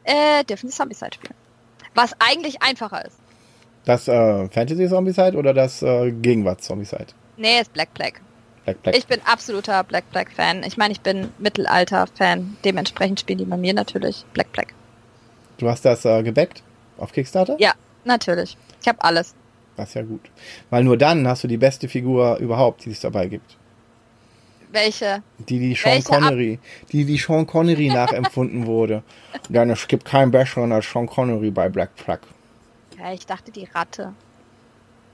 [0.04, 1.34] äh, dürfen sie Zombicide spielen.
[1.94, 3.18] Was eigentlich einfacher ist.
[3.84, 7.06] Das äh, Fantasy Zombicide oder das äh, Gegenwart Zombicide?
[7.36, 8.20] Nee, ist Black Plague.
[8.64, 8.98] Black Plague.
[8.98, 10.62] Ich bin absoluter Black Plague Fan.
[10.62, 12.56] Ich meine, ich bin Mittelalter-Fan.
[12.64, 14.72] Dementsprechend spielen die bei mir natürlich Black Plague.
[15.58, 16.62] Du hast das äh, gebackt
[16.98, 17.56] auf Kickstarter?
[17.58, 17.72] Ja,
[18.04, 18.56] natürlich.
[18.82, 19.34] Ich habe alles.
[19.76, 20.30] Das ist ja gut.
[20.70, 23.56] Weil nur dann hast du die beste Figur überhaupt, die es dabei gibt.
[24.70, 25.22] Welche?
[25.38, 26.58] Die, die Sean Welche Connery,
[26.90, 29.02] die, die Sean Connery nachempfunden wurde.
[29.48, 32.20] Denn es gibt keinen besseren als Sean Connery bei Black Flag.
[32.98, 34.14] Ja, ich dachte die Ratte.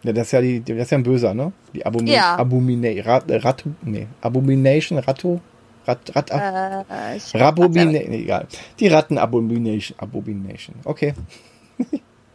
[0.04, 1.52] Ja, das ist ja die, das ist ja ein Böser, ne?
[1.74, 2.36] Die Abumi ja.
[2.36, 5.40] Abumina Rat, Rat, nee, Abomination, Ratto,
[5.86, 8.46] Rat, Rat, äh, Rabobina, nee, egal.
[8.78, 10.76] Die Ratten Abomination, Abomination.
[10.84, 11.14] Okay.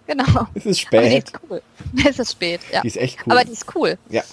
[0.08, 0.48] Genau.
[0.54, 1.00] Es ist spät.
[1.00, 1.62] Aber die ist cool.
[2.10, 2.82] Es ist spät, ja.
[2.82, 3.34] Die ist echt cool.
[3.34, 3.98] Aber die ist cool.
[4.10, 4.24] Ja.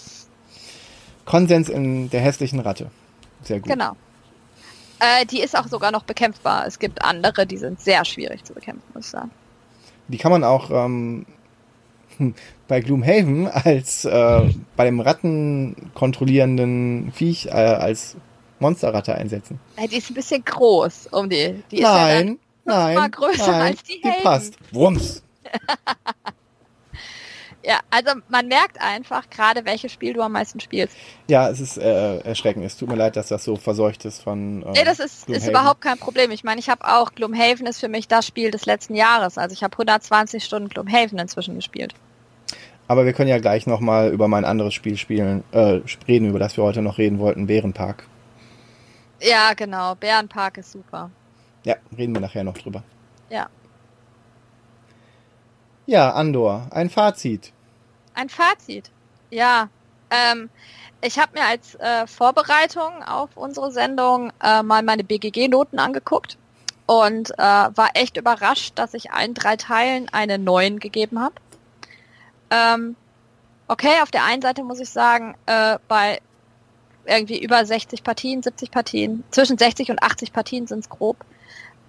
[1.24, 2.90] Konsens in der hässlichen Ratte.
[3.42, 3.70] Sehr gut.
[3.70, 3.92] Genau.
[4.98, 6.66] Äh, die ist auch sogar noch bekämpfbar.
[6.66, 9.30] Es gibt andere, die sind sehr schwierig zu bekämpfen, muss ich sagen.
[10.08, 11.24] Die kann man auch ähm,
[12.68, 18.16] bei Gloomhaven als äh, bei dem Ratten kontrollierenden Viech äh, als
[18.58, 19.58] Monsterratte einsetzen.
[19.90, 21.62] Die ist ein bisschen groß um die.
[21.70, 24.54] die nein, ja nein, größer nein, als die, die passt.
[24.72, 25.22] Wumms.
[27.64, 30.96] ja, also man merkt einfach gerade, welches Spiel du am meisten spielst.
[31.28, 32.64] Ja, es ist äh, erschreckend.
[32.64, 34.62] Es tut mir leid, dass das so verseucht ist von.
[34.62, 36.30] Äh, nee, das ist, ist überhaupt kein Problem.
[36.30, 39.38] Ich meine, ich habe auch Gloomhaven ist für mich das Spiel des letzten Jahres.
[39.38, 41.94] Also ich habe 120 Stunden Gloomhaven inzwischen gespielt.
[42.90, 46.56] Aber wir können ja gleich nochmal über mein anderes Spiel spielen, äh, reden, über das
[46.56, 48.02] wir heute noch reden wollten, Bärenpark.
[49.20, 49.94] Ja, genau.
[49.94, 51.08] Bärenpark ist super.
[51.64, 52.82] Ja, reden wir nachher noch drüber.
[53.28, 53.48] Ja.
[55.90, 57.52] Ja, Andor, ein Fazit.
[58.14, 58.92] Ein Fazit.
[59.28, 59.70] Ja.
[60.08, 60.48] Ähm,
[61.00, 66.38] ich habe mir als äh, Vorbereitung auf unsere Sendung äh, mal meine BGG-Noten angeguckt
[66.86, 71.34] und äh, war echt überrascht, dass ich allen drei Teilen eine 9 gegeben habe.
[72.50, 72.94] Ähm,
[73.66, 76.20] okay, auf der einen Seite muss ich sagen, äh, bei
[77.04, 81.16] irgendwie über 60 Partien, 70 Partien, zwischen 60 und 80 Partien sind es grob,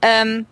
[0.01, 0.47] ähm,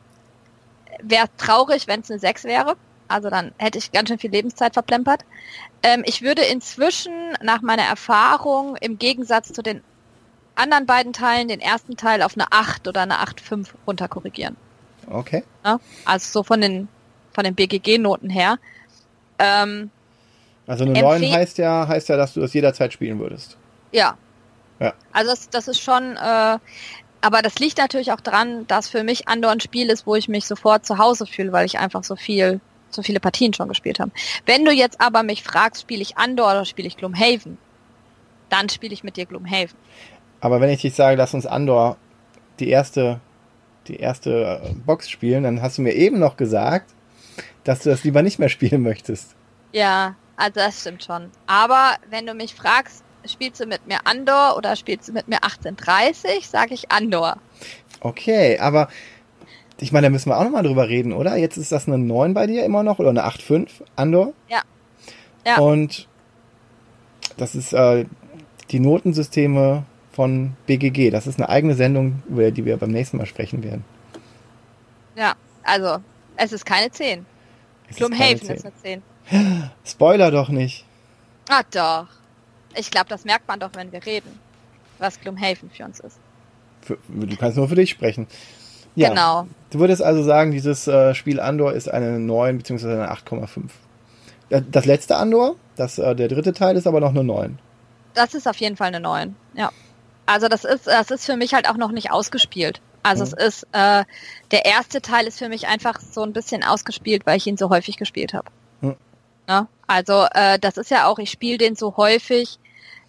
[1.02, 2.76] wäre traurig, wenn es eine 6 wäre.
[3.10, 5.26] Also dann hätte ich ganz schön viel Lebenszeit verplempert.
[5.84, 9.82] Ähm, ich würde inzwischen nach meiner Erfahrung im Gegensatz zu den
[10.56, 14.56] anderen beiden Teilen den ersten Teil auf eine 8 oder eine 8,5 runterkorrigieren.
[15.10, 15.44] Okay.
[15.66, 16.88] Ja, also so von den,
[17.34, 18.60] von den BGG-Noten her.
[19.40, 19.90] Ähm,
[20.68, 23.58] also eine 9 heißt ja, heißt ja, dass du das jederzeit spielen würdest.
[23.92, 24.18] Ja.
[24.80, 24.94] Ja.
[25.12, 26.60] Also das, das ist schon, äh,
[27.22, 30.30] aber das liegt natürlich auch daran, dass für mich Andor ein Spiel ist, wo ich
[30.30, 34.00] mich sofort zu Hause fühle, weil ich einfach so viel so viele Partien schon gespielt
[34.00, 34.12] haben.
[34.46, 37.58] Wenn du jetzt aber mich fragst, spiele ich Andor oder spiele ich Gloomhaven,
[38.50, 39.78] dann spiele ich mit dir Gloomhaven.
[40.42, 41.98] Aber wenn ich dich sage, lass uns Andor
[42.60, 43.20] die erste,
[43.88, 46.94] die erste äh, Box spielen, dann hast du mir eben noch gesagt,
[47.64, 49.36] dass du das lieber nicht mehr spielen möchtest.
[49.72, 51.30] Ja, also das stimmt schon.
[51.48, 55.44] Aber wenn du mich fragst, spielst du mit mir Andor oder spielst du mit mir
[55.44, 57.38] 1830, sage ich Andor.
[58.00, 58.88] Okay, aber
[59.82, 61.36] ich meine, da müssen wir auch nochmal drüber reden, oder?
[61.38, 64.34] Jetzt ist das eine 9 bei dir immer noch oder eine 8,5, Andor?
[64.50, 64.62] Ja.
[65.46, 65.58] ja.
[65.58, 66.08] Und
[67.38, 68.06] das ist äh,
[68.72, 71.12] die Notensysteme von BGG.
[71.12, 73.86] Das ist eine eigene Sendung, über die wir beim nächsten Mal sprechen werden.
[75.16, 76.00] Ja, also
[76.36, 77.26] es ist keine 10.
[77.96, 79.70] Gloomhaven ist, ist eine 10.
[79.86, 80.86] Spoiler doch nicht.
[81.50, 82.08] Ah doch.
[82.76, 84.40] Ich glaube, das merkt man doch, wenn wir reden,
[85.00, 86.20] was Gloomhaven für uns ist.
[86.82, 88.28] Für, du kannst nur für dich sprechen.
[88.96, 89.10] Ja.
[89.10, 89.48] Genau.
[89.72, 92.94] Du würdest also sagen, dieses äh, Spiel Andor ist eine 9 bzw.
[92.94, 93.70] eine 8,5.
[94.72, 97.60] Das letzte Andor, das, äh, der dritte Teil, ist aber noch eine 9.
[98.16, 99.72] Das ist auf jeden Fall eine 9, ja.
[100.26, 102.82] Also das ist, das ist für mich halt auch noch nicht ausgespielt.
[103.04, 103.34] Also mhm.
[103.38, 104.04] es ist, äh,
[104.52, 107.70] der erste Teil ist für mich einfach so ein bisschen ausgespielt, weil ich ihn so
[107.70, 108.50] häufig gespielt habe.
[108.82, 108.96] Mhm.
[109.48, 112.60] Ja, also äh, das ist ja auch, ich spiele den so häufig,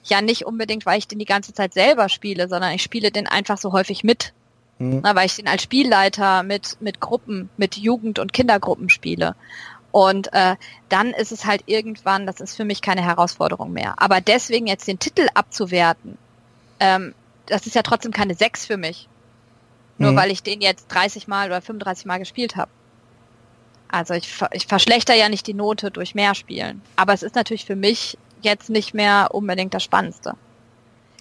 [0.04, 3.26] ja nicht unbedingt, weil ich den die ganze Zeit selber spiele, sondern ich spiele den
[3.26, 4.32] einfach so häufig mit.
[4.80, 5.00] Mhm.
[5.04, 9.36] Na, weil ich den als Spielleiter mit, mit Gruppen, mit Jugend- und Kindergruppen spiele.
[9.92, 10.56] Und äh,
[10.88, 13.94] dann ist es halt irgendwann, das ist für mich keine Herausforderung mehr.
[13.98, 16.16] Aber deswegen jetzt den Titel abzuwerten,
[16.78, 17.14] ähm,
[17.46, 19.08] das ist ja trotzdem keine Sechs für mich.
[19.98, 20.16] Nur mhm.
[20.16, 22.70] weil ich den jetzt 30 Mal oder 35 Mal gespielt habe.
[23.88, 26.80] Also ich, ich verschlechter ja nicht die Note durch mehr Spielen.
[26.96, 30.36] Aber es ist natürlich für mich jetzt nicht mehr unbedingt das Spannendste.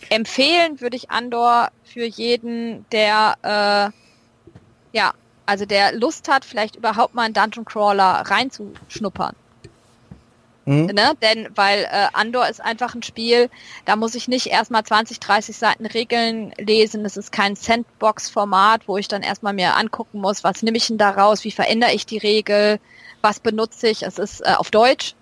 [0.09, 5.13] Empfehlen würde ich Andor für jeden, der äh, ja,
[5.45, 9.35] also der Lust hat, vielleicht überhaupt mal einen Dungeon Crawler reinzuschnuppern.
[10.65, 10.85] Mhm.
[10.85, 11.13] Ne?
[11.23, 13.49] Denn weil äh, Andor ist einfach ein Spiel,
[13.85, 17.03] da muss ich nicht erstmal 20, 30 Seiten Regeln lesen.
[17.05, 20.99] Es ist kein Sandbox-Format, wo ich dann erstmal mir angucken muss, was nehme ich denn
[20.99, 22.79] da raus, wie verändere ich die Regel,
[23.21, 24.03] was benutze ich.
[24.03, 25.15] Es ist äh, auf Deutsch,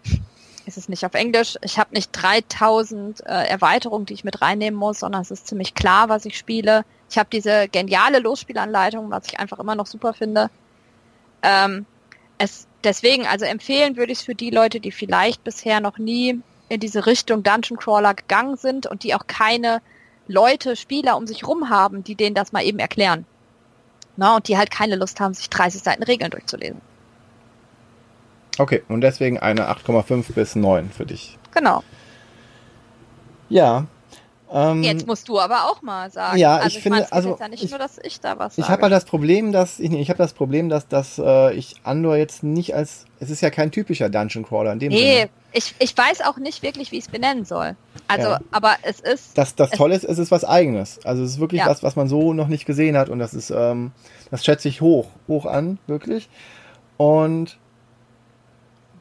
[0.68, 1.58] es ist nicht auf Englisch.
[1.62, 5.74] Ich habe nicht 3000 äh, Erweiterungen, die ich mit reinnehmen muss, sondern es ist ziemlich
[5.74, 6.84] klar, was ich spiele.
[7.10, 10.50] Ich habe diese geniale Losspielanleitung, was ich einfach immer noch super finde.
[11.42, 11.86] Ähm,
[12.38, 16.42] es deswegen, also empfehlen würde ich es für die Leute, die vielleicht bisher noch nie
[16.68, 19.82] in diese Richtung Dungeon Crawler gegangen sind und die auch keine
[20.28, 23.26] Leute, Spieler um sich rum haben, die denen das mal eben erklären.
[24.18, 26.82] Na, und die halt keine Lust haben, sich 30 Seiten Regeln durchzulesen.
[28.58, 31.38] Okay, und deswegen eine 8,5 bis 9 für dich.
[31.52, 31.84] Genau.
[33.50, 33.86] Ja,
[34.52, 36.38] ähm, Jetzt musst du aber auch mal sagen.
[36.38, 38.56] Ja, also ich, ich finde, meine, also ja nicht ich, nur, dass ich da was
[38.56, 38.66] sage.
[38.66, 41.76] Ich habe halt das Problem, dass ich, ich habe das Problem, dass, dass äh, ich
[41.84, 45.30] Andor jetzt nicht als, es ist ja kein typischer Dungeon Crawler in dem nee, Sinne.
[45.52, 47.76] ich, ich weiß auch nicht wirklich, wie ich es benennen soll.
[48.08, 48.40] Also, ja.
[48.52, 49.38] aber es ist.
[49.38, 51.00] Das, das Tolle ist, es ist was Eigenes.
[51.04, 51.68] Also es ist wirklich ja.
[51.68, 53.92] was, was man so noch nicht gesehen hat und das ist, ähm,
[54.32, 56.30] das schätze ich hoch, hoch an, wirklich.
[56.96, 57.58] Und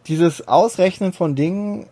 [0.07, 1.87] dieses Ausrechnen von Dingen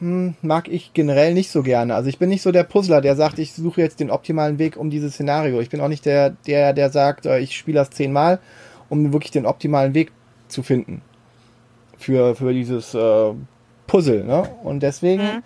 [0.00, 1.94] hm, mag ich generell nicht so gerne.
[1.94, 4.76] Also ich bin nicht so der Puzzler, der sagt, ich suche jetzt den optimalen Weg
[4.76, 5.60] um dieses Szenario.
[5.60, 8.40] Ich bin auch nicht der, der, der sagt, äh, ich spiele das zehnmal,
[8.88, 10.10] um wirklich den optimalen Weg
[10.48, 11.02] zu finden
[11.98, 13.32] für, für dieses äh,
[13.86, 14.24] Puzzle.
[14.24, 14.42] Ne?
[14.64, 15.42] Und deswegen mhm.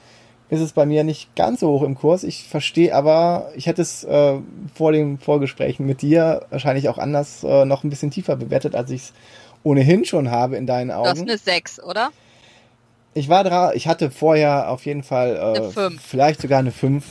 [0.50, 2.22] ist es bei mir nicht ganz so hoch im Kurs.
[2.22, 4.38] Ich verstehe aber, ich hätte es äh,
[4.72, 8.90] vor den Vorgesprächen mit dir wahrscheinlich auch anders äh, noch ein bisschen tiefer bewertet, als
[8.90, 9.12] ich es
[9.64, 11.08] ohnehin schon habe in deinen Augen.
[11.08, 12.12] Das ist eine 6, oder?
[13.14, 17.04] ich war da, ich hatte vorher auf jeden Fall äh, vielleicht sogar eine 5.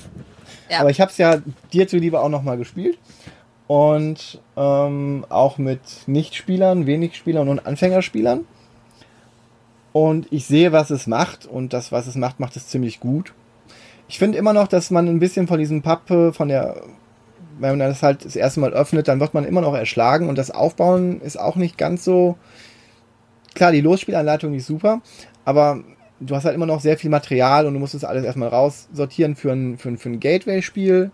[0.69, 0.80] Ja.
[0.80, 2.97] Aber ich habe es ja dir zuliebe auch nochmal gespielt.
[3.67, 8.45] Und ähm, auch mit Nichtspielern, wenig Spielern und Anfängerspielern.
[9.93, 11.45] Und ich sehe, was es macht.
[11.45, 13.34] Und das, was es macht, macht es ziemlich gut.
[14.09, 16.81] Ich finde immer noch, dass man ein bisschen von diesem Pappe, von der,
[17.59, 20.30] wenn man das halt das erste Mal öffnet, dann wird man immer noch erschlagen.
[20.30, 22.38] Und das Aufbauen ist auch nicht ganz so.
[23.55, 25.01] Klar, die Losspielanleitung ist super,
[25.45, 25.84] aber
[26.19, 29.35] du hast halt immer noch sehr viel Material und du musst es alles erstmal raussortieren
[29.35, 31.11] für ein, für ein, für ein Gateway-Spiel.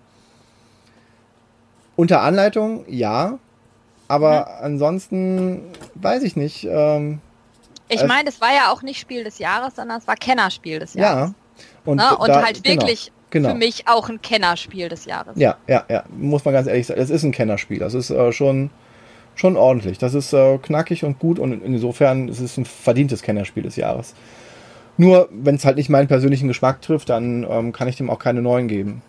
[1.96, 3.40] Unter Anleitung, ja.
[4.08, 4.66] Aber mhm.
[4.66, 5.62] ansonsten
[5.96, 6.66] weiß ich nicht.
[6.70, 7.20] Ähm,
[7.90, 10.94] ich meine, es war ja auch nicht Spiel des Jahres, sondern es war Kennerspiel des
[10.94, 11.32] Jahres.
[11.32, 11.36] Ja.
[11.86, 13.19] Und, Na, und da, halt genau, wirklich genau.
[13.32, 15.38] Für mich auch ein Kennerspiel des Jahres.
[15.38, 16.04] Ja, ja, ja.
[16.10, 17.00] Muss man ganz ehrlich sagen.
[17.00, 17.80] Es ist ein Kennerspiel.
[17.80, 18.70] Das ist äh, schon,
[19.36, 19.98] schon ordentlich.
[19.98, 24.14] Das ist äh, knackig und gut und insofern ist es ein verdientes Kennerspiel des Jahres.
[24.98, 28.20] Nur, wenn es halt nicht meinen persönlichen Geschmack trifft, dann ähm, kann ich dem auch
[28.20, 29.02] keine neuen geben.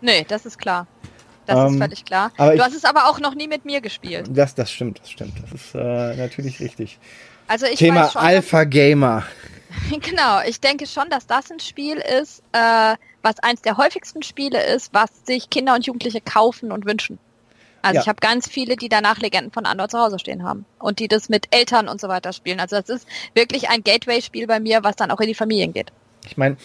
[0.00, 0.86] Nee, das ist klar.
[1.44, 2.30] Das ähm, ist völlig klar.
[2.36, 4.28] du ich, hast es aber auch noch nie mit mir gespielt.
[4.30, 5.34] Das, das stimmt, das stimmt.
[5.42, 6.98] Das ist äh, natürlich richtig.
[7.46, 9.24] Also ich Thema schon, Alpha Gamer.
[9.90, 14.64] genau, ich denke schon, dass das ein Spiel ist, äh, was eins der häufigsten Spiele
[14.64, 17.18] ist, was sich Kinder und Jugendliche kaufen und wünschen.
[17.82, 18.02] Also ja.
[18.02, 21.08] ich habe ganz viele, die danach Legenden von Andor zu Hause stehen haben und die
[21.08, 22.60] das mit Eltern und so weiter spielen.
[22.60, 25.92] Also das ist wirklich ein Gateway-Spiel bei mir, was dann auch in die Familien geht.
[26.26, 26.56] Ich meine,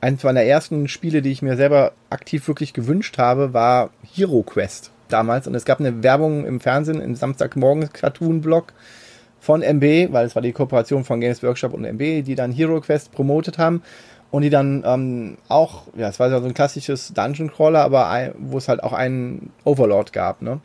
[0.00, 4.90] eines meiner ersten Spiele, die ich mir selber aktiv wirklich gewünscht habe, war Hero Quest
[5.08, 5.46] damals.
[5.46, 8.72] Und es gab eine Werbung im Fernsehen, im Samstagmorgen Cartoon-Blog
[9.40, 12.80] von MB, weil es war die Kooperation von Games Workshop und MB, die dann Hero
[12.80, 13.82] Quest promotet haben
[14.30, 18.32] und die dann ähm, auch, ja, es war so ein klassisches Dungeon Crawler, aber ein,
[18.38, 20.60] wo es halt auch einen Overlord gab, ne?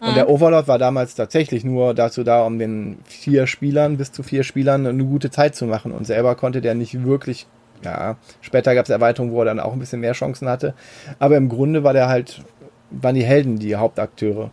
[0.00, 0.14] Und mhm.
[0.14, 4.42] der Overlord war damals tatsächlich nur dazu da, um den vier Spielern, bis zu vier
[4.42, 5.92] Spielern, eine gute Zeit zu machen.
[5.92, 7.46] Und selber konnte der nicht wirklich,
[7.84, 10.74] ja, später gab es Erweiterungen, wo er dann auch ein bisschen mehr Chancen hatte.
[11.20, 12.42] Aber im Grunde war der halt,
[12.90, 14.50] waren die Helden die Hauptakteure.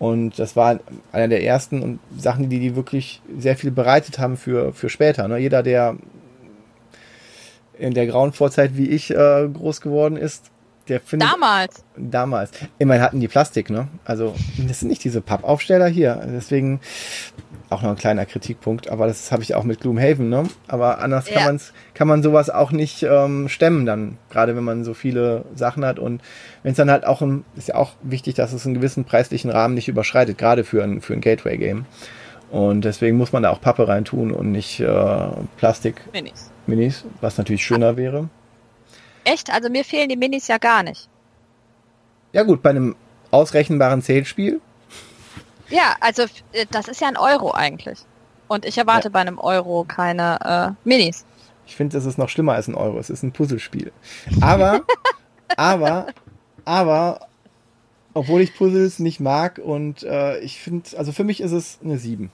[0.00, 0.80] Und das war
[1.12, 5.28] einer der ersten Sachen, die die wirklich sehr viel bereitet haben für, für später.
[5.28, 5.38] Ne?
[5.38, 5.96] Jeder, der
[7.78, 10.50] in der grauen Vorzeit wie ich äh, groß geworden ist,
[10.88, 11.30] der findet.
[11.30, 11.84] Damals.
[11.96, 12.50] Damals.
[12.78, 13.88] Immerhin hatten die Plastik, ne?
[14.04, 14.34] Also,
[14.66, 16.20] das sind nicht diese Pappaufsteller hier.
[16.32, 16.80] Deswegen
[17.70, 20.44] auch noch ein kleiner Kritikpunkt, aber das habe ich auch mit Gloomhaven, ne?
[20.68, 21.34] Aber anders ja.
[21.34, 25.44] kann, man's, kann man sowas auch nicht ähm, stemmen dann, gerade wenn man so viele
[25.54, 26.22] Sachen hat und
[26.62, 29.50] wenn es dann halt auch ein, ist ja auch wichtig, dass es einen gewissen preislichen
[29.50, 31.84] Rahmen nicht überschreitet, gerade für ein, für ein Gateway-Game.
[32.50, 36.00] Und deswegen muss man da auch Pappe reintun und nicht äh, Plastik.
[36.12, 36.50] Minis.
[36.66, 38.28] Minis, was natürlich schöner wäre.
[39.24, 39.52] Echt?
[39.52, 41.08] Also mir fehlen die Minis ja gar nicht.
[42.32, 42.96] Ja gut, bei einem
[43.30, 44.60] ausrechenbaren Zählspiel.
[45.68, 46.22] Ja, also
[46.52, 47.98] äh, das ist ja ein Euro eigentlich.
[48.48, 49.12] Und ich erwarte ja.
[49.12, 51.26] bei einem Euro keine äh, Minis.
[51.66, 52.98] Ich finde, das ist noch schlimmer als ein Euro.
[52.98, 53.92] Es ist ein Puzzlespiel.
[54.40, 54.82] Aber,
[55.58, 56.06] aber,
[56.64, 57.28] aber,
[58.14, 61.98] obwohl ich Puzzles nicht mag und äh, ich finde, also für mich ist es eine
[61.98, 62.30] 7.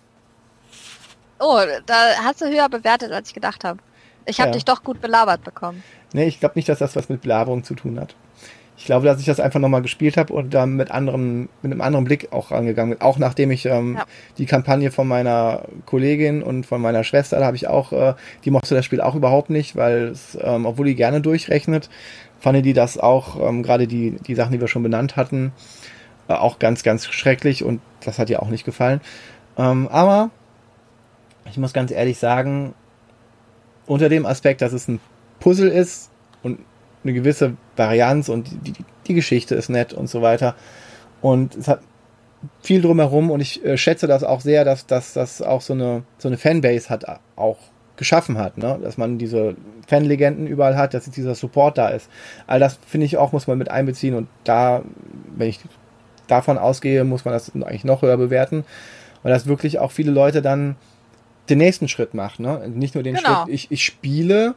[1.46, 1.94] Oh, da
[2.24, 3.78] hast du höher bewertet, als ich gedacht habe.
[4.26, 4.52] Ich habe Ja.
[4.54, 5.82] dich doch gut belabert bekommen.
[6.14, 8.14] Nee, ich glaube nicht, dass das was mit Belaberung zu tun hat.
[8.76, 11.80] Ich glaube, dass ich das einfach nochmal gespielt habe und dann mit anderen, mit einem
[11.80, 13.02] anderen Blick auch rangegangen bin.
[13.06, 14.04] Auch nachdem ich ähm, Ja.
[14.38, 18.14] die Kampagne von meiner Kollegin und von meiner Schwester, da habe ich auch, äh,
[18.44, 21.90] die mochte das Spiel auch überhaupt nicht, weil es, ähm, obwohl die gerne durchrechnet,
[22.40, 25.52] fand die das auch, ähm, gerade die, die Sachen, die wir schon benannt hatten,
[26.28, 29.00] äh, auch ganz, ganz schrecklich und das hat ihr auch nicht gefallen.
[29.56, 30.30] Ähm, aber
[31.50, 32.74] ich muss ganz ehrlich sagen,
[33.86, 35.00] unter dem Aspekt, dass es ein
[35.40, 36.10] Puzzle ist
[36.42, 36.58] und
[37.02, 38.72] eine gewisse Varianz und die,
[39.06, 40.54] die, Geschichte ist nett und so weiter.
[41.20, 41.80] Und es hat
[42.62, 46.28] viel drumherum und ich äh, schätze das auch sehr, dass das auch so eine, so
[46.28, 47.04] eine Fanbase hat
[47.36, 47.58] auch
[47.96, 48.78] geschaffen hat, ne?
[48.82, 49.54] dass man diese
[49.86, 52.08] Fanlegenden überall hat, dass dieser Support da ist.
[52.46, 54.82] All das finde ich auch, muss man mit einbeziehen und da,
[55.36, 55.60] wenn ich
[56.26, 58.64] davon ausgehe, muss man das eigentlich noch höher bewerten,
[59.22, 60.76] weil das wirklich auch viele Leute dann
[61.48, 62.40] den nächsten Schritt macht.
[62.40, 62.68] Ne?
[62.68, 63.44] Nicht nur den Genau.
[63.44, 64.54] Schritt, ich, ich spiele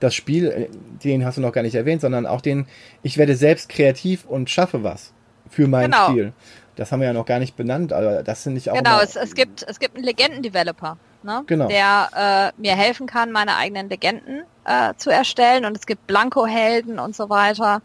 [0.00, 0.68] das Spiel, äh,
[1.04, 2.66] den hast du noch gar nicht erwähnt, sondern auch den,
[3.02, 5.12] ich werde selbst kreativ und schaffe was
[5.48, 6.08] für mein Genau.
[6.10, 6.32] Spiel.
[6.76, 8.76] Das haben wir ja noch gar nicht benannt, aber das finde ich auch.
[8.76, 11.42] Genau, es, es gibt es gibt einen Legenden-Developer, ne?
[11.46, 11.68] Genau.
[11.68, 16.98] der äh, mir helfen kann, meine eigenen Legenden äh, zu erstellen und es gibt Blanko-Helden
[16.98, 17.82] und so weiter,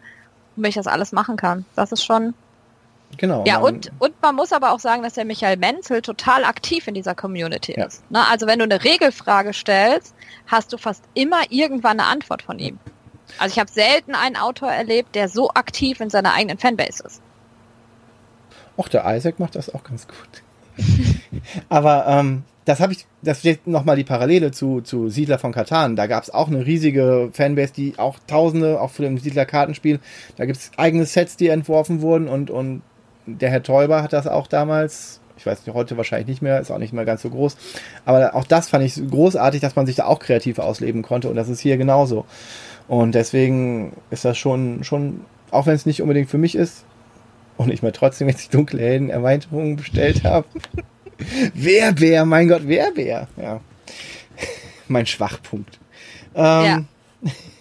[0.55, 1.65] womit ich das alles machen kann.
[1.75, 2.33] Das ist schon.
[3.17, 3.43] Genau.
[3.47, 6.93] Ja, und, und man muss aber auch sagen, dass der Michael Menzel total aktiv in
[6.93, 7.85] dieser Community Ja.
[7.85, 8.09] ist.
[8.11, 8.25] Ne?
[8.29, 10.15] Also wenn du eine Regelfrage stellst,
[10.47, 12.79] hast du fast immer irgendwann eine Antwort von ihm.
[13.39, 17.21] Also ich habe selten einen Autor erlebt, der so aktiv in seiner eigenen Fanbase ist.
[18.77, 20.43] Och, der Isaac macht das auch ganz gut.
[21.69, 25.95] Aber ähm, das habe ich, das steht nochmal die Parallele zu, zu Siedler von Katan.
[25.95, 29.99] Da gab es auch eine riesige Fanbase, die auch Tausende, auch für dem Siedler-Kartenspiel,
[30.35, 32.81] da gibt es eigene Sets, die entworfen wurden und, und
[33.25, 36.71] der Herr Teuber hat das auch damals, ich weiß nicht, heute wahrscheinlich nicht mehr, ist
[36.71, 37.57] auch nicht mehr ganz so groß.
[38.05, 41.35] Aber auch das fand ich großartig, dass man sich da auch kreativ ausleben konnte und
[41.35, 42.25] das ist hier genauso.
[42.87, 45.21] Und deswegen ist das schon, schon,
[45.51, 46.85] auch wenn es nicht unbedingt für mich ist,
[47.57, 50.47] und ich mir trotzdem jetzt die dunkle Helden Erweiterung bestellt habe.
[51.53, 53.27] Werbär, mein Gott, Werbär.
[53.37, 53.61] Ja.
[54.87, 55.79] mein Schwachpunkt.
[56.35, 56.87] Ähm,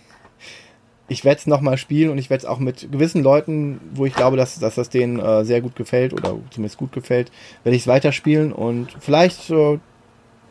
[1.07, 4.15] Ich werde es nochmal spielen und ich werde es auch mit gewissen Leuten, wo ich
[4.15, 7.31] glaube, dass, dass das denen äh, sehr gut gefällt oder zumindest gut gefällt,
[7.63, 9.79] werde ich es weiterspielen und vielleicht äh,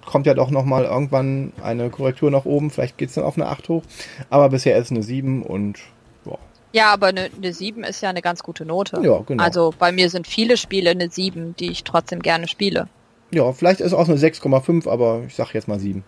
[0.06, 3.48] kommt ja doch nochmal irgendwann eine Korrektur nach oben, vielleicht geht es dann auf eine
[3.48, 3.84] 8 hoch,
[4.30, 5.80] aber bisher ist es eine 7 und
[6.26, 6.38] ja,
[6.72, 9.02] Ja, aber eine, eine 7 ist ja eine ganz gute Note.
[9.04, 9.44] Ja, genau.
[9.44, 12.88] Also bei mir sind viele Spiele eine 7, die ich trotzdem gerne spiele.
[13.32, 16.04] ja vielleicht ist es auch eine 6,5, aber ich sag jetzt mal 7.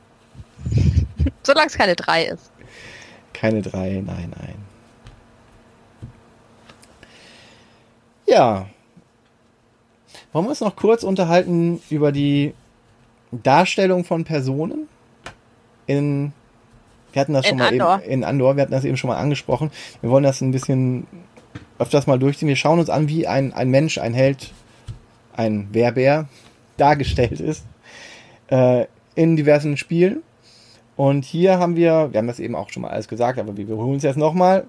[1.43, 2.51] Solange es keine 3 ist.
[3.35, 4.55] Keine drei, nein, nein.
[8.25, 8.67] Ja.
[10.31, 12.53] Wollen wir uns noch kurz unterhalten über die
[13.31, 14.87] Darstellung von Personen
[15.85, 16.31] in
[17.11, 18.01] wir hatten das In schon mal Andor.
[18.03, 19.69] eben in Andor, wir hatten das eben schon mal angesprochen.
[20.01, 21.07] Wir wollen das ein bisschen
[21.77, 22.47] öfters mal durchziehen.
[22.47, 24.53] Wir schauen uns an, wie ein, ein Mensch, ein Held,
[25.33, 26.27] ein Werbär
[26.77, 27.65] dargestellt ist
[28.47, 28.85] äh,
[29.15, 30.23] in diversen Spielen.
[30.95, 33.67] Und hier haben wir, wir haben das eben auch schon mal alles gesagt, aber wir
[33.67, 34.65] wiederholen es jetzt nochmal.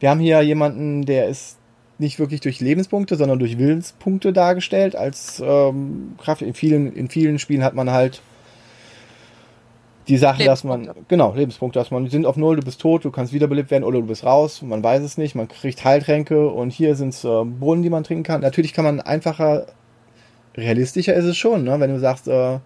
[0.00, 1.58] Wir haben hier jemanden, der ist
[1.98, 4.96] nicht wirklich durch Lebenspunkte, sondern durch Willenspunkte dargestellt.
[4.96, 8.22] Als ähm, Kraft in vielen, in vielen Spielen hat man halt
[10.08, 13.04] die Sache, dass man, genau, Lebenspunkte, dass man die sind auf Null, du bist tot,
[13.04, 16.48] du kannst wiederbelebt werden oder du bist raus, man weiß es nicht, man kriegt Heiltränke
[16.48, 18.40] und hier sind es äh, Brunnen, die man trinken kann.
[18.40, 19.66] Natürlich kann man einfacher,
[20.56, 21.78] realistischer ist es schon, ne?
[21.78, 22.58] wenn du sagst, äh,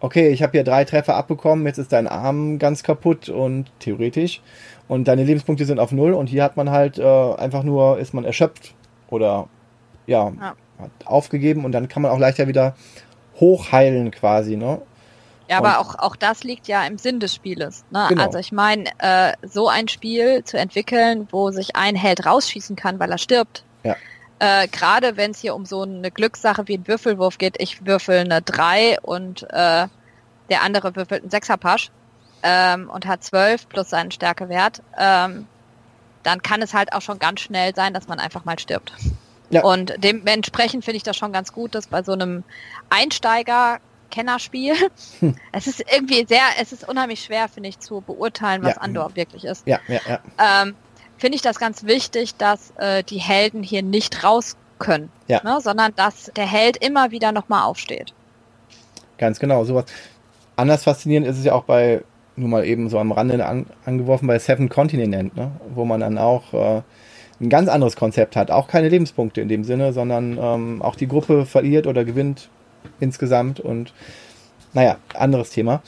[0.00, 4.40] okay, ich habe hier drei Treffer abbekommen, jetzt ist dein Arm ganz kaputt und theoretisch
[4.88, 8.14] und deine Lebenspunkte sind auf Null und hier hat man halt äh, einfach nur, ist
[8.14, 8.74] man erschöpft
[9.08, 9.48] oder
[10.06, 10.54] ja, Ja.
[10.78, 12.74] hat aufgegeben und dann kann man auch leichter wieder
[13.40, 14.80] hochheilen quasi, ne?
[15.48, 17.84] Ja, Und- aber auch, auch das liegt ja im Sinn des Spieles.
[17.90, 18.06] Ne?
[18.08, 18.24] Genau.
[18.24, 22.98] Also ich meine, äh, so ein Spiel zu entwickeln, wo sich ein Held rausschießen kann,
[22.98, 23.62] weil er stirbt.
[23.84, 23.94] Ja.
[24.38, 28.18] Äh, Gerade wenn es hier um so eine Glückssache wie ein Würfelwurf geht, ich würfel
[28.18, 29.88] eine 3 und äh,
[30.50, 31.90] der andere würfelt einen Sechserpasch
[32.42, 35.46] ähm, und hat 12 plus seinen Stärkewert, ähm,
[36.22, 38.92] dann kann es halt auch schon ganz schnell sein, dass man einfach mal stirbt.
[39.50, 39.62] Ja.
[39.62, 42.42] Und dementsprechend finde ich das schon ganz gut, dass bei so einem
[42.90, 44.74] Einsteiger-Kennerspiel
[45.52, 48.80] es ist irgendwie sehr, es ist unheimlich schwer, finde ich, zu beurteilen, was Ja.
[48.82, 49.66] Andor wirklich ist.
[49.66, 50.62] Ja, ja, ja.
[50.62, 50.74] Ähm,
[51.18, 55.40] finde ich das ganz wichtig, dass äh, die Helden hier nicht raus können, Ja.
[55.42, 58.12] ne, sondern dass der Held immer wieder nochmal aufsteht.
[59.18, 59.86] Ganz genau, sowas.
[60.56, 62.02] Anders faszinierend ist es ja auch bei,
[62.36, 65.50] nur mal eben so am Rande an, angeworfen, bei Seven Continent, ne?
[65.74, 66.82] wo man dann auch äh,
[67.40, 68.50] ein ganz anderes Konzept hat.
[68.50, 72.48] Auch keine Lebenspunkte in dem Sinne, sondern ähm, auch die Gruppe verliert oder gewinnt
[73.00, 73.92] insgesamt und
[74.72, 75.82] naja, anderes Thema.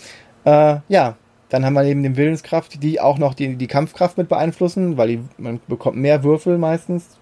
[0.44, 1.16] Äh, ja,
[1.48, 5.08] Dann haben wir neben dem Willenskraft, die auch noch die, die Kampfkraft mit beeinflussen, weil
[5.08, 7.18] die, man bekommt mehr Würfel meistens,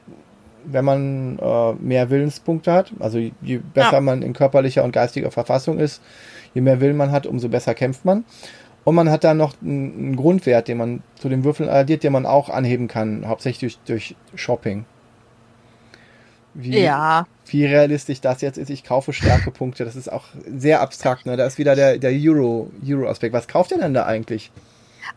[0.65, 2.93] wenn man äh, mehr Willenspunkte hat.
[2.99, 4.01] Also je besser ja.
[4.01, 6.03] man in körperlicher und geistiger Verfassung ist,
[6.55, 8.25] je mehr Willen man hat, umso besser kämpft man.
[8.83, 12.13] Und man hat dann noch einen, einen Grundwert, den man zu den Würfeln addiert, den
[12.13, 14.85] man auch anheben kann, hauptsächlich durch, durch Shopping.
[16.59, 17.27] Wie, ja.
[17.47, 21.37] wie realistisch das jetzt ist, ich kaufe Stärkepunkte, das ist auch sehr abstrakt, ne?
[21.37, 23.35] Da ist wieder der, der Euro, Euro-Aspekt.
[23.35, 24.51] Was kauft ihr denn da eigentlich?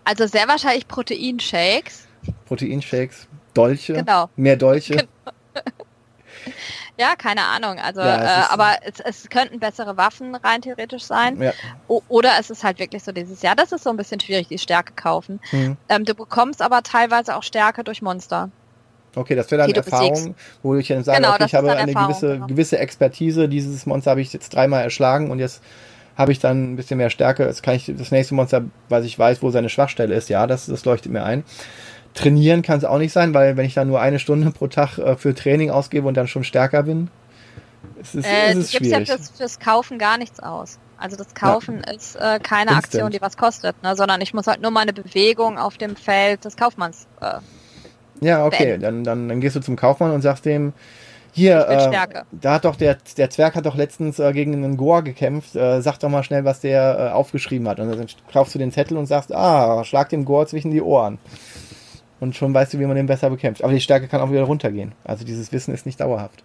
[0.03, 2.07] Also sehr wahrscheinlich Proteinshakes.
[2.45, 3.93] Proteinshakes, Dolche.
[3.93, 4.29] Genau.
[4.35, 4.95] Mehr Dolche.
[4.95, 5.11] Genau.
[6.99, 7.79] ja, keine Ahnung.
[7.79, 11.41] Also, ja, äh, aber es, es, könnten bessere Waffen rein theoretisch sein.
[11.41, 11.53] Ja.
[11.87, 14.49] O oder es ist halt wirklich so dieses Jahr, das ist so ein bisschen schwierig,
[14.49, 15.39] die Stärke kaufen.
[15.53, 15.77] Mhm.
[15.87, 18.51] Ähm, du bekommst aber teilweise auch Stärke durch Monster.
[19.19, 20.33] Okay, das wäre dann Erfahrung,
[20.63, 22.47] wo ich dann sage, genau, okay, ich habe eine gewisse, genau.
[22.47, 23.49] gewisse Expertise.
[23.49, 25.61] Dieses Monster habe ich jetzt dreimal erschlagen und jetzt
[26.15, 27.45] habe ich dann ein bisschen mehr Stärke.
[27.45, 30.29] Jetzt kann ich das nächste Monster, weil ich weiß, wo seine Schwachstelle ist.
[30.29, 31.43] Ja, das, das leuchtet mir ein.
[32.13, 34.97] Trainieren kann es auch nicht sein, weil wenn ich dann nur eine Stunde pro Tag
[34.97, 37.09] äh, für Training ausgebe und dann schon stärker bin,
[38.01, 39.09] ist es, äh, ist es schwierig.
[39.09, 40.79] ja fürs, fürs Kaufen gar nichts aus.
[40.97, 41.93] Also das Kaufen ja.
[41.93, 42.77] ist äh, keine Instant.
[42.77, 43.95] Aktion, die was kostet, ne?
[43.95, 47.39] sondern ich muss halt nur meine Bewegung auf dem Feld des Kaufmanns äh,
[48.21, 48.77] ja, okay.
[48.77, 50.73] Dann, dann, dann gehst du zum Kaufmann und sagst dem,
[51.31, 55.01] hier, äh, da hat doch der, der Zwerg hat doch letztens äh, gegen einen Goa
[55.01, 55.55] gekämpft.
[55.55, 57.79] Äh, sag doch mal schnell, was der äh, aufgeschrieben hat.
[57.79, 61.19] Und dann kaufst du den Zettel und sagst, ah, schlag dem Goa zwischen die Ohren.
[62.19, 63.63] Und schon weißt du, wie man den besser bekämpft.
[63.63, 64.93] Aber die Stärke kann auch wieder runtergehen.
[65.05, 66.43] Also dieses Wissen ist nicht dauerhaft.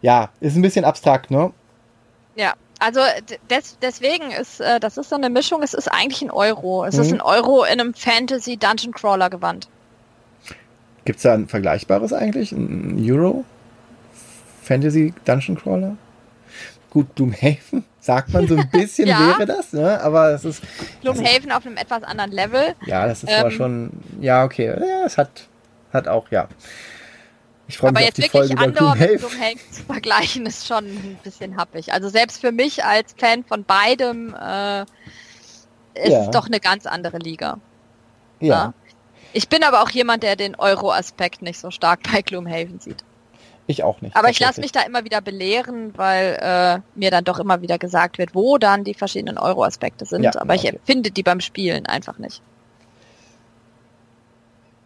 [0.00, 1.52] Ja, ist ein bisschen abstrakt, ne?
[2.34, 3.00] Ja, also
[3.48, 6.84] des, deswegen ist, äh, das ist so eine Mischung, es ist eigentlich ein Euro.
[6.84, 7.02] Es mhm.
[7.02, 9.68] ist ein Euro in einem Fantasy Dungeon Crawler Gewand.
[11.04, 12.52] Gibt es da ein vergleichbares eigentlich?
[12.52, 13.44] Ein Euro?
[14.62, 15.96] Fantasy Dungeon Crawler?
[16.90, 19.18] Gut, Doomhaven, sagt man so ein bisschen ja.
[19.18, 20.00] wäre das, ne?
[20.00, 20.62] Aber es ist.
[21.00, 22.74] Gloomhaven auf einem etwas anderen Level.
[22.86, 23.90] Ja, das ist ähm, zwar schon.
[24.20, 24.66] Ja, okay.
[24.66, 25.48] Ja, es hat,
[25.92, 26.48] hat auch, ja.
[27.66, 29.16] Ich freue mich auf die Folge über Gloomhaven.
[29.16, 31.92] Gloomhaven zu vergleichen ist schon ein bisschen happig.
[31.92, 36.24] Also selbst für mich als Fan von beidem äh, ist ja.
[36.24, 37.58] es doch eine ganz andere Liga.
[38.40, 38.48] Ja.
[38.48, 38.74] ja.
[39.32, 43.04] Ich bin aber auch jemand, der den Euro-Aspekt nicht so stark bei Gloomhaven sieht.
[43.66, 44.16] Ich auch nicht.
[44.16, 47.78] Aber ich lasse mich da immer wieder belehren, weil äh, mir dann doch immer wieder
[47.78, 50.24] gesagt wird, wo dann die verschiedenen Euro-Aspekte sind.
[50.24, 50.62] Ja, aber okay.
[50.62, 52.42] ich empfinde die beim Spielen einfach nicht.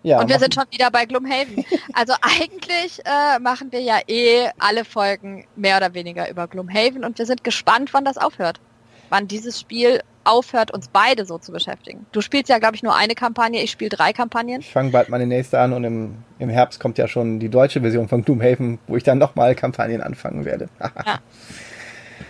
[0.03, 1.65] Ja, und wir sind schon wieder bei Gloomhaven.
[1.95, 7.19] Also eigentlich äh, machen wir ja eh alle Folgen mehr oder weniger über Gloomhaven und
[7.19, 8.61] wir sind gespannt, wann das aufhört.
[9.09, 12.07] Wann dieses Spiel aufhört, uns beide so zu beschäftigen.
[12.13, 14.61] Du spielst ja, glaube ich, nur eine Kampagne, ich spiele drei Kampagnen.
[14.61, 17.81] Ich fange bald meine nächste an und im, im Herbst kommt ja schon die deutsche
[17.81, 20.69] Version von Gloomhaven, wo ich dann nochmal Kampagnen anfangen werde.
[20.81, 21.21] ja.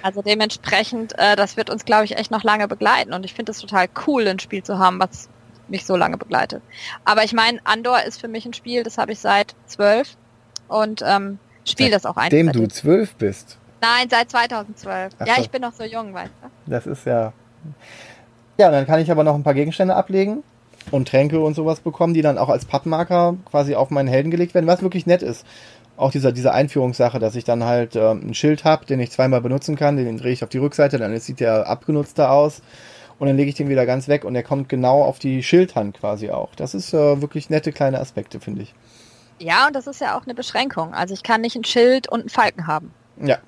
[0.03, 3.53] Also dementsprechend, äh, das wird uns, glaube ich, echt noch lange begleiten und ich finde
[3.53, 5.29] es total cool, ein Spiel zu haben, was
[5.69, 6.63] mich so lange begleitet.
[7.05, 10.17] Aber ich meine, Andor ist für mich ein Spiel, das habe ich seit zwölf
[10.69, 12.31] und ähm, spiele das auch einfach.
[12.31, 13.59] Dem du zwölf bist?
[13.81, 15.15] Nein, seit 2012.
[15.19, 15.43] Ach ja, so.
[15.43, 16.71] ich bin noch so jung, weißt du.
[16.71, 17.33] Das ist ja
[18.59, 20.43] ja, dann kann ich aber noch ein paar Gegenstände ablegen
[20.91, 24.55] und Tränke und sowas bekommen, die dann auch als Pappmarker quasi auf meinen Helden gelegt
[24.55, 25.45] werden, was wirklich nett ist.
[25.97, 29.41] Auch dieser, diese Einführungssache, dass ich dann halt ähm, ein Schild habe, den ich zweimal
[29.41, 32.61] benutzen kann, den drehe ich auf die Rückseite, dann sieht der abgenutzter aus
[33.19, 35.99] und dann lege ich den wieder ganz weg und der kommt genau auf die Schildhand
[35.99, 36.55] quasi auch.
[36.55, 38.75] Das ist äh, wirklich nette kleine Aspekte, finde ich.
[39.39, 40.95] Ja, und das ist ja auch eine Beschränkung.
[40.95, 42.93] Also ich kann nicht ein Schild und einen Falken haben.
[43.23, 43.39] Ja,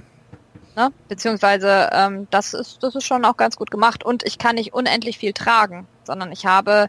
[0.79, 0.93] Ne?
[1.09, 4.75] Beziehungsweise ähm, das ist das ist schon auch ganz gut gemacht und ich kann nicht
[4.75, 6.89] unendlich viel tragen, sondern ich habe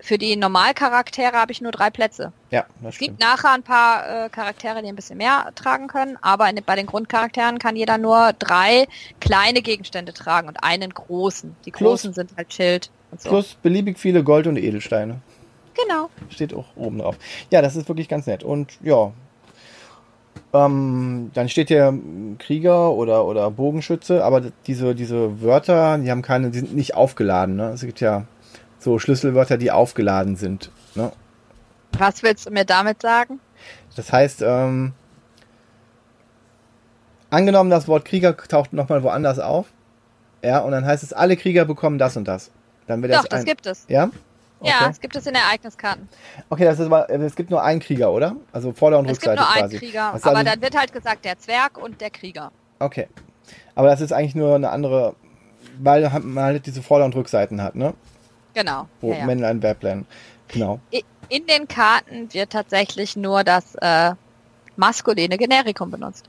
[0.00, 2.32] für die Normalcharaktere habe ich nur drei Plätze.
[2.50, 6.18] Ja, das es gibt nachher ein paar äh, Charaktere, die ein bisschen mehr tragen können,
[6.20, 8.88] aber in, bei den Grundcharakteren kann jeder nur drei
[9.20, 11.54] kleine Gegenstände tragen und einen großen.
[11.64, 13.28] Die großen plus, sind halt Schild und so.
[13.28, 15.20] Plus beliebig viele Gold- und Edelsteine.
[15.74, 16.10] Genau.
[16.28, 17.16] Steht auch oben drauf.
[17.52, 18.42] Ja, das ist wirklich ganz nett.
[18.42, 19.12] Und ja,
[20.52, 21.96] ähm, dann steht hier
[22.38, 27.56] Krieger oder, oder Bogenschütze, aber diese, diese Wörter, die haben keine, die sind nicht aufgeladen.
[27.56, 27.70] Ne?
[27.70, 28.24] Es gibt ja
[28.78, 30.70] so Schlüsselwörter, die aufgeladen sind.
[30.94, 31.12] Ne?
[31.98, 33.40] Was willst du mir damit sagen?
[33.96, 34.92] Das heißt, ähm,
[37.30, 39.66] angenommen, das Wort Krieger taucht nochmal woanders auf.
[40.42, 42.50] Ja, und dann heißt es, alle Krieger bekommen das und das.
[42.86, 43.84] Dann wird Doch, das, das gibt es.
[43.88, 44.10] Ja?
[44.60, 44.70] Okay.
[44.70, 46.08] Ja, es gibt es in Ereigniskarten.
[46.48, 48.36] Okay, das ist aber, es gibt nur einen Krieger, oder?
[48.52, 49.76] Also Vorder- und Rückseite quasi.
[49.76, 52.10] Es gibt nur einen Krieger, aber also, dann wird halt gesagt der Zwerg und der
[52.10, 52.50] Krieger.
[52.80, 53.08] Okay.
[53.74, 55.14] Aber das ist eigentlich nur eine andere,
[55.78, 57.94] weil man halt diese Vorder- und Rückseiten hat, ne?
[58.54, 58.88] Genau.
[59.00, 59.26] Wo ja, ja.
[59.26, 60.06] Männlein, Weiblein.
[60.48, 60.80] Genau.
[61.28, 64.14] In den Karten wird tatsächlich nur das äh,
[64.76, 66.24] maskuline Generikum benutzt.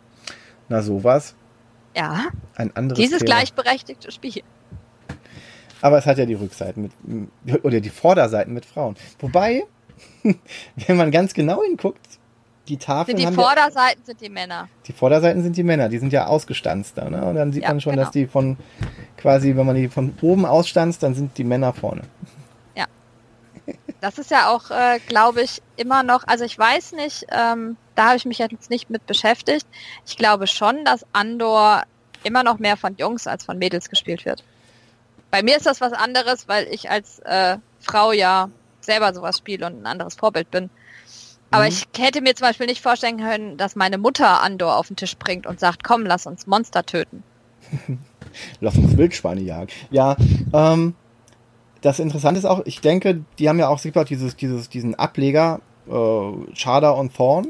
[0.67, 1.33] Na sowas.
[1.95, 2.25] Ja.
[2.55, 3.37] Ein anderes Dieses Thema.
[3.37, 4.43] gleichberechtigte Spiel.
[5.81, 6.91] Aber es hat ja die Rückseiten
[7.43, 8.95] mit, oder die Vorderseiten mit Frauen.
[9.19, 9.63] Wobei,
[10.87, 12.19] wenn man ganz genau hinguckt,
[12.69, 13.17] die Tafeln.
[13.17, 14.69] Sind die Vorderseiten ja, sind die Männer.
[14.85, 17.09] Die Vorderseiten sind die Männer, die sind ja ausgestanzter.
[17.09, 17.23] Ne?
[17.25, 18.03] Und dann sieht ja, man schon, genau.
[18.03, 18.57] dass die von
[19.17, 22.03] quasi, wenn man die von oben ausstanzt, dann sind die Männer vorne.
[22.75, 22.85] Ja.
[24.01, 28.07] Das ist ja auch, äh, glaube ich, immer noch, also ich weiß nicht, ähm, da
[28.07, 29.67] habe ich mich jetzt nicht mit beschäftigt.
[30.05, 31.83] Ich glaube schon, dass Andor
[32.23, 34.43] immer noch mehr von Jungs als von Mädels gespielt wird.
[35.31, 38.49] Bei mir ist das was anderes, weil ich als äh, Frau ja
[38.81, 40.69] selber sowas spiele und ein anderes Vorbild bin.
[41.51, 41.69] Aber mhm.
[41.69, 45.17] ich hätte mir zum Beispiel nicht vorstellen können, dass meine Mutter Andor auf den Tisch
[45.17, 47.23] bringt und sagt, komm, lass uns Monster töten.
[48.59, 49.69] lass uns Wildschweine jagen.
[49.91, 50.15] Ja,
[50.53, 50.95] ähm,
[51.81, 56.53] das Interessante ist auch, ich denke, die haben ja auch dieses, dieses, diesen Ableger, äh,
[56.55, 57.49] Chada und Thorn.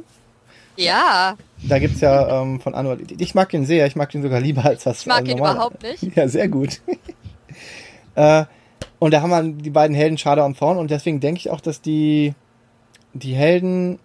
[0.77, 1.35] Ja.
[1.64, 4.39] Da gibt es ja ähm, von Andor, ich mag ihn sehr, ich mag ihn sogar
[4.39, 5.01] lieber als das.
[5.01, 6.15] Ich mag ihn überhaupt nicht.
[6.15, 6.81] Ja, sehr gut.
[8.19, 8.45] äh,
[8.99, 11.61] und da haben wir die beiden Helden Chada und Thorn und deswegen denke ich auch,
[11.61, 12.33] dass die
[13.13, 13.99] die Helden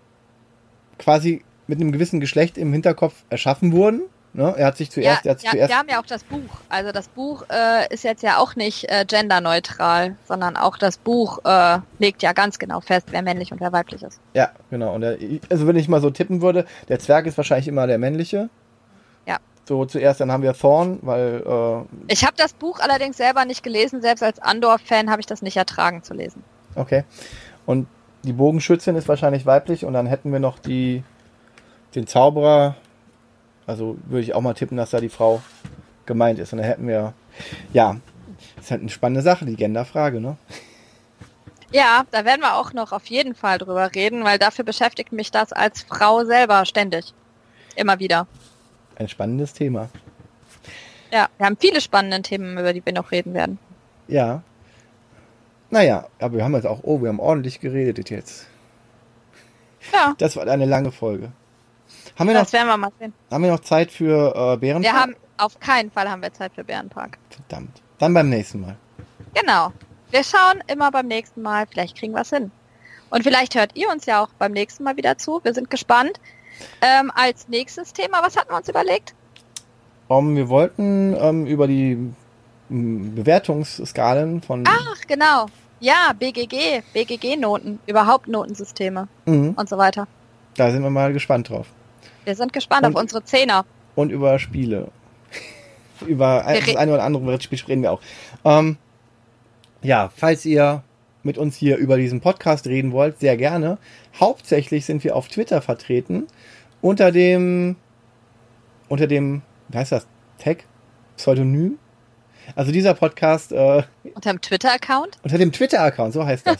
[0.99, 4.03] quasi mit einem gewissen Geschlecht im Hinterkopf erschaffen wurden.
[4.32, 4.55] Ne?
[4.57, 5.70] Er hat sich zuerst, ja, er hat ja, zuerst.
[5.70, 6.61] Wir haben ja auch das Buch.
[6.69, 11.39] Also das Buch äh, ist jetzt ja auch nicht äh, genderneutral, sondern auch das Buch
[11.45, 14.20] äh, legt ja ganz genau fest, wer männlich und wer weiblich ist.
[14.35, 14.95] Ja, genau.
[14.95, 15.19] Und der,
[15.51, 18.49] also wenn ich mal so tippen würde, der Zwerg ist wahrscheinlich immer der männliche.
[19.66, 21.43] So zuerst, dann haben wir Thorn, weil.
[21.47, 24.03] Äh, ich habe das Buch allerdings selber nicht gelesen.
[24.03, 26.45] Selbst als Andor-Fan habe ich das nicht ertragen zu lesen.
[26.74, 27.05] Okay.
[27.65, 27.86] Und
[28.24, 31.03] die Bogenschützin ist wahrscheinlich weiblich und dann hätten wir noch die,
[31.95, 32.74] den Zauberer.
[33.66, 35.41] Also würde ich auch mal tippen, dass da die Frau
[36.05, 36.53] gemeint ist.
[36.53, 37.15] Und dann hätten wir,
[37.73, 37.97] ja,
[38.61, 40.36] ist halt eine spannende Sache, die Genderfrage, ne?
[41.70, 45.31] Ja, da werden wir auch noch auf jeden Fall drüber reden, weil dafür beschäftigt mich
[45.31, 47.15] das als Frau selber ständig.
[47.74, 48.28] Immer wieder.
[48.97, 49.89] Ein spannendes Thema.
[51.12, 53.59] Ja, wir haben viele spannende Themen, über die wir noch reden werden.
[54.09, 54.43] Ja,
[55.75, 58.47] naja, aber wir haben jetzt auch, oh, wir haben ordentlich geredet jetzt.
[59.93, 60.15] Ja.
[60.19, 61.33] Das war eine lange Folge.
[62.16, 63.12] Haben wir das noch, werden wir mal sehen.
[63.29, 64.95] Haben wir noch Zeit für äh, Bärenpark?
[64.95, 67.19] Wir haben, auf keinen Fall haben wir Zeit für Bärenpark.
[67.29, 67.83] Verdammt.
[67.99, 68.77] Dann beim nächsten Mal.
[69.35, 69.73] Genau.
[70.12, 71.66] Wir schauen immer beim nächsten Mal.
[71.69, 72.53] Vielleicht kriegen wir es hin.
[73.11, 75.41] Und vielleicht hört ihr uns ja auch beim nächsten Mal wieder zu.
[75.43, 76.21] Wir sind gespannt.
[76.81, 79.15] Ähm, als nächstes Thema, was hatten wir uns überlegt?
[80.09, 82.13] Um, wir wollten ähm, über die
[82.69, 84.65] Bewertungsskalen von.
[84.67, 85.47] Ach, genau.
[85.81, 89.51] Ja, BGG, BGG-Noten, überhaupt Notensysteme mhm.
[89.51, 90.07] und so weiter.
[90.57, 91.67] Da sind wir mal gespannt drauf.
[92.25, 93.65] Wir sind gespannt und, auf unsere Zehner.
[93.95, 94.89] Und über Spiele.
[96.07, 98.01] über das eine oder andere Spiel reden wir auch.
[98.45, 98.77] Ähm,
[99.83, 100.83] ja, falls ihr
[101.25, 103.79] mit uns hier über diesen Podcast reden wollt, sehr gerne.
[104.19, 106.27] Hauptsächlich sind wir auf Twitter vertreten
[106.81, 107.77] unter dem
[108.89, 110.07] unter dem, wie heißt das,
[110.39, 110.65] Tag?
[111.17, 111.79] Pseudonym?
[112.55, 113.53] Also dieser Podcast.
[113.53, 113.83] Äh,
[114.15, 115.19] unter dem Twitter-Account?
[115.23, 116.59] Unter dem Twitter-Account, so heißt das.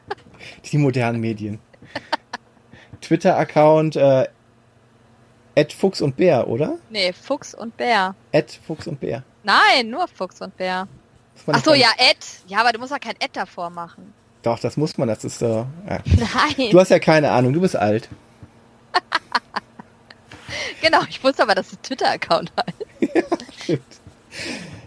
[0.72, 1.60] Die modernen Medien.
[3.00, 4.26] Twitter-Account äh,
[5.76, 6.78] Fuchs und Bär, oder?
[6.90, 8.14] Nee, Fuchs und Bär.
[8.32, 9.22] Ad Fuchs und Bär.
[9.44, 10.88] Nein, nur Fuchs und Bär.
[11.46, 12.18] Ach so, ja, Ad.
[12.46, 14.14] Ja, aber du musst ja kein Ad davor machen.
[14.42, 15.66] Doch, das muss man, das ist äh, ja.
[16.04, 16.70] Nein.
[16.70, 18.08] Du hast ja keine Ahnung, du bist alt.
[20.82, 23.14] genau, ich wusste aber, dass es Twitter-Account heißt.
[23.14, 23.22] ja,
[23.56, 23.82] stimmt.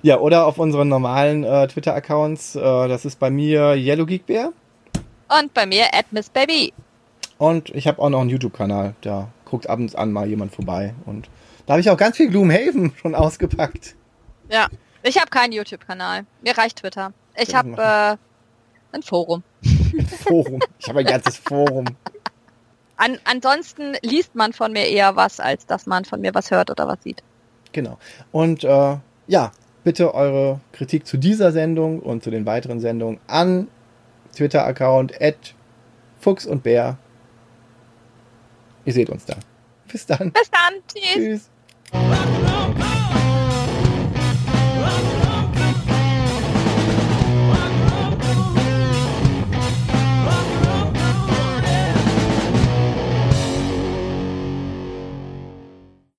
[0.01, 2.55] Ja, oder auf unseren normalen äh, Twitter-Accounts.
[2.55, 4.51] Äh, das ist bei mir Yellow Geek Bear.
[5.39, 5.85] Und bei mir
[6.33, 6.73] Baby.
[7.37, 8.95] Und ich habe auch noch einen YouTube-Kanal.
[9.01, 10.93] Da guckt ab und an mal jemand vorbei.
[11.05, 11.29] Und
[11.65, 13.95] da habe ich auch ganz viel Gloomhaven schon ausgepackt.
[14.49, 14.67] Ja,
[15.05, 16.25] ich habe keinen YouTube-Kanal.
[16.41, 17.13] Mir reicht Twitter.
[17.35, 19.43] Ich habe äh, ein Forum.
[19.63, 20.59] Ein Forum.
[20.79, 21.85] Ich habe ein ganzes Forum.
[22.97, 26.71] An, ansonsten liest man von mir eher was, als dass man von mir was hört
[26.71, 27.23] oder was sieht.
[27.71, 27.97] Genau.
[28.31, 29.51] Und äh, ja,
[29.83, 33.67] bitte eure Kritik zu dieser Sendung und zu den weiteren Sendungen an
[34.35, 35.13] Twitter-Account
[36.19, 36.97] Fuchs und Bär.
[38.85, 39.35] Ihr seht uns da.
[39.87, 40.31] Bis dann.
[40.31, 40.73] Bis dann.
[40.87, 41.49] Tschüss.
[41.91, 42.44] Tschüss.